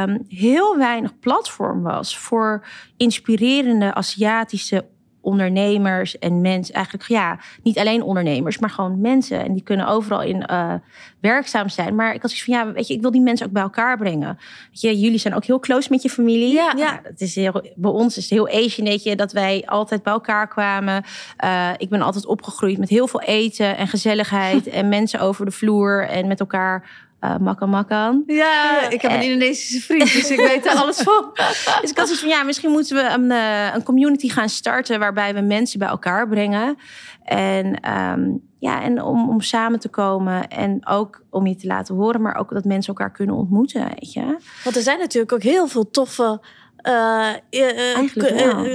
um, 0.03 0.25
heel 0.27 0.77
weinig 0.77 1.19
platform 1.19 1.81
was 1.81 2.17
voor 2.17 2.65
inspirerende 2.97 3.93
Aziatische 3.93 4.85
ondernemers 5.25 6.19
en 6.19 6.41
mensen. 6.41 6.75
Eigenlijk 6.75 7.07
ja, 7.07 7.39
niet 7.63 7.77
alleen 7.77 8.01
ondernemers, 8.01 8.57
maar 8.59 8.69
gewoon 8.69 9.01
mensen. 9.01 9.43
En 9.43 9.53
die 9.53 9.63
kunnen 9.63 9.87
overal 9.87 10.21
in 10.21 10.43
uh, 10.51 10.73
werkzaam 11.19 11.69
zijn. 11.69 11.95
Maar 11.95 12.13
ik 12.13 12.21
had 12.21 12.31
zoiets 12.31 12.45
van, 12.45 12.53
ja, 12.53 12.73
weet 12.73 12.87
je, 12.87 12.93
ik 12.93 13.01
wil 13.01 13.11
die 13.11 13.21
mensen 13.21 13.45
ook 13.45 13.51
bij 13.51 13.61
elkaar 13.61 13.97
brengen. 13.97 14.37
Weet 14.69 14.81
je, 14.81 14.99
jullie 14.99 15.17
zijn 15.17 15.35
ook 15.35 15.45
heel 15.45 15.59
close 15.59 15.87
met 15.89 16.01
je 16.01 16.09
familie. 16.09 16.53
Ja. 16.53 16.73
ja 16.77 16.99
dat 17.03 17.21
is 17.21 17.35
heel, 17.35 17.61
bij 17.75 17.91
ons 17.91 18.17
is 18.17 18.23
het 18.23 18.33
heel 18.33 18.49
Asian, 18.49 18.87
weet 18.87 19.03
je, 19.03 19.15
dat 19.15 19.31
wij 19.31 19.63
altijd 19.65 20.03
bij 20.03 20.13
elkaar 20.13 20.47
kwamen. 20.47 21.03
Uh, 21.43 21.69
ik 21.77 21.89
ben 21.89 22.01
altijd 22.01 22.25
opgegroeid 22.25 22.77
met 22.77 22.89
heel 22.89 23.07
veel 23.07 23.21
eten 23.21 23.77
en 23.77 23.87
gezelligheid. 23.87 24.67
en 24.79 24.89
mensen 24.89 25.19
over 25.19 25.45
de 25.45 25.51
vloer 25.51 26.07
en 26.07 26.27
met 26.27 26.39
elkaar 26.39 27.04
uh, 27.21 27.37
makan 27.37 27.69
makan. 27.69 28.23
Ja, 28.27 28.89
ik 28.89 29.01
heb 29.01 29.11
een 29.11 29.21
Indonesische 29.21 29.81
vriend, 29.81 30.13
dus 30.13 30.29
ik 30.29 30.39
weet 30.39 30.65
er 30.65 30.71
alles 30.71 30.97
van. 30.97 31.29
dus 31.81 31.91
ik 31.91 31.97
had 31.97 32.05
zoiets 32.05 32.19
van, 32.19 32.29
ja, 32.29 32.43
misschien 32.43 32.71
moeten 32.71 32.95
we 32.95 33.09
een, 33.09 33.31
uh, 33.31 33.73
een 33.73 33.83
community 33.83 34.29
gaan 34.29 34.49
starten... 34.49 34.99
waarbij 34.99 35.33
we 35.33 35.41
mensen 35.41 35.79
bij 35.79 35.87
elkaar 35.87 36.27
brengen. 36.27 36.77
En, 37.23 37.91
um, 37.91 38.41
ja, 38.59 38.81
en 38.81 39.01
om, 39.01 39.29
om 39.29 39.41
samen 39.41 39.79
te 39.79 39.89
komen 39.89 40.47
en 40.47 40.87
ook 40.87 41.21
om 41.29 41.47
je 41.47 41.55
te 41.55 41.67
laten 41.67 41.95
horen... 41.95 42.21
maar 42.21 42.35
ook 42.35 42.53
dat 42.53 42.63
mensen 42.63 42.93
elkaar 42.93 43.11
kunnen 43.11 43.35
ontmoeten, 43.35 43.83
weet 43.83 44.13
je. 44.13 44.37
Want 44.63 44.75
er 44.75 44.81
zijn 44.81 44.99
natuurlijk 44.99 45.33
ook 45.33 45.43
heel 45.43 45.67
veel 45.67 45.89
toffe... 45.89 46.41
Uh, 46.87 47.29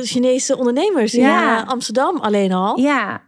Chinese 0.03 0.57
ondernemers 0.57 1.13
ja. 1.13 1.61
in 1.61 1.67
Amsterdam 1.67 2.17
alleen 2.17 2.53
al. 2.53 2.79
Ja, 2.79 3.23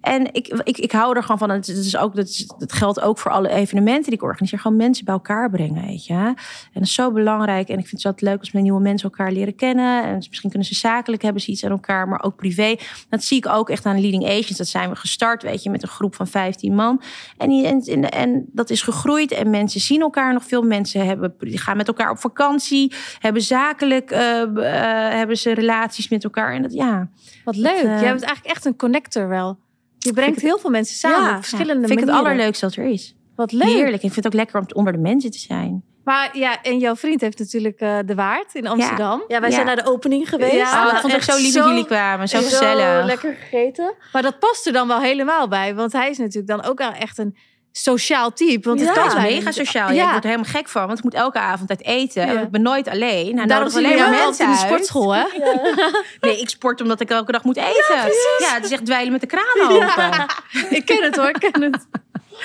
en 0.00 0.34
ik, 0.34 0.46
ik, 0.46 0.78
ik 0.78 0.92
hou 0.92 1.16
er 1.16 1.22
gewoon 1.22 1.38
van. 1.38 1.50
Het, 1.50 1.68
is 1.68 1.96
ook, 1.96 2.14
dat, 2.14 2.28
is, 2.28 2.52
dat 2.58 2.72
geldt 2.72 3.00
ook 3.00 3.18
voor 3.18 3.30
alle 3.30 3.48
evenementen 3.48 4.04
die 4.04 4.12
ik 4.12 4.22
organiseer. 4.22 4.58
Gewoon 4.58 4.76
mensen 4.76 5.04
bij 5.04 5.14
elkaar 5.14 5.50
brengen, 5.50 5.86
weet 5.86 6.06
je. 6.06 6.14
En 6.14 6.36
dat 6.72 6.82
is 6.82 6.94
zo 6.94 7.12
belangrijk. 7.12 7.68
En 7.68 7.78
ik 7.78 7.86
vind 7.86 8.02
het 8.02 8.04
altijd 8.04 8.30
leuk 8.30 8.38
als 8.38 8.52
mijn 8.52 8.64
nieuwe 8.64 8.80
mensen 8.80 9.10
elkaar 9.10 9.32
leren 9.32 9.54
kennen. 9.54 10.04
En 10.04 10.16
misschien 10.16 10.50
kunnen 10.50 10.68
ze 10.68 10.74
zakelijk 10.74 11.22
hebben 11.22 11.42
ze 11.42 11.50
iets 11.50 11.64
aan 11.64 11.70
elkaar, 11.70 12.08
maar 12.08 12.22
ook 12.22 12.36
privé. 12.36 12.76
Dat 13.08 13.24
zie 13.24 13.36
ik 13.36 13.48
ook 13.48 13.70
echt 13.70 13.86
aan 13.86 14.00
Leading 14.00 14.24
Asians. 14.24 14.56
Dat 14.56 14.68
zijn 14.68 14.90
we 14.90 14.96
gestart, 14.96 15.42
weet 15.42 15.62
je, 15.62 15.70
met 15.70 15.82
een 15.82 15.88
groep 15.88 16.14
van 16.14 16.26
15 16.26 16.74
man. 16.74 17.02
En, 17.36 17.50
en, 17.50 17.80
en, 17.80 18.10
en 18.10 18.44
dat 18.52 18.70
is 18.70 18.82
gegroeid. 18.82 19.32
En 19.32 19.50
mensen 19.50 19.80
zien 19.80 20.00
elkaar 20.00 20.32
nog 20.32 20.44
veel. 20.44 20.62
Mensen 20.62 21.06
hebben, 21.06 21.34
die 21.38 21.58
gaan 21.58 21.76
met 21.76 21.88
elkaar 21.88 22.10
op 22.10 22.18
vakantie. 22.18 22.92
Hebben 23.18 23.42
zakelijk 23.42 24.10
uh, 24.12 24.18
uh, 24.18 24.62
hebben 25.08 25.36
ze 25.36 25.54
relaties 25.54 26.08
met 26.08 26.24
elkaar. 26.24 26.54
En 26.54 26.62
dat, 26.62 26.72
ja. 26.72 27.08
Wat 27.44 27.56
leuk. 27.56 27.82
Uh, 27.82 27.82
Jij 27.82 28.10
bent 28.10 28.22
eigenlijk 28.22 28.46
echt 28.46 28.64
een 28.64 28.76
connector 28.76 29.28
wel. 29.28 29.58
Je 29.98 30.12
brengt 30.12 30.40
heel 30.40 30.58
veel 30.58 30.70
mensen 30.70 30.96
samen 30.96 31.28
ja, 31.28 31.36
op 31.36 31.40
verschillende 31.40 31.80
ja, 31.80 31.86
vind 31.86 32.00
manieren. 32.00 32.08
ik 32.08 32.24
het 32.24 32.26
allerleukste 32.26 32.66
dat 32.66 32.74
er 32.74 32.84
is. 32.84 33.16
Wat 33.36 33.52
leuk. 33.52 33.68
Heerlijk. 33.68 34.02
Ik 34.02 34.12
vind 34.12 34.14
het 34.14 34.26
ook 34.26 34.32
lekker 34.32 34.60
om 34.60 34.66
onder 34.72 34.92
de 34.92 34.98
mensen 34.98 35.30
te 35.30 35.38
zijn. 35.38 35.84
Maar 36.04 36.38
ja, 36.38 36.62
en 36.62 36.78
jouw 36.78 36.96
vriend 36.96 37.20
heeft 37.20 37.38
natuurlijk 37.38 37.80
uh, 37.80 37.98
De 38.06 38.14
Waard 38.14 38.54
in 38.54 38.66
Amsterdam. 38.66 39.24
Ja, 39.28 39.40
wij 39.40 39.50
zijn 39.50 39.66
naar 39.66 39.76
de 39.76 39.86
opening 39.86 40.28
geweest. 40.28 40.54
Ja, 40.54 40.86
oh, 40.86 40.92
ik 40.92 40.98
vond 40.98 41.12
het 41.12 41.24
zo 41.24 41.36
lief 41.36 41.54
dat 41.54 41.66
jullie 41.66 41.86
kwamen. 41.86 42.28
Zo 42.28 42.38
gezellig. 42.38 43.00
Zo 43.00 43.06
lekker 43.06 43.34
gegeten. 43.34 43.94
Maar 44.12 44.22
dat 44.22 44.38
past 44.38 44.66
er 44.66 44.72
dan 44.72 44.88
wel 44.88 45.00
helemaal 45.00 45.48
bij. 45.48 45.74
Want 45.74 45.92
hij 45.92 46.10
is 46.10 46.18
natuurlijk 46.18 46.46
dan 46.46 46.64
ook 46.64 46.78
wel 46.78 46.92
echt 46.92 47.18
een 47.18 47.36
sociaal 47.72 48.32
type. 48.32 48.68
Want 48.68 48.80
ja, 48.80 48.86
het 48.86 48.94
kan 48.94 49.06
is 49.06 49.14
mega 49.14 49.50
sociaal. 49.50 49.92
Ja. 49.92 50.04
Ik 50.04 50.10
word 50.10 50.24
er 50.24 50.30
helemaal 50.30 50.52
gek 50.52 50.68
van, 50.68 50.86
want 50.86 50.98
ik 50.98 51.04
moet 51.04 51.14
elke 51.14 51.38
avond 51.38 51.70
uit 51.70 51.84
eten. 51.84 52.26
Ja. 52.26 52.28
En 52.28 52.42
ik 52.42 52.50
ben 52.50 52.62
nooit 52.62 52.88
alleen. 52.88 53.34
Nou, 53.34 53.48
Daarom 53.48 53.70
zie 53.70 53.88
je 53.88 54.06
mensen 54.10 54.44
in 54.44 54.50
de 54.50 54.58
sportschool, 54.58 55.14
hè? 55.14 55.24
Ja. 55.38 55.90
nee, 56.20 56.40
ik 56.40 56.48
sport 56.48 56.80
omdat 56.80 57.00
ik 57.00 57.10
elke 57.10 57.32
dag 57.32 57.44
moet 57.44 57.56
eten. 57.56 57.94
Ja, 57.96 58.06
ja 58.38 58.54
het 58.54 58.64
is 58.64 58.70
echt 58.70 58.84
dweilen 58.84 59.12
met 59.12 59.20
de 59.20 59.26
kraan 59.26 59.70
open. 59.70 60.26
ik 60.78 60.84
ken 60.84 61.02
het 61.02 61.16
hoor, 61.16 61.28
ik 61.28 61.50
ken 61.50 61.62
het. 61.62 61.86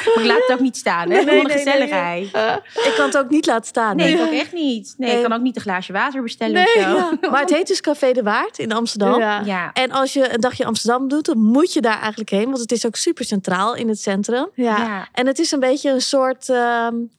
Maar 0.06 0.20
ik 0.24 0.26
laat 0.26 0.38
het 0.38 0.52
ook 0.52 0.60
niet 0.60 0.78
staan, 0.78 1.10
hè? 1.10 1.16
Nee, 1.16 1.26
nee, 1.26 1.44
nee, 1.44 1.58
gezelligheid. 1.58 2.32
Nee, 2.34 2.44
uh, 2.44 2.56
ik 2.74 2.94
kan 2.96 3.06
het 3.06 3.18
ook 3.18 3.30
niet 3.30 3.46
laten 3.46 3.68
staan. 3.68 3.96
Nee, 3.96 4.14
ik 4.14 4.22
ook 4.22 4.32
echt 4.32 4.54
niet. 4.54 4.94
Nee, 4.98 5.16
ik 5.16 5.22
kan 5.22 5.34
ook 5.34 5.42
niet 5.42 5.56
een 5.56 5.62
glaasje 5.62 5.94
water 5.94 6.22
bestellen 6.22 6.62
of 6.62 6.70
zo. 6.70 6.80
Ja. 6.80 7.18
Maar 7.32 7.42
het 7.42 7.50
heet 7.50 7.68
dus 7.68 7.82
Café 7.82 8.12
de 8.12 8.24
Waard 8.24 8.60
in 8.60 8.72
Amsterdam. 8.72 9.20
Ja. 9.20 9.72
En 9.74 9.92
als 9.92 10.14
je 10.14 10.34
een 10.34 10.42
dagje 10.42 10.66
Amsterdam 10.66 11.08
doet, 11.08 11.26
dan 11.26 11.38
moet 11.38 11.74
je 11.74 11.82
daar 11.82 12.00
eigenlijk 12.00 12.30
heen. 12.30 12.46
Want 12.46 12.60
het 12.60 12.72
is 12.72 12.86
ook 12.86 12.96
super 12.96 13.26
centraal 13.26 13.76
in 13.76 13.88
het 13.88 14.00
centrum. 14.00 14.50
Ja. 14.54 15.08
En 15.12 15.28
het 15.28 15.40
is 15.40 15.52
een 15.52 15.60
beetje 15.60 15.90
een 15.90 16.02
soort... 16.02 16.50
Um, 16.50 17.12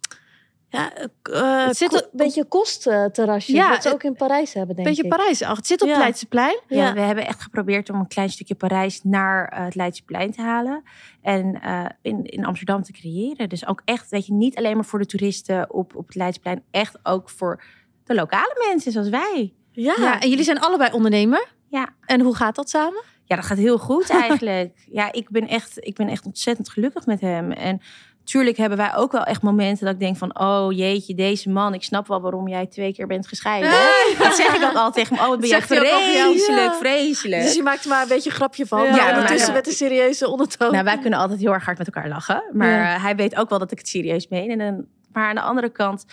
Ja, 0.75 0.93
uh, 1.31 1.67
het 1.67 1.77
zit 1.77 1.93
een 1.93 2.09
beetje 2.13 2.41
een 2.41 2.49
kostterrasje. 2.49 3.53
Ja, 3.53 3.69
wat 3.69 3.83
ze 3.83 3.93
ook 3.93 4.03
in 4.03 4.15
Parijs 4.15 4.55
hebben, 4.55 4.77
denk 4.77 4.89
beetje 4.89 5.03
ik. 5.03 5.09
Beetje 5.09 5.23
Parijs. 5.23 5.43
Ach, 5.43 5.57
het 5.57 5.67
zit 5.67 5.83
op 5.83 5.89
ja. 5.89 5.95
het 5.95 6.03
Leidseplein. 6.03 6.61
Ja, 6.69 6.93
we 6.93 7.01
hebben 7.01 7.27
echt 7.27 7.43
geprobeerd 7.43 7.91
om 7.91 8.01
een 8.01 8.07
klein 8.07 8.31
stukje 8.31 8.55
Parijs 8.55 9.01
naar 9.03 9.53
uh, 9.53 9.65
het 9.65 9.75
Leidseplein 9.75 10.31
te 10.31 10.43
halen. 10.43 10.83
En 11.23 11.61
uh, 11.65 11.85
in, 12.03 12.25
in 12.25 12.45
Amsterdam 12.45 12.83
te 12.83 12.93
creëren. 12.93 13.49
Dus 13.49 13.67
ook 13.67 13.83
echt, 13.85 14.11
weet 14.11 14.27
je, 14.27 14.33
niet 14.33 14.57
alleen 14.57 14.75
maar 14.75 14.85
voor 14.85 14.99
de 14.99 15.07
toeristen 15.07 15.73
op, 15.73 15.97
op 15.97 16.07
het 16.07 16.17
Leidseplein. 16.17 16.63
Echt 16.71 16.99
ook 17.03 17.31
voor 17.31 17.63
de 18.05 18.15
lokale 18.15 18.65
mensen 18.69 18.93
zoals 18.93 19.09
wij. 19.09 19.55
Ja. 19.71 19.95
ja, 19.99 20.21
en 20.21 20.29
jullie 20.29 20.45
zijn 20.45 20.61
allebei 20.61 20.93
ondernemer. 20.93 21.49
Ja. 21.69 21.89
En 22.05 22.21
hoe 22.21 22.37
gaat 22.37 22.55
dat 22.55 22.71
samen? 22.71 23.03
Ja, 23.25 23.37
dat 23.37 23.45
gaat 23.45 23.59
heel 23.59 23.79
goed 23.79 24.11
eigenlijk. 24.11 24.87
ja, 24.91 25.13
ik 25.13 25.31
ben, 25.31 25.49
echt, 25.49 25.87
ik 25.87 25.95
ben 25.95 26.09
echt 26.09 26.27
ontzettend 26.27 26.69
gelukkig 26.69 27.07
met 27.07 27.21
hem. 27.21 27.53
En 27.53 27.81
tuurlijk 28.25 28.57
hebben 28.57 28.79
wij 28.79 28.95
ook 28.95 29.13
wel 29.13 29.25
echt 29.25 29.43
momenten 29.43 29.85
dat 29.85 29.95
ik 29.95 30.01
denk 30.01 30.17
van... 30.17 30.39
oh 30.39 30.73
jeetje, 30.73 31.15
deze 31.15 31.51
man, 31.51 31.75
ik 31.75 31.83
snap 31.83 32.07
wel 32.07 32.21
waarom 32.21 32.49
jij 32.49 32.67
twee 32.67 32.93
keer 32.93 33.07
bent 33.07 33.27
gescheiden. 33.27 33.71
Dat 34.19 34.35
zeg 34.35 34.57
ik 34.57 34.63
ook 34.63 34.75
altijd 34.75 34.95
tegen 34.95 35.17
hem. 35.17 35.25
Oh, 35.25 35.31
wat 35.31 35.41
ben 35.41 35.49
jij 35.49 35.63
vreselijk, 35.63 36.73
ja. 36.73 36.79
vreselijk. 36.79 37.43
Dus 37.43 37.55
je 37.55 37.63
maakt 37.63 37.85
er 37.85 37.91
maar 37.91 38.03
een 38.03 38.09
beetje 38.09 38.31
een 38.31 38.37
grapje 38.37 38.67
van. 38.67 38.83
Ja, 38.83 38.97
ja 38.97 39.09
ondertussen 39.09 39.53
met 39.53 39.67
een 39.67 39.73
serieuze 39.73 40.29
ondertoon. 40.29 40.73
Nou, 40.73 40.85
wij 40.85 40.99
kunnen 40.99 41.19
altijd 41.19 41.41
heel 41.41 41.53
erg 41.53 41.65
hard 41.65 41.79
met 41.79 41.87
elkaar 41.87 42.09
lachen. 42.09 42.43
Maar 42.53 43.01
hij 43.01 43.17
weet 43.17 43.37
ook 43.37 43.49
wel 43.49 43.59
dat 43.59 43.73
ik 43.73 43.79
het 43.79 43.89
serieus 43.89 44.29
meen. 44.29 44.51
En 44.51 44.59
dan, 44.59 44.85
maar 45.13 45.29
aan 45.29 45.35
de 45.35 45.41
andere 45.41 45.69
kant, 45.69 46.05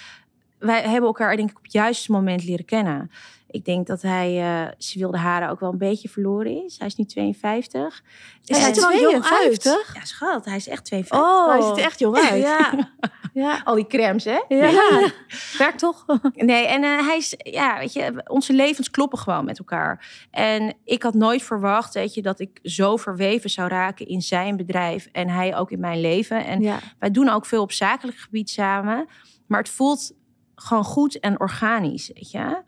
wij 0.60 0.82
hebben 0.82 1.04
elkaar 1.04 1.36
denk 1.36 1.50
ik 1.50 1.58
op 1.58 1.64
het 1.64 1.74
juiste 1.74 2.12
moment 2.12 2.44
leren 2.44 2.66
kennen. 2.66 3.12
Ik 3.52 3.66
denk 3.66 3.88
dat 3.88 4.02
hij 4.02 4.38
uh, 4.42 4.72
ze 4.78 5.00
wilde 5.00 5.18
haren 5.18 5.50
ook 5.50 5.60
wel 5.60 5.72
een 5.72 5.78
beetje 5.78 6.10
verloren 6.10 6.66
is. 6.66 6.78
Hij 6.78 6.88
is 6.88 6.96
nu 6.96 7.06
52. 7.06 8.04
Dus 8.42 8.58
hij 8.58 8.74
ziet 8.74 8.84
er 8.84 8.90
wel 8.90 9.12
jong 9.12 9.24
uit. 9.24 9.64
Ja, 9.94 10.06
schat. 10.06 10.46
Hij 10.46 10.56
is 10.56 10.68
echt 10.68 10.86
52. 10.86 11.30
Oh, 11.30 11.52
hij 11.52 11.62
ziet 11.62 11.78
er 11.78 11.84
echt 11.84 12.00
jong 12.00 12.18
uit. 12.18 12.42
ja. 12.42 12.92
ja. 13.34 13.62
Al 13.64 13.76
die 13.76 13.88
crèmes, 13.88 14.24
hè? 14.24 14.42
Ja. 14.48 14.68
ja. 14.68 15.12
Werkt 15.58 15.80
toch? 15.80 16.06
nee, 16.34 16.66
en 16.66 16.84
uh, 16.84 17.08
hij 17.08 17.18
is... 17.18 17.36
Ja, 17.38 17.78
weet 17.78 17.94
je, 17.94 18.22
onze 18.28 18.54
levens 18.54 18.92
kloppen 18.92 19.20
gewoon 19.20 19.46
met 19.46 19.60
elkaar. 19.60 20.26
En 20.32 20.74
ik 20.84 21.04
had 21.04 21.14
nooit 21.14 21.44
verwacht, 21.44 21.94
weet 21.94 22.14
je, 22.14 22.22
dat 22.22 22.40
ik 22.40 22.60
zo 22.64 22.98
verweven 22.98 23.50
zou 23.50 23.68
raken 23.68 24.08
in 24.08 24.22
zijn 24.22 24.58
bedrijf. 24.58 25.08
En 25.12 25.30
hij 25.30 25.58
ook 25.58 25.72
in 25.72 25.80
mijn 25.80 26.02
leven. 26.02 26.46
En 26.46 26.62
ja. 26.62 26.80
wij 27.00 27.12
doen 27.12 27.30
ook 27.30 27.46
veel 27.46 27.62
op 27.62 27.72
zakelijk 27.72 28.18
gebied 28.18 28.50
samen. 28.50 29.08
Maar 29.48 29.60
het 29.60 29.70
voelt 29.70 30.12
gewoon 30.56 30.84
goed 30.84 31.20
en 31.20 31.40
organisch, 31.40 32.12
weet 32.14 32.32
je. 32.32 32.62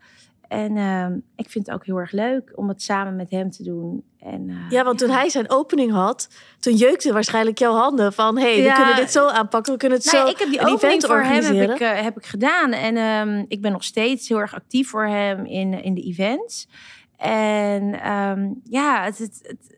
En 0.48 0.76
uh, 0.76 1.06
ik 1.36 1.50
vind 1.50 1.66
het 1.66 1.74
ook 1.74 1.84
heel 1.86 1.96
erg 1.96 2.12
leuk 2.12 2.52
om 2.54 2.68
het 2.68 2.82
samen 2.82 3.16
met 3.16 3.30
hem 3.30 3.50
te 3.50 3.62
doen. 3.62 4.04
En, 4.18 4.48
uh, 4.48 4.56
ja, 4.70 4.84
want 4.84 4.98
toen 4.98 5.10
hij 5.10 5.28
zijn 5.28 5.50
opening 5.50 5.92
had, 5.92 6.28
toen 6.60 6.74
jeukte 6.74 7.12
waarschijnlijk 7.12 7.58
jouw 7.58 7.72
handen 7.72 8.12
van... 8.12 8.36
hé, 8.36 8.42
hey, 8.42 8.62
ja, 8.62 8.70
we 8.70 8.76
kunnen 8.76 8.96
dit 8.96 9.10
zo 9.10 9.26
aanpakken, 9.26 9.72
we 9.72 9.78
kunnen 9.78 9.98
het 9.98 10.12
nee, 10.12 10.20
zo 10.22 10.28
Ik 10.28 10.38
heb 10.38 10.48
die 10.48 10.66
opening 10.66 11.04
voor 11.04 11.22
hem 11.22 11.56
heb 11.56 11.70
ik, 11.70 11.80
uh, 11.80 12.00
heb 12.02 12.16
ik 12.16 12.26
gedaan. 12.26 12.72
En 12.72 12.96
um, 12.96 13.44
ik 13.48 13.60
ben 13.60 13.72
nog 13.72 13.84
steeds 13.84 14.28
heel 14.28 14.40
erg 14.40 14.54
actief 14.54 14.88
voor 14.88 15.06
hem 15.06 15.46
in, 15.46 15.82
in 15.82 15.94
de 15.94 16.02
events. 16.02 16.68
En 17.16 18.10
um, 18.12 18.60
ja, 18.64 19.02
het, 19.02 19.18
het, 19.18 19.40
het 19.42 19.72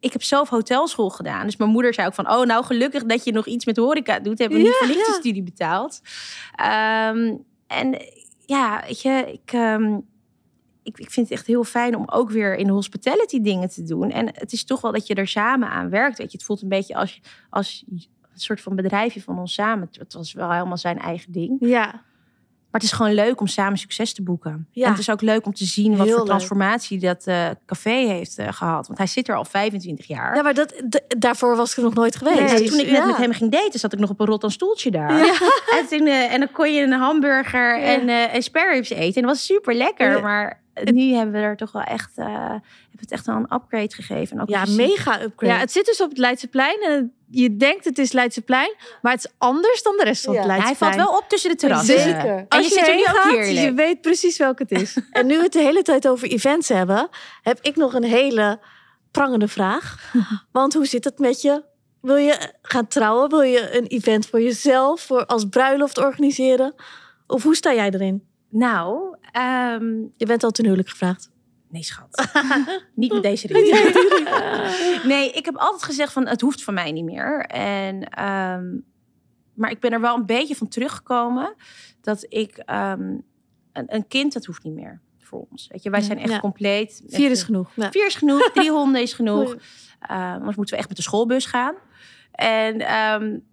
ik 0.00 0.12
heb 0.12 0.22
zelf 0.22 0.48
hotelschool 0.48 1.10
gedaan. 1.10 1.46
Dus 1.46 1.56
mijn 1.56 1.70
moeder 1.70 1.94
zei 1.94 2.06
ook 2.06 2.14
van... 2.14 2.30
oh, 2.30 2.44
nou 2.44 2.64
gelukkig 2.64 3.04
dat 3.04 3.24
je 3.24 3.32
nog 3.32 3.46
iets 3.46 3.64
met 3.64 3.76
horeca 3.76 4.18
doet. 4.18 4.38
Hebben 4.38 4.58
we 4.58 4.64
ja, 4.64 4.70
niet 4.70 4.78
voor 4.78 4.86
niks 4.86 5.06
ja. 5.06 5.12
de 5.12 5.18
studie 5.20 5.42
betaald. 5.42 6.00
Um, 7.10 7.44
en 7.66 7.98
ja, 8.46 8.82
weet 8.86 9.02
je, 9.02 9.40
ik, 9.42 9.52
um, 9.52 10.06
ik, 10.82 10.98
ik 10.98 11.10
vind 11.10 11.28
het 11.28 11.38
echt 11.38 11.46
heel 11.46 11.64
fijn 11.64 11.96
om 11.96 12.08
ook 12.08 12.30
weer 12.30 12.56
in 12.56 12.66
de 12.66 12.72
hospitality 12.72 13.40
dingen 13.40 13.68
te 13.68 13.82
doen. 13.82 14.10
En 14.10 14.26
het 14.32 14.52
is 14.52 14.64
toch 14.64 14.80
wel 14.80 14.92
dat 14.92 15.06
je 15.06 15.14
er 15.14 15.28
samen 15.28 15.68
aan 15.68 15.90
werkt. 15.90 16.18
Weet 16.18 16.30
je, 16.30 16.36
het 16.36 16.46
voelt 16.46 16.62
een 16.62 16.68
beetje 16.68 16.94
als, 16.94 17.20
als 17.50 17.84
een 17.88 18.08
soort 18.34 18.60
van 18.60 18.76
bedrijfje 18.76 19.22
van 19.22 19.38
ons 19.38 19.54
samen. 19.54 19.88
Het 19.92 20.12
was 20.12 20.32
wel 20.32 20.52
helemaal 20.52 20.78
zijn 20.78 20.98
eigen 20.98 21.32
ding. 21.32 21.56
Ja. 21.60 22.02
Maar 22.74 22.82
het 22.82 22.92
is 22.92 22.98
gewoon 22.98 23.14
leuk 23.14 23.40
om 23.40 23.46
samen 23.46 23.78
succes 23.78 24.12
te 24.12 24.22
boeken. 24.22 24.68
Ja. 24.70 24.84
En 24.84 24.90
het 24.90 25.00
is 25.00 25.10
ook 25.10 25.20
leuk 25.20 25.46
om 25.46 25.54
te 25.54 25.64
zien 25.64 25.96
wat 25.96 26.06
Heel 26.06 26.16
voor 26.16 26.26
transformatie 26.26 27.00
leuk. 27.00 27.14
dat 27.14 27.26
uh, 27.26 27.46
café 27.66 27.90
heeft 27.90 28.38
uh, 28.38 28.48
gehad. 28.50 28.86
Want 28.86 28.98
hij 28.98 29.06
zit 29.06 29.28
er 29.28 29.34
al 29.34 29.44
25 29.44 30.06
jaar. 30.06 30.36
Ja, 30.36 30.42
maar 30.42 30.54
dat, 30.54 30.82
daarvoor 31.18 31.56
was 31.56 31.70
ik 31.70 31.76
er 31.76 31.82
nog 31.82 31.94
nooit 31.94 32.16
geweest. 32.16 32.38
Nee, 32.38 32.58
dus, 32.58 32.70
toen 32.70 32.78
ik 32.78 32.86
net 32.86 32.96
ja. 32.96 33.06
met 33.06 33.16
hem 33.16 33.32
ging 33.32 33.50
daten, 33.50 33.80
zat 33.80 33.92
ik 33.92 33.98
nog 33.98 34.10
op 34.10 34.20
een 34.20 34.26
rot 34.26 34.52
stoeltje 34.52 34.90
daar. 34.90 35.26
Ja. 35.26 35.32
En, 35.78 35.86
toen, 35.88 36.06
uh, 36.06 36.32
en 36.32 36.38
dan 36.38 36.50
kon 36.52 36.72
je 36.72 36.82
een 36.82 36.92
hamburger 36.92 37.82
en, 37.82 38.08
en 38.08 38.42
spare 38.42 38.72
ribs 38.72 38.90
eten. 38.90 39.22
En 39.22 39.28
dat 39.28 39.36
was 39.36 39.44
super 39.44 39.74
lekker. 39.74 40.22
Maar 40.22 40.62
nu 40.82 41.14
hebben 41.14 41.34
we 41.34 41.40
er 41.40 41.56
toch 41.56 41.72
wel 41.72 41.82
echt, 41.82 42.18
uh, 42.18 42.26
hebben 42.26 42.60
het 42.98 43.10
echt 43.10 43.26
wel 43.26 43.36
een 43.36 43.54
upgrade 43.54 43.94
gegeven. 43.94 44.40
ook 44.40 44.48
ja, 44.48 44.64
mega 44.68 45.22
upgrade. 45.22 45.52
Ja, 45.52 45.58
het 45.58 45.72
zit 45.72 45.86
dus 45.86 46.00
op 46.00 46.08
het 46.08 46.18
Leidseplein 46.18 46.80
en 46.82 47.12
je 47.30 47.56
denkt 47.56 47.84
het 47.84 47.98
is 47.98 48.12
Leidseplein, 48.12 48.74
maar 49.02 49.12
het 49.12 49.24
is 49.24 49.32
anders 49.38 49.82
dan 49.82 49.96
de 49.96 50.04
rest 50.04 50.24
van 50.24 50.34
ja. 50.34 50.38
het 50.38 50.48
Leidseplein. 50.48 50.92
Hij 50.92 50.98
valt 50.98 51.10
wel 51.10 51.18
op 51.18 51.28
tussen 51.28 51.50
de 51.50 51.56
terrassen. 51.56 52.00
Zeker. 52.00 52.36
En 52.36 52.48
Als 52.48 52.68
je, 52.68 52.74
je 52.74 52.80
zit 52.80 52.88
er 52.88 52.94
nu 52.94 53.04
ook 53.06 53.40
heerlijk. 53.40 53.66
je 53.66 53.72
weet 53.72 54.00
precies 54.00 54.36
welke 54.36 54.62
het 54.68 54.80
is. 54.80 54.98
en 55.10 55.26
nu 55.26 55.36
we 55.36 55.42
het 55.42 55.52
de 55.52 55.58
hele 55.58 55.82
tijd 55.82 56.08
over 56.08 56.28
events 56.28 56.68
hebben, 56.68 57.08
heb 57.42 57.58
ik 57.62 57.76
nog 57.76 57.94
een 57.94 58.04
hele 58.04 58.60
prangende 59.10 59.48
vraag. 59.48 60.12
Want 60.52 60.74
hoe 60.74 60.86
zit 60.86 61.04
het 61.04 61.18
met 61.18 61.42
je? 61.42 61.64
Wil 62.00 62.16
je 62.16 62.52
gaan 62.62 62.86
trouwen? 62.86 63.28
Wil 63.28 63.42
je 63.42 63.76
een 63.76 63.86
event 63.86 64.26
voor 64.26 64.40
jezelf, 64.40 65.00
voor 65.00 65.26
als 65.26 65.48
bruiloft 65.48 65.98
organiseren? 65.98 66.74
Of 67.26 67.42
hoe 67.42 67.56
sta 67.56 67.74
jij 67.74 67.90
erin? 67.90 68.26
Nou, 68.48 69.13
um, 69.36 70.12
je 70.16 70.26
bent 70.26 70.44
al 70.44 70.50
ten 70.50 70.64
huwelijk 70.64 70.88
gevraagd. 70.88 71.32
Nee, 71.74 71.82
schat. 71.82 72.28
niet 72.94 73.12
met 73.12 73.22
deze 73.22 73.46
reden. 73.46 73.92
nee, 75.12 75.30
ik 75.30 75.44
heb 75.44 75.56
altijd 75.56 75.82
gezegd 75.82 76.12
van 76.12 76.26
het 76.26 76.40
hoeft 76.40 76.64
van 76.64 76.74
mij 76.74 76.92
niet 76.92 77.04
meer. 77.04 77.40
En, 77.46 78.24
um, 78.24 78.84
maar 79.54 79.70
ik 79.70 79.80
ben 79.80 79.92
er 79.92 80.00
wel 80.00 80.16
een 80.16 80.26
beetje 80.26 80.56
van 80.56 80.68
teruggekomen 80.68 81.54
dat 82.00 82.26
ik 82.28 82.62
um, 82.70 83.22
een, 83.72 83.94
een, 83.94 84.08
kind, 84.08 84.32
dat 84.32 84.44
hoeft 84.44 84.62
niet 84.62 84.74
meer 84.74 85.00
voor 85.18 85.46
ons. 85.50 85.68
Weet 85.68 85.82
je, 85.82 85.90
wij 85.90 86.00
zijn 86.00 86.18
echt 86.18 86.30
ja. 86.30 86.40
compleet. 86.40 87.02
Vier 87.06 87.30
is 87.30 87.42
genoeg. 87.42 87.70
Ja. 87.76 87.90
Vier 87.90 88.06
is 88.06 88.14
genoeg. 88.14 88.50
Drie 88.52 88.70
honden 88.80 89.02
is 89.02 89.12
genoeg. 89.12 89.54
Uh, 90.10 90.32
anders 90.32 90.56
moeten 90.56 90.74
we 90.74 90.80
echt 90.80 90.88
met 90.88 90.96
de 90.96 91.02
schoolbus 91.02 91.46
gaan. 91.46 91.74
En, 92.32 92.76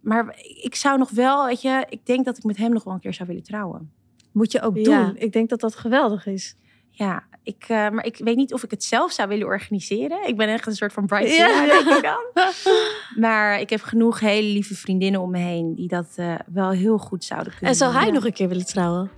maar 0.01 0.35
ik 0.61 0.75
zou 0.75 0.97
nog 0.97 1.09
wel, 1.09 1.45
weet 1.45 1.61
je, 1.61 1.85
ik 1.89 2.05
denk 2.05 2.25
dat 2.25 2.37
ik 2.37 2.43
met 2.43 2.57
hem 2.57 2.73
nog 2.73 2.83
wel 2.83 2.93
een 2.93 2.99
keer 2.99 3.13
zou 3.13 3.27
willen 3.27 3.43
trouwen. 3.43 3.91
Moet 4.31 4.51
je 4.51 4.61
ook 4.61 4.75
doen. 4.75 4.93
Ja. 4.93 5.13
Ik 5.15 5.31
denk 5.31 5.49
dat 5.49 5.59
dat 5.59 5.75
geweldig 5.75 6.25
is. 6.25 6.55
Ja, 6.89 7.23
ik, 7.43 7.65
uh, 7.69 7.89
maar 7.89 8.05
ik 8.05 8.17
weet 8.17 8.35
niet 8.35 8.53
of 8.53 8.63
ik 8.63 8.71
het 8.71 8.83
zelf 8.83 9.11
zou 9.11 9.27
willen 9.27 9.45
organiseren. 9.45 10.27
Ik 10.27 10.37
ben 10.37 10.47
echt 10.47 10.67
een 10.67 10.75
soort 10.75 10.93
van 10.93 11.05
bright 11.05 11.35
ja. 11.35 11.65
denk 11.65 11.97
ik 11.97 12.01
dan. 12.01 12.45
maar 13.23 13.59
ik 13.59 13.69
heb 13.69 13.81
genoeg 13.81 14.19
hele 14.19 14.47
lieve 14.47 14.75
vriendinnen 14.75 15.21
om 15.21 15.31
me 15.31 15.37
heen 15.37 15.75
die 15.75 15.87
dat 15.87 16.15
uh, 16.15 16.35
wel 16.53 16.69
heel 16.69 16.97
goed 16.97 17.23
zouden 17.23 17.51
kunnen 17.51 17.69
En 17.69 17.75
zou 17.75 17.93
hij 17.93 18.05
ja. 18.05 18.11
nog 18.11 18.25
een 18.25 18.33
keer 18.33 18.47
willen 18.47 18.65
trouwen? 18.65 19.11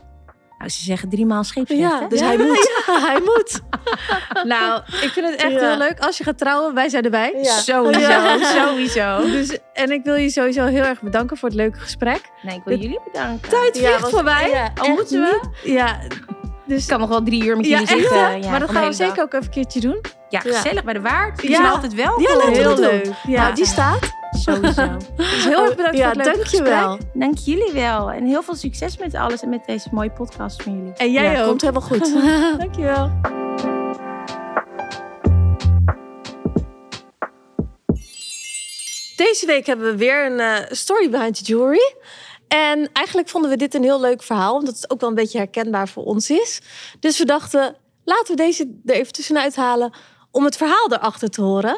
Nou, 0.63 0.76
ze 0.76 0.84
zeggen 0.84 1.10
drie 1.10 1.26
maal 1.26 1.43
scheepsrecht. 1.43 1.82
Ja, 1.82 2.08
dus 2.08 2.19
hij 2.19 2.38
moet. 2.38 2.71
hij 2.86 3.19
moet. 3.30 3.62
nou, 4.43 4.82
ik 5.02 5.10
vind 5.12 5.30
het 5.30 5.36
echt 5.36 5.60
heel 5.60 5.78
leuk. 5.78 5.99
Als 5.99 6.17
je 6.17 6.23
gaat 6.23 6.38
trouwen, 6.38 6.73
wij 6.73 6.89
zijn 6.89 7.04
erbij. 7.04 7.34
Sowieso, 7.41 8.39
sowieso. 8.58 9.21
Dus, 9.21 9.58
en 9.73 9.91
ik 9.91 10.04
wil 10.04 10.15
je 10.15 10.30
sowieso 10.30 10.65
heel 10.65 10.84
erg 10.84 11.02
bedanken 11.02 11.38
voor 11.38 11.49
het 11.49 11.58
leuke 11.58 11.80
gesprek. 11.80 12.21
Nee, 12.41 12.56
ik 12.56 12.62
wil 12.65 12.78
jullie 12.78 12.99
bedanken. 13.12 13.49
Tijd 13.49 13.78
vliegt 13.78 14.10
voorbij. 14.10 14.49
Ja, 14.49 14.71
Al 14.82 14.89
moeten 14.89 15.21
we. 15.21 15.41
Ja, 15.63 15.99
dus 16.65 16.82
ik 16.82 16.88
kan 16.88 16.99
nog 16.99 17.10
wel 17.10 17.23
drie 17.23 17.45
uur 17.45 17.56
met 17.58 17.65
jullie 17.65 17.88
zitten. 17.88 18.41
Ja, 18.41 18.49
maar 18.49 18.60
dat 18.60 18.69
gaan 18.71 18.88
we 18.88 18.93
zeker 18.93 19.23
ook 19.23 19.34
even 19.34 19.45
een 19.45 19.52
keertje 19.52 19.80
doen. 19.80 20.02
Ja, 20.30 20.39
gezellig 20.39 20.84
bij 20.84 20.93
de 20.93 21.02
waard. 21.02 21.39
Die 21.39 21.56
zijn 21.56 21.65
altijd 21.67 21.93
wel. 21.93 22.21
Ja, 22.21 22.36
laten 22.36 22.54
heel 22.54 22.80
leuk. 22.80 23.06
Ja, 23.28 23.41
nou, 23.41 23.56
die 23.56 23.65
staat. 23.65 24.21
Sowieso. 24.34 24.98
dus 25.15 25.43
heel 25.43 25.65
erg 25.65 25.76
bedankt 25.76 25.98
ja, 25.98 26.12
voor 26.12 26.22
het 26.22 26.26
leuke 26.26 26.39
dankjewel. 26.39 26.91
gesprek. 26.91 27.22
Dank 27.22 27.38
jullie 27.38 27.72
wel. 27.74 28.12
En 28.12 28.26
heel 28.26 28.43
veel 28.43 28.56
succes 28.56 28.98
met 28.98 29.15
alles 29.15 29.41
en 29.41 29.50
met 29.50 29.65
deze 29.65 29.89
mooie 29.91 30.12
podcast 30.12 30.63
van 30.63 30.78
jullie. 30.78 30.93
En 30.93 31.12
jij 31.12 31.32
ja, 31.32 31.41
ook. 31.41 31.48
Komt 31.48 31.62
helemaal 31.62 31.82
goed. 31.82 32.13
dankjewel. 32.58 33.12
Deze 39.15 39.46
week 39.46 39.65
hebben 39.65 39.86
we 39.86 39.98
weer 39.98 40.26
een 40.26 40.39
uh, 40.39 40.56
story 40.69 41.10
behind 41.10 41.36
the 41.36 41.43
jewelry. 41.43 41.96
En 42.48 42.89
eigenlijk 42.93 43.30
vonden 43.30 43.50
we 43.50 43.58
dit 43.58 43.74
een 43.74 43.84
heel 43.84 44.00
leuk 44.00 44.24
verhaal, 44.24 44.56
omdat 44.56 44.76
het 44.76 44.89
ook 44.89 45.00
wel 45.00 45.10
een 45.10 45.15
beetje 45.15 45.38
herkenbaar 45.38 45.88
voor 45.88 46.04
ons 46.04 46.30
is. 46.30 46.62
Dus 47.00 47.17
we 47.17 47.26
dachten, 47.26 47.76
laten 48.04 48.36
we 48.36 48.41
deze 48.41 48.80
er 48.86 48.96
even 48.96 49.13
tussenuit 49.13 49.56
halen 49.56 49.93
om 50.32 50.43
het 50.46 50.58
verhaal 50.58 50.91
erachter 50.91 51.30
te 51.30 51.41
horen. 51.41 51.78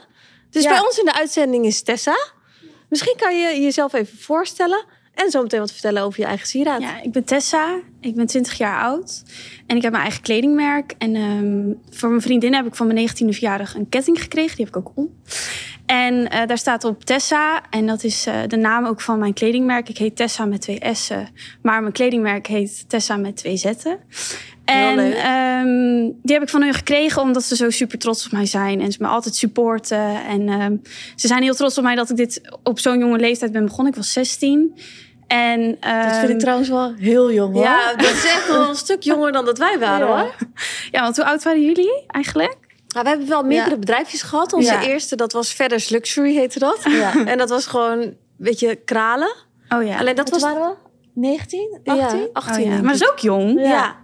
Dus 0.50 0.64
ja. 0.64 0.70
bij 0.70 0.80
ons 0.80 0.98
in 0.98 1.06
de 1.06 1.14
uitzending 1.14 1.66
is 1.66 1.84
Tessa. 1.84 2.16
Misschien 2.90 3.16
kan 3.18 3.40
je 3.40 3.62
jezelf 3.62 3.94
even 3.94 4.18
voorstellen 4.18 4.86
en 5.14 5.32
zo 5.32 5.42
meteen 5.42 5.60
wat 5.60 5.72
vertellen 5.72 6.04
over 6.04 6.20
je 6.20 6.26
eigen 6.26 6.48
sieraad. 6.48 6.82
Ja, 6.82 7.02
ik 7.02 7.12
ben 7.12 7.24
Tessa, 7.24 7.80
ik 8.02 8.16
ben 8.16 8.26
20 8.26 8.58
jaar 8.58 8.82
oud 8.82 9.24
en 9.68 9.76
ik 9.76 9.82
heb 9.82 9.92
mijn 9.92 10.04
eigen 10.04 10.22
kledingmerk. 10.22 10.96
En 10.98 11.16
um, 11.16 11.82
voor 11.90 12.10
mijn 12.10 12.22
vriendin 12.22 12.54
heb 12.54 12.66
ik 12.66 12.76
van 12.76 12.88
mijn 12.88 13.10
19e 13.10 13.14
verjaardag 13.14 13.76
een 13.76 13.90
ketting 13.90 14.22
gekregen, 14.22 14.56
die 14.56 14.66
heb 14.66 14.76
ik 14.76 14.88
ook 14.88 14.92
om. 14.96 15.10
En 15.86 16.14
uh, 16.14 16.46
daar 16.46 16.58
staat 16.58 16.84
op 16.84 17.04
Tessa. 17.04 17.70
En 17.70 17.86
dat 17.86 18.04
is 18.04 18.28
uh, 18.28 18.42
de 18.48 18.56
naam 18.56 18.86
ook 18.86 19.02
van 19.02 19.20
mijn 19.20 19.34
kledingmerk. 19.34 19.90
Ik 19.90 19.98
heet 19.98 20.16
Tessa 20.16 20.46
met 20.46 20.62
twee 20.62 20.80
S'en. 20.92 21.28
Maar 21.62 21.82
mijn 21.82 21.94
kledingmerk 21.94 22.48
heet 22.48 22.90
Tessa 22.90 23.18
met 23.18 23.38
twee 23.38 23.58
Z'en. 23.58 24.00
En 24.66 25.00
um, 25.32 26.20
die 26.22 26.34
heb 26.34 26.42
ik 26.42 26.50
van 26.50 26.62
hun 26.62 26.74
gekregen 26.74 27.22
omdat 27.22 27.44
ze 27.44 27.56
zo 27.56 27.70
super 27.70 27.98
trots 28.00 28.26
op 28.26 28.32
mij 28.32 28.46
zijn. 28.46 28.82
En 28.82 28.92
ze 28.92 28.98
me 29.02 29.08
altijd 29.08 29.36
supporten. 29.36 30.26
En 30.26 30.50
um, 30.62 30.82
ze 31.16 31.28
zijn 31.28 31.44
heel 31.44 31.54
trots 31.56 31.78
op 31.78 31.84
mij 31.84 31.96
dat 31.96 32.10
ik 32.10 32.16
dit 32.16 32.42
op 32.64 32.80
zo'n 32.80 33.00
jonge 33.00 33.18
leeftijd 33.20 33.52
ben 33.52 33.66
begonnen. 33.66 33.92
Ik 33.94 33.98
was 34.00 34.12
16. 34.14 34.80
En, 35.28 35.60
Dat 35.80 36.12
vind 36.12 36.24
ik 36.24 36.30
ehm, 36.30 36.38
trouwens 36.38 36.70
wel 36.70 36.94
heel 36.94 37.32
jong 37.32 37.54
hoor. 37.54 37.64
Ja, 37.64 37.94
dat 37.96 38.10
is 38.12 38.26
echt 38.26 38.48
wel 38.48 38.70
een 38.70 38.76
stuk 38.76 39.02
jonger 39.04 39.32
dan 39.32 39.46
dat 39.46 39.58
wij 39.58 39.80
waren 39.80 40.08
Ja. 40.08 40.18
hoor. 40.22 40.36
Ja, 40.92 41.02
want 41.02 41.16
hoe 41.16 41.26
oud 41.26 41.44
waren 41.44 41.62
jullie 41.66 42.04
eigenlijk? 42.08 42.58
Nou, 42.88 43.04
we 43.04 43.10
hebben 43.10 43.28
wel 43.28 43.44
meerdere 43.44 43.70
Ja. 43.70 43.78
bedrijfjes 43.80 44.22
gehad. 44.22 44.54
Onze 44.54 44.72
Ja. 44.72 44.84
eerste, 44.84 45.16
dat 45.16 45.34
was 45.34 45.52
Feathers 45.52 45.90
Luxury 45.90 46.34
heette 46.36 46.60
dat. 46.60 46.80
Ja. 46.84 47.14
En 47.32 47.38
dat 47.38 47.50
was 47.50 47.66
gewoon, 47.68 48.14
weet 48.38 48.60
je, 48.60 48.76
kralen. 48.76 49.34
Oh 49.70 49.84
ja. 49.84 49.98
Alleen 49.98 50.16
dat 50.16 50.30
Wat 50.30 50.42
was... 50.42 50.52
waren 50.54 50.70
we? 50.70 50.76
19? 51.20 51.80
18? 51.84 52.20
Ja, 52.20 52.28
18. 52.34 52.54
Oh, 52.56 52.60
ja. 52.64 52.70
denk 52.70 52.84
Maar 52.84 52.92
dat 52.98 53.02
is 53.02 53.10
ook 53.10 53.20
jong. 53.20 53.60
Ja. 53.60 53.96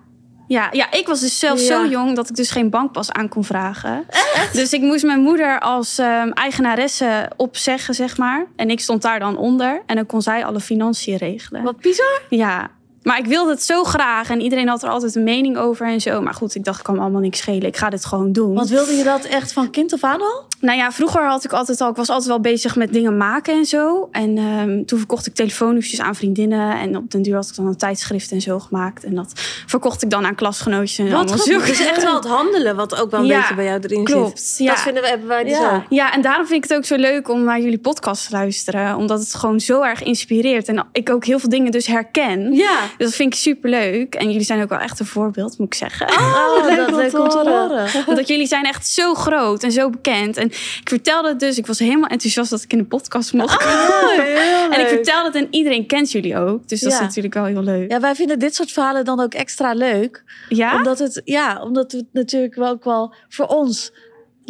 Ja, 0.51 0.67
ja, 0.71 0.91
ik 0.91 1.07
was 1.07 1.19
dus 1.19 1.39
zelf 1.39 1.59
Ja. 1.59 1.65
zo 1.65 1.85
jong 1.89 2.15
dat 2.15 2.29
ik 2.29 2.35
dus 2.35 2.51
geen 2.51 2.69
bankpas 2.69 3.11
aan 3.11 3.29
kon 3.29 3.43
vragen. 3.43 4.05
Dus 4.53 4.73
ik 4.73 4.81
moest 4.81 5.03
mijn 5.03 5.19
moeder 5.21 5.59
als 5.59 5.97
ehm, 5.97 6.29
eigenaresse 6.31 7.29
opzeggen, 7.37 7.93
zeg 7.93 8.17
maar. 8.17 8.45
En 8.55 8.69
ik 8.69 8.79
stond 8.79 9.01
daar 9.01 9.19
dan 9.19 9.37
onder. 9.37 9.81
En 9.85 9.95
dan 9.95 10.05
kon 10.05 10.21
zij 10.21 10.45
alle 10.45 10.59
financiën 10.59 11.15
regelen. 11.17 11.63
Wat 11.63 11.77
bizar. 11.77 12.21
Ja, 12.29 12.69
maar 13.03 13.17
ik 13.17 13.25
wilde 13.25 13.51
het 13.51 13.63
zo 13.63 13.83
graag. 13.83 14.29
En 14.29 14.41
iedereen 14.41 14.67
had 14.67 14.83
er 14.83 14.89
altijd 14.89 15.15
een 15.15 15.23
mening 15.23 15.57
over 15.57 15.87
en 15.87 16.01
zo. 16.01 16.21
Maar 16.21 16.33
goed, 16.33 16.55
ik 16.55 16.63
dacht, 16.63 16.77
ik 16.77 16.83
kan 16.83 16.95
me 16.95 17.01
allemaal 17.01 17.21
niks 17.21 17.37
schelen. 17.37 17.63
Ik 17.67 17.77
ga 17.77 17.89
dit 17.89 18.05
gewoon 18.05 18.31
doen. 18.31 18.53
Want 18.53 18.69
wilde 18.69 18.91
je 18.93 19.03
dat 19.03 19.23
echt 19.25 19.53
van 19.53 19.69
kind 19.69 19.93
af 19.93 20.03
aan 20.03 20.21
al? 20.21 20.43
Nou 20.59 20.77
ja, 20.77 20.91
vroeger 20.91 21.27
had 21.27 21.43
ik 21.43 21.53
altijd 21.53 21.81
al, 21.81 21.89
ik 21.89 21.95
was 21.95 22.09
altijd 22.09 22.27
wel 22.27 22.39
bezig 22.39 22.75
met 22.75 22.93
dingen 22.93 23.17
maken 23.17 23.53
en 23.53 23.65
zo. 23.65 24.07
En 24.11 24.37
ehm, 24.37 24.83
toen 24.85 24.97
verkocht 24.97 25.25
ik 25.27 25.33
telefoonhoesjes 25.35 25.99
aan 26.01 26.15
vriendinnen. 26.15 26.79
En 26.79 26.97
op 26.97 27.11
den 27.11 27.21
duur 27.21 27.35
had 27.35 27.47
ik 27.49 27.55
dan 27.55 27.65
een 27.67 27.77
tijdschrift 27.77 28.31
en 28.31 28.41
zo 28.41 28.59
gemaakt. 28.59 29.03
En 29.03 29.15
dat 29.15 29.31
verkocht 29.65 30.03
ik 30.03 30.09
dan 30.09 30.25
aan 30.25 30.35
klasgenootjes. 30.35 30.97
En 30.97 31.05
allemaal 31.13 31.33
Het 31.33 31.41
zulke- 31.43 31.71
is 31.71 31.85
echt 31.85 32.03
wel 32.03 32.15
het 32.15 32.25
handelen 32.27 32.75
wat 32.75 33.01
ook 33.01 33.11
wel 33.11 33.19
een 33.19 33.25
Ja, 33.25 33.39
beetje 33.39 33.55
bij 33.55 33.65
jou 33.65 33.79
erin 33.83 34.03
klopt, 34.03 34.39
zit. 34.41 34.57
ja. 34.67 34.73
Dat 34.73 34.81
vinden 34.81 35.03
we, 35.03 35.09
hebben 35.09 35.27
wij 35.27 35.43
dus 35.43 35.57
Ja. 35.57 35.75
ook. 35.75 35.81
Ja, 35.89 36.13
en 36.13 36.21
daarom 36.21 36.45
vind 36.45 36.63
ik 36.63 36.69
het 36.69 36.77
ook 36.79 36.85
zo 36.85 36.95
leuk 36.95 37.29
om 37.29 37.43
naar 37.43 37.59
jullie 37.61 37.79
podcast 37.79 38.25
te 38.25 38.31
luisteren. 38.31 38.95
Omdat 38.95 39.19
het 39.19 39.33
gewoon 39.33 39.59
zo 39.59 39.81
erg 39.81 40.03
inspireert. 40.03 40.67
En 40.67 40.85
ik 40.91 41.09
ook 41.09 41.25
heel 41.25 41.39
veel 41.39 41.49
dingen 41.49 41.71
dus 41.71 41.87
herken. 41.87 42.53
Ja. 42.53 42.79
Dus 42.97 43.07
dat 43.07 43.15
vind 43.15 43.33
ik 43.33 43.39
super 43.39 43.69
leuk. 43.69 44.15
En 44.15 44.27
jullie 44.31 44.45
zijn 44.45 44.61
ook 44.61 44.69
wel 44.69 44.79
echt 44.79 44.99
een 44.99 45.05
voorbeeld, 45.05 45.57
moet 45.57 45.67
ik 45.67 45.73
zeggen. 45.73 46.09
Oh, 46.09 46.65
leuk 46.67 46.77
dat 46.77 46.89
leuk 46.91 47.19
om 47.19 47.29
te 47.29 47.37
horen. 47.37 47.87
Want 48.15 48.27
jullie 48.27 48.47
zijn 48.47 48.65
echt 48.65 48.87
zo 48.87 49.13
groot 49.13 49.63
en 49.63 49.71
zo 49.71 49.89
bekend. 49.89 50.37
En 50.37 50.45
ik 50.45 50.81
vertelde 50.89 51.27
het 51.29 51.39
dus. 51.39 51.57
Ik 51.57 51.65
was 51.67 51.79
helemaal 51.79 52.09
enthousiast 52.09 52.49
dat 52.49 52.61
ik 52.63 52.71
in 52.71 52.77
de 52.77 52.83
podcast 52.85 53.33
mocht 53.33 53.57
komen. 53.57 54.39
En 54.71 54.79
ik 54.79 54.87
vertelde 54.87 55.25
het 55.27 55.35
en 55.35 55.47
iedereen 55.49 55.85
kent 55.87 56.11
jullie 56.11 56.37
ook. 56.37 56.67
Dus 56.67 56.79
dat 56.79 56.91
Ja. 56.91 56.97
is 56.97 57.03
natuurlijk 57.03 57.33
wel 57.33 57.45
heel 57.45 57.63
leuk. 57.63 57.91
Ja, 57.91 57.99
wij 57.99 58.15
vinden 58.15 58.39
dit 58.39 58.55
soort 58.55 58.71
verhalen 58.71 59.05
dan 59.05 59.19
ook 59.19 59.33
extra 59.33 59.73
leuk. 59.73 60.23
Ja? 60.49 60.75
Omdat 60.75 60.99
het, 60.99 61.21
ja, 61.25 61.61
omdat 61.63 61.91
het 61.91 62.05
natuurlijk 62.11 62.55
wel 62.55 62.69
ook 62.69 62.83
wel 62.83 63.13
voor 63.29 63.45
ons 63.47 63.91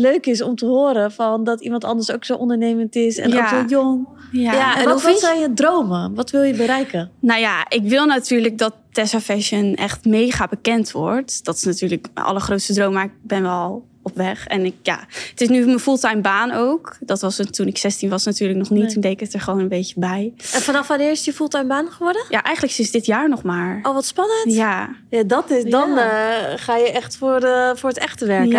leuk 0.01 0.25
is 0.25 0.41
om 0.41 0.55
te 0.55 0.65
horen 0.65 1.11
van 1.11 1.43
dat 1.43 1.61
iemand 1.61 1.83
anders 1.83 2.11
ook 2.11 2.25
zo 2.25 2.35
ondernemend 2.35 2.95
is 2.95 3.17
en 3.17 3.29
Ja. 3.29 3.41
ook 3.41 3.47
zo 3.47 3.75
jong. 3.75 4.07
Ja. 4.31 4.53
Ja, 4.53 4.75
En, 4.75 4.81
En 4.81 4.89
wat, 4.89 5.19
zijn 5.19 5.39
je 5.39 5.53
dromen? 5.53 6.15
Wat 6.15 6.29
wil 6.29 6.41
je 6.41 6.53
bereiken? 6.53 7.11
Nou 7.19 7.39
ja, 7.39 7.65
ik 7.69 7.83
wil 7.83 8.05
natuurlijk 8.05 8.57
dat 8.57 8.73
Tessa 8.91 9.19
Fashion 9.19 9.75
echt 9.75 10.05
mega 10.05 10.47
bekend 10.47 10.91
wordt. 10.91 11.45
Dat 11.45 11.55
is 11.55 11.63
natuurlijk 11.63 12.07
mijn 12.13 12.25
allergrootste 12.25 12.73
droom, 12.73 12.93
maar 12.93 13.03
ik 13.05 13.11
ben 13.21 13.41
wel 13.41 13.89
op 14.03 14.15
weg. 14.15 14.47
En 14.47 14.65
ik, 14.65 14.73
ja, 14.83 14.99
het 15.29 15.41
is 15.41 15.47
nu 15.49 15.65
mijn 15.65 15.79
fulltime 15.79 16.21
baan 16.21 16.51
ook. 16.51 16.97
Dat 16.99 17.21
was 17.21 17.37
het 17.37 17.53
toen 17.53 17.67
ik 17.67 17.77
16 17.77 18.09
was 18.09 18.25
natuurlijk 18.25 18.59
nog 18.59 18.69
niet. 18.69 18.81
Nee. 18.83 18.91
Toen 18.91 19.01
deed 19.01 19.11
ik 19.11 19.19
het 19.19 19.33
er 19.33 19.41
gewoon 19.41 19.59
een 19.59 19.67
beetje 19.67 19.93
bij. 19.99 20.33
En 20.53 20.61
vanaf 20.61 20.87
wanneer 20.87 21.11
is 21.11 21.25
je 21.25 21.33
fulltime 21.33 21.65
baan 21.65 21.91
geworden? 21.91 22.25
Ja, 22.29 22.43
eigenlijk 22.43 22.75
sinds 22.75 22.91
dit 22.91 23.05
jaar 23.05 23.29
nog 23.29 23.43
maar. 23.43 23.79
Oh, 23.83 23.93
wat 23.93 24.05
spannend. 24.05 24.43
Ja, 24.53 24.89
Ja, 25.09 25.23
dat 25.23 25.49
is, 25.51 25.63
dan 25.63 25.89
Ja. 25.89 26.09
eh, 26.51 26.53
ga 26.57 26.77
je 26.77 26.91
echt 26.91 27.17
voor, 27.17 27.39
de, 27.39 27.73
voor 27.75 27.89
het 27.89 27.97
echte 27.97 28.25
werk, 28.25 28.51
hè? 28.51 28.57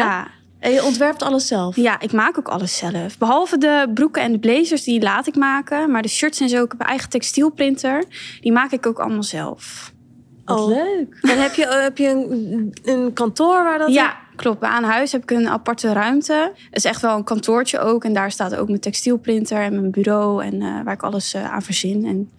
En 0.63 0.73
je 0.73 0.85
ontwerpt 0.85 1.23
alles 1.23 1.47
zelf. 1.47 1.77
Ja, 1.77 2.01
ik 2.01 2.13
maak 2.13 2.39
ook 2.39 2.49
alles 2.49 2.77
zelf. 2.77 3.19
Behalve 3.19 3.59
de 3.59 3.91
broeken 3.95 4.23
en 4.23 4.33
de 4.33 4.39
blazers, 4.39 4.85
die 4.85 5.03
laat 5.03 5.27
ik 5.27 5.37
maken. 5.37 5.91
Maar 5.91 6.03
de 6.03 6.09
shirts 6.09 6.41
en 6.41 6.49
zo, 6.49 6.63
ik 6.65 6.71
heb 6.71 6.81
een 6.81 6.87
eigen 6.87 7.09
textielprinter. 7.09 8.05
Die 8.41 8.53
maak 8.53 8.71
ik 8.73 8.87
ook 8.87 8.99
allemaal 8.99 9.23
zelf. 9.23 9.93
Wat 10.45 10.59
Oh. 10.61 10.69
leuk. 10.69 11.19
En 11.21 11.43
heb 11.43 11.55
je, 11.55 11.67
heb 11.67 11.99
je 11.99 12.09
een, 12.09 12.73
een 12.85 13.13
kantoor 13.13 13.65
waar 13.65 13.79
dat... 13.79 13.93
Ja, 13.93 14.17
klopt. 14.37 14.63
Aan 14.63 14.85
huis 14.85 15.13
heb 15.13 15.23
ik 15.23 15.31
een 15.31 15.49
aparte 15.49 15.93
ruimte. 15.93 16.53
Het 16.55 16.77
is 16.77 16.85
echt 16.85 17.01
wel 17.01 17.17
een 17.17 17.25
kantoortje 17.25 17.79
ook. 17.79 18.05
En 18.05 18.13
daar 18.13 18.31
staat 18.31 18.55
ook 18.55 18.69
mijn 18.69 18.81
textielprinter 18.81 19.59
en 19.61 19.75
mijn 19.75 19.91
bureau. 19.91 20.45
En 20.45 20.63
eh, 20.63 20.83
waar 20.85 20.95
ik 20.95 21.03
alles 21.03 21.35
eh, 21.35 21.53
aan 21.53 21.63
verzin. 21.63 22.05
En 22.05 22.31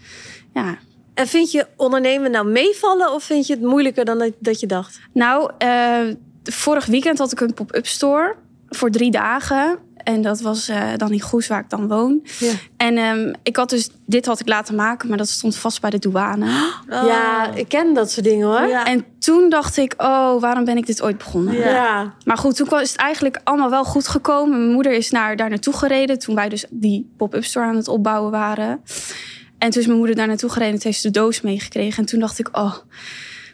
ja, 0.54 0.78
En 1.14 1.28
vind 1.28 1.52
je 1.52 1.68
ondernemen 1.76 2.32
nou 2.32 2.48
meevallen 2.48 3.14
of 3.14 3.24
vind 3.24 3.48
je 3.48 3.54
het 3.54 3.62
moeilijker 3.64 4.06
dan 4.06 4.18
dat, 4.20 4.32
dat 4.40 4.60
je 4.60 4.68
dacht? 4.68 5.00
Nou, 5.14 5.52
eh, 5.58 6.00
vorig 6.44 6.86
weekend 6.86 7.18
had 7.18 7.32
ik 7.32 7.40
een 7.40 7.54
pop-up 7.54 7.88
store 7.88 8.36
voor 8.70 8.90
drie 8.90 9.12
dagen. 9.12 9.78
En 10.04 10.22
dat 10.22 10.42
was 10.42 10.68
eh, 10.68 10.88
dan 10.98 11.12
in 11.12 11.22
Goes, 11.22 11.48
waar 11.48 11.60
ik 11.60 11.70
dan 11.70 11.88
woon. 11.88 12.22
Ja. 12.40 12.52
En 12.78 12.98
ehm, 12.98 13.34
ik 13.44 13.56
had 13.56 13.70
dus, 13.70 13.90
dit 14.06 14.26
had 14.26 14.40
ik 14.40 14.48
laten 14.48 14.76
maken, 14.76 15.10
maar 15.10 15.18
dat 15.18 15.28
stond 15.28 15.56
vast 15.56 15.82
bij 15.82 15.90
de 15.90 16.00
douane. 16.00 16.48
Ja, 16.90 17.54
ik 17.54 17.68
ken 17.68 17.94
dat 17.94 18.12
soort 18.12 18.26
dingen 18.26 18.48
hoor. 18.48 18.68
Ja. 18.68 18.86
En 18.86 19.06
toen 19.20 19.50
dacht 19.50 19.78
ik, 19.78 19.94
oh, 19.98 20.42
waarom 20.42 20.66
ben 20.66 20.78
ik 20.78 20.86
dit 20.86 21.02
ooit 21.02 21.18
begonnen? 21.18 21.54
Ja. 21.54 21.70
Ja. 21.70 22.14
Maar 22.26 22.38
goed, 22.38 22.56
toen 22.56 22.82
is 22.82 22.92
het 22.92 23.00
eigenlijk 23.00 23.40
allemaal 23.44 23.70
wel 23.70 23.84
goed 23.84 24.08
gekomen. 24.08 24.60
Mijn 24.60 24.74
moeder 24.74 24.92
is 24.92 25.12
naar, 25.12 25.36
daar 25.36 25.50
naartoe 25.50 25.74
gereden 25.74 26.20
toen 26.20 26.36
wij 26.36 26.50
dus 26.50 26.66
die 26.70 27.14
pop-up 27.18 27.44
store 27.44 27.66
aan 27.66 27.76
het 27.76 27.88
opbouwen 27.88 28.32
waren. 28.32 28.82
En 29.58 29.70
toen 29.70 29.82
is 29.82 29.88
mijn 29.88 29.98
moeder 29.98 30.16
daar 30.16 30.28
naartoe 30.28 30.50
gereden 30.50 30.74
en 30.74 30.80
toen 30.80 30.90
heeft 30.92 31.02
ze 31.02 31.12
de 31.12 31.20
doos 31.20 31.42
meegekregen. 31.42 31.98
En 31.98 32.06
toen 32.06 32.20
dacht 32.20 32.40
ik, 32.40 32.50
oh, 32.52 32.76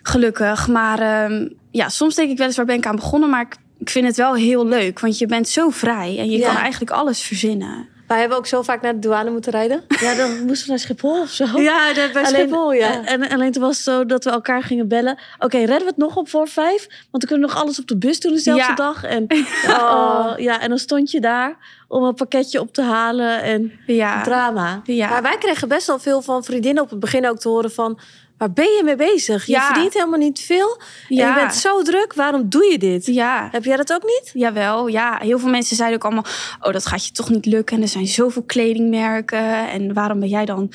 gelukkig. 0.03 0.67
Maar 0.67 0.99
ehm, 0.99 1.47
ja, 1.71 1.89
soms 1.89 2.15
denk 2.15 2.29
ik 2.31 2.37
wel 2.37 2.47
eens, 2.47 2.55
waar 2.55 2.65
ben 2.65 2.75
ik 2.77 2.85
aan 2.85 2.95
begonnen? 2.95 3.29
Maar 3.29 3.41
ik, 3.41 3.55
ik 3.77 3.89
vind 3.89 4.07
het 4.07 4.15
wel 4.17 4.33
heel 4.35 4.65
leuk, 4.67 4.99
want 4.99 5.17
je 5.17 5.25
bent 5.25 5.47
zo 5.47 5.69
vrij. 5.69 6.15
En 6.17 6.29
je 6.29 6.37
Ja. 6.37 6.47
kan 6.53 6.61
eigenlijk 6.61 6.91
alles 6.91 7.21
verzinnen. 7.21 7.87
Wij 8.07 8.19
hebben 8.19 8.37
ook 8.37 8.45
zo 8.47 8.61
vaak 8.61 8.81
naar 8.81 8.93
de 8.93 8.99
douane 8.99 9.29
moeten 9.31 9.51
rijden. 9.51 9.83
Ja, 9.99 10.15
dan 10.15 10.45
moesten 10.45 10.63
we 10.65 10.69
naar 10.69 10.79
Schiphol 10.79 11.21
of 11.21 11.29
zo. 11.29 11.45
Ja, 11.61 11.93
dat 11.93 12.11
bij 12.11 12.25
Schiphol, 12.25 12.71
ja. 12.73 13.05
En, 13.05 13.21
en 13.21 13.29
alleen 13.29 13.51
toen 13.51 13.61
was 13.61 13.75
het 13.75 13.85
zo 13.85 14.05
dat 14.05 14.23
we 14.23 14.29
elkaar 14.29 14.63
gingen 14.63 14.87
bellen. 14.87 15.17
Oké, 15.39 15.57
redden 15.57 15.77
we 15.79 15.85
het 15.85 15.97
nog 15.97 16.15
op 16.15 16.29
voor 16.29 16.47
vijf? 16.47 16.87
Want 17.11 17.23
we 17.23 17.29
kunnen 17.29 17.49
nog 17.49 17.57
alles 17.57 17.79
op 17.79 17.87
de 17.87 17.97
bus 17.97 18.19
doen 18.19 18.33
dezelfde 18.33 18.63
Ja. 18.63 18.75
dag. 18.75 19.03
En, 19.03 19.27
oh, 19.79 20.31
ja, 20.37 20.59
en 20.61 20.69
dan 20.69 20.77
stond 20.77 21.11
je 21.11 21.19
daar 21.19 21.57
om 21.87 22.03
een 22.03 22.13
pakketje 22.13 22.59
op 22.59 22.73
te 22.73 22.81
halen. 22.81 23.41
En 23.43 23.71
Ja, 23.85 24.23
drama. 24.23 24.81
ja. 24.83 25.09
Maar 25.09 25.21
wij 25.21 25.37
kregen 25.39 25.67
best 25.67 25.87
wel 25.87 25.99
veel 25.99 26.21
van 26.21 26.43
vriendinnen 26.43 26.83
op 26.83 26.89
het 26.89 26.99
begin 26.99 27.29
ook 27.29 27.39
te 27.39 27.49
horen 27.49 27.71
van... 27.71 27.99
Waar 28.39 28.51
ben 28.51 28.65
je 28.65 28.81
mee 28.83 28.95
bezig? 28.95 29.45
Je 29.45 29.51
Ja. 29.51 29.65
verdient 29.65 29.93
helemaal 29.93 30.19
niet 30.19 30.39
veel. 30.39 30.81
En 31.09 31.15
je 31.15 31.33
bent 31.33 31.53
zo 31.55 31.81
druk. 31.81 32.13
Waarom 32.13 32.49
doe 32.49 32.65
je 32.71 32.77
dit? 32.77 33.05
ja. 33.05 33.47
Heb 33.51 33.63
jij 33.63 33.75
dat 33.77 33.93
ook 33.93 34.03
niet? 34.03 34.31
Jawel, 34.33 34.87
ja. 34.87 35.17
Heel 35.21 35.39
veel 35.39 35.49
mensen 35.49 35.75
zeiden 35.75 35.97
ook 35.97 36.03
allemaal... 36.05 36.25
oh, 36.61 36.73
dat 36.73 36.85
gaat 36.85 37.05
je 37.05 37.11
toch 37.11 37.29
niet 37.29 37.45
lukken. 37.45 37.75
En 37.75 37.81
er 37.81 37.87
zijn 37.87 38.07
zoveel 38.07 38.43
kledingmerken. 38.43 39.69
En 39.69 39.93
waarom 39.93 40.19
ben 40.19 40.29
jij 40.29 40.45
dan... 40.45 40.71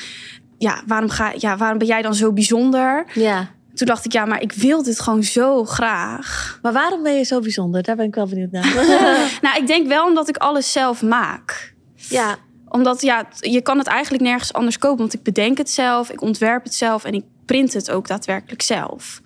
Ja, 0.59 0.83
waarom, 0.87 1.09
ga, 1.09 1.33
ja, 1.37 1.57
waarom 1.57 1.79
ben 1.79 1.87
jij 1.87 2.03
dan 2.03 2.15
zo 2.15 2.33
bijzonder? 2.33 3.05
Ja. 3.15 3.51
Toen 3.75 3.87
dacht 3.87 4.05
ik, 4.05 4.13
ja, 4.13 4.25
maar 4.25 4.41
ik 4.43 4.53
wil 4.53 4.83
dit 4.83 5.01
gewoon 5.01 5.23
zo 5.23 5.65
graag. 5.65 6.59
Maar 6.63 6.73
waarom 6.73 7.03
ben 7.03 7.15
je 7.15 7.23
zo 7.25 7.41
bijzonder? 7.41 7.83
Daar 7.83 7.97
ben 7.97 8.07
ik 8.07 8.15
wel 8.15 8.27
benieuwd 8.29 8.51
naar. 8.51 8.75
Nou, 9.43 9.57
ik 9.59 9.67
denk 9.67 9.87
wel 9.89 10.07
omdat 10.07 10.29
ik 10.29 10.37
alles 10.37 10.73
zelf 10.73 11.03
maak. 11.03 11.75
Ja. 11.97 12.37
Omdat, 12.69 13.03
ja, 13.03 13.29
je 13.41 13.61
kan 13.63 13.79
het 13.79 13.87
eigenlijk 13.87 14.23
nergens 14.23 14.53
anders 14.53 14.79
kopen. 14.79 14.99
Want 14.99 15.15
ik 15.15 15.23
bedenk 15.23 15.59
het 15.59 15.71
zelf, 15.71 16.11
ik 16.11 16.21
ontwerp 16.21 16.65
het 16.65 16.75
zelf... 16.75 17.05
en 17.05 17.13
ik 17.13 17.25
print 17.47 17.73
het 17.73 17.91
ook 17.91 18.07
daadwerkelijk 18.09 18.63
zelf. 18.63 19.21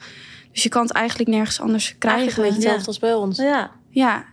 Dus 0.53 0.63
je 0.63 0.69
kan 0.69 0.83
het 0.83 0.93
eigenlijk 0.93 1.31
nergens 1.31 1.61
anders 1.61 1.99
krijgen. 1.99 2.21
Eigenlijk 2.21 2.49
een 2.49 2.55
beetje 2.55 2.69
hetzelfde 2.69 2.87
als 2.87 2.99
bij 3.11 3.15
ons. 3.15 3.39
Ja, 3.39 3.71
Ja, 3.91 4.25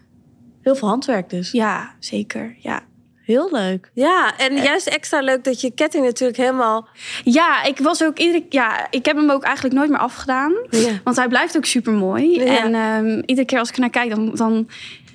heel 0.61 0.75
veel 0.75 0.88
handwerk 0.88 1.29
dus. 1.29 1.51
ja, 1.51 1.95
zeker, 1.99 2.55
ja. 2.59 2.83
Heel 3.25 3.49
leuk. 3.51 3.91
Ja, 3.93 4.38
en 4.38 4.55
juist 4.55 4.88
extra 4.88 5.21
leuk 5.21 5.43
dat 5.43 5.61
je 5.61 5.71
ketting 5.71 6.05
natuurlijk 6.05 6.38
helemaal... 6.38 6.88
Ja, 7.23 7.63
ik 7.63 7.77
was 7.79 8.03
ook 8.03 8.17
iedere 8.17 8.45
ja, 8.49 8.88
ik 8.91 9.05
heb 9.05 9.15
hem 9.15 9.31
ook 9.31 9.43
eigenlijk 9.43 9.75
nooit 9.75 9.89
meer 9.89 9.99
afgedaan. 9.99 10.53
Ja. 10.69 10.99
Want 11.03 11.15
hij 11.15 11.27
blijft 11.27 11.57
ook 11.57 11.65
super 11.65 11.93
mooi. 11.93 12.39
Ja. 12.39 12.63
En 12.63 12.73
ehm, 12.75 13.21
iedere 13.25 13.47
keer 13.47 13.59
als 13.59 13.69
ik 13.69 13.75
er 13.75 13.81
naar 13.81 13.89
kijk, 13.89 14.09
dan, 14.09 14.36
dan, 14.36 14.67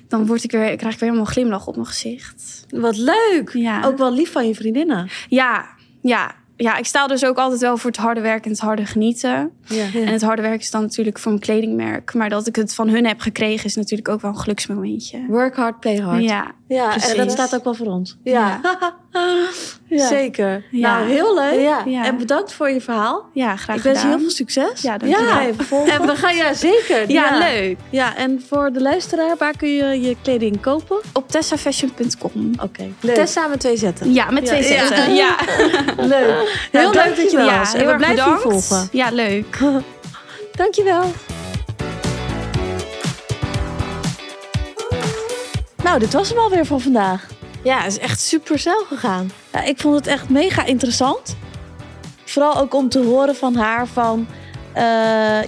dan 0.07 0.25
word 0.25 0.43
ik 0.43 0.51
weer, 0.51 0.59
krijg 0.75 0.93
ik 0.93 0.99
weer 0.99 1.09
helemaal 1.09 1.19
een 1.19 1.31
glimlach 1.31 1.67
op 1.67 1.75
mijn 1.75 1.87
gezicht. 1.87 2.65
Wat 2.69 2.97
leuk. 2.97 3.49
Ja, 3.53 3.83
Ook 3.85 3.97
wel 3.97 4.13
lief 4.13 4.31
van 4.31 4.47
je 4.47 4.55
vriendinnen. 4.55 5.09
ja, 5.29 5.69
ja. 6.01 6.35
Ja, 6.61 6.77
ik 6.77 6.85
sta 6.85 7.07
dus 7.07 7.25
ook 7.25 7.37
altijd 7.37 7.61
wel 7.61 7.77
voor 7.77 7.89
het 7.89 7.99
harde 7.99 8.21
werk 8.21 8.45
en 8.45 8.51
het 8.51 8.59
harde 8.59 8.85
genieten. 8.85 9.51
Ja. 9.63 9.85
En 9.93 10.07
het 10.07 10.21
harde 10.21 10.41
werk 10.41 10.61
is 10.61 10.71
dan 10.71 10.81
natuurlijk 10.81 11.19
voor 11.19 11.31
mijn 11.31 11.43
kledingmerk. 11.43 12.13
Maar 12.13 12.29
dat 12.29 12.47
ik 12.47 12.55
het 12.55 12.75
van 12.75 12.89
hun 12.89 13.05
heb 13.05 13.19
gekregen 13.19 13.65
is 13.65 13.75
natuurlijk 13.75 14.09
ook 14.09 14.21
wel 14.21 14.31
een 14.31 14.39
geluksmomentje. 14.39 15.25
Work 15.27 15.55
hard, 15.55 15.79
play 15.79 15.97
hard. 15.97 16.23
Ja, 16.23 16.51
Ja, 16.67 17.07
En 17.09 17.17
dat 17.17 17.31
staat 17.31 17.55
ook 17.55 17.63
wel 17.63 17.73
voor 17.73 17.87
ons. 17.87 18.17
Ja, 18.23 18.59
Ja. 18.63 18.95
zeker. 19.89 20.63
Ja. 20.71 20.95
Nou, 20.97 21.09
heel 21.11 21.35
leuk. 21.35 21.61
Ja. 21.61 21.83
Ja. 21.85 22.05
En 22.05 22.17
bedankt 22.17 22.53
voor 22.53 22.69
je 22.69 22.81
verhaal. 22.81 23.25
ja 23.33 23.55
graag 23.55 23.75
ik 23.75 23.81
wens 23.83 24.01
je 24.01 24.07
heel 24.07 24.19
veel 24.19 24.29
succes. 24.29 24.81
Ja, 24.81 24.97
dankjewel. 24.97 25.35
Ja. 25.85 25.93
En 25.93 26.05
we 26.05 26.15
gaan, 26.15 26.35
ja, 26.43 26.53
zeker. 26.53 27.11
Ja, 27.11 27.37
leuk. 27.37 27.77
Ja, 27.89 28.15
en 28.15 28.43
voor 28.47 28.71
de 28.73 28.81
luisteraar, 28.81 29.35
waar 29.37 29.57
kun 29.57 29.69
je 29.69 30.01
je 30.01 30.15
kleding 30.21 30.61
kopen? 30.61 30.97
Op 31.13 31.29
tessafashion.com. 31.29 32.51
Oké, 32.63 32.87
leuk. 32.99 33.15
Tessa 33.15 33.47
met 33.47 33.59
twee 33.59 33.77
zetten. 33.77 34.13
Ja, 34.13 34.31
met 34.31 34.45
twee 34.45 34.63
Ja. 34.63 34.87
zetten. 34.87 35.13
Ja. 35.15 35.35
leuk. 35.97 36.67
Heel 36.71 36.91
leuk 36.91 36.93
dat 36.93 37.31
je 37.31 37.37
er 37.37 37.45
dankjewel. 37.45 37.45
was. 37.57 37.71
Ja, 37.71 37.73
En 37.73 37.77
heel 37.79 37.85
we 37.85 37.91
erg 37.91 37.97
blijven 37.97 38.15
je 38.25 38.37
bedankt. 38.37 38.65
volgen. 38.67 38.89
Ja, 38.91 39.09
leuk. 39.11 39.57
Dankjewel. 40.61 41.03
Nou, 45.83 45.99
dit 45.99 46.13
was 46.13 46.29
hem 46.29 46.37
alweer 46.37 46.65
voor 46.65 46.79
vandaag. 46.79 47.27
Ja, 47.63 47.77
het 47.81 47.91
is 47.91 47.99
echt 47.99 48.19
super 48.21 48.59
snel 48.59 48.83
gegaan. 48.87 49.31
Ja, 49.53 49.63
ik 49.63 49.79
vond 49.79 49.95
het 49.95 50.07
echt 50.07 50.29
mega 50.29 50.65
interessant. 50.65 51.35
vooral 52.25 52.57
ook 52.57 52.73
om 52.73 52.89
te 52.89 52.99
horen 53.03 53.35
van 53.35 53.55
haar 53.55 53.87
van... 53.87 54.27
eh, 54.73 54.83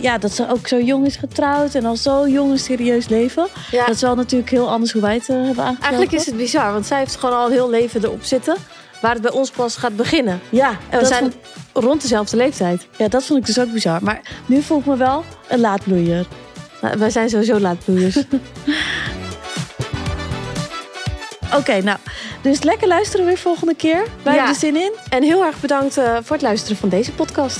ja, 0.01 0.17
dat 0.17 0.31
ze 0.31 0.49
ook 0.49 0.67
zo 0.67 0.79
jong 0.79 1.05
is 1.05 1.15
getrouwd 1.15 1.75
en 1.75 1.85
al 1.85 1.95
zo 1.95 2.27
jong 2.27 2.51
een 2.51 2.59
serieus 2.59 3.07
leven. 3.07 3.47
Ja. 3.71 3.85
Dat 3.85 3.95
is 3.95 4.01
wel 4.01 4.15
natuurlijk 4.15 4.51
heel 4.51 4.69
anders 4.69 4.91
hoe 4.91 5.01
wij 5.01 5.13
het 5.13 5.29
eh, 5.29 5.35
hebben 5.35 5.63
aangekomen. 5.63 5.81
Eigenlijk 5.81 6.11
is 6.11 6.25
het 6.25 6.37
bizar, 6.37 6.73
want 6.73 6.85
zij 6.85 6.97
heeft 6.99 7.15
gewoon 7.15 7.35
al 7.35 7.49
heel 7.49 7.69
leven 7.69 8.03
erop 8.03 8.23
zitten. 8.23 8.55
Waar 9.01 9.13
het 9.13 9.21
bij 9.21 9.31
ons 9.31 9.49
pas 9.51 9.75
gaat 9.75 9.95
beginnen. 9.95 10.41
Ja, 10.49 10.77
En 10.89 10.99
we 10.99 11.05
zijn 11.05 11.21
vond, 11.21 11.85
rond 11.85 12.01
dezelfde 12.01 12.37
leeftijd. 12.37 12.87
ja, 12.97 13.07
dat 13.07 13.23
vond 13.23 13.39
ik 13.39 13.45
dus 13.45 13.59
ook 13.59 13.71
bizar. 13.73 14.03
Maar 14.03 14.21
nu 14.45 14.61
voel 14.61 14.79
ik 14.79 14.85
me 14.85 14.95
wel 14.97 15.23
een 15.47 15.59
laadbloeier. 15.59 16.25
Nou, 16.81 16.97
wij 16.97 17.09
zijn 17.09 17.29
sowieso 17.29 17.59
laatbloeiers. 17.59 18.15
Oké, 21.57 21.81
nou, 21.81 21.97
dus 22.41 22.63
lekker 22.63 22.87
luisteren 22.87 23.25
weer 23.25 23.37
volgende 23.37 23.75
keer. 23.75 24.03
Wij 24.23 24.33
Ja. 24.33 24.39
hebben 24.39 24.47
er 24.49 24.55
zin 24.59 24.75
in. 24.75 24.91
en 25.09 25.23
heel 25.23 25.43
erg 25.45 25.59
bedankt 25.59 25.97
eh, 25.97 26.17
voor 26.23 26.35
het 26.35 26.41
luisteren 26.41 26.77
van 26.77 26.89
deze 26.89 27.11
podcast. 27.11 27.57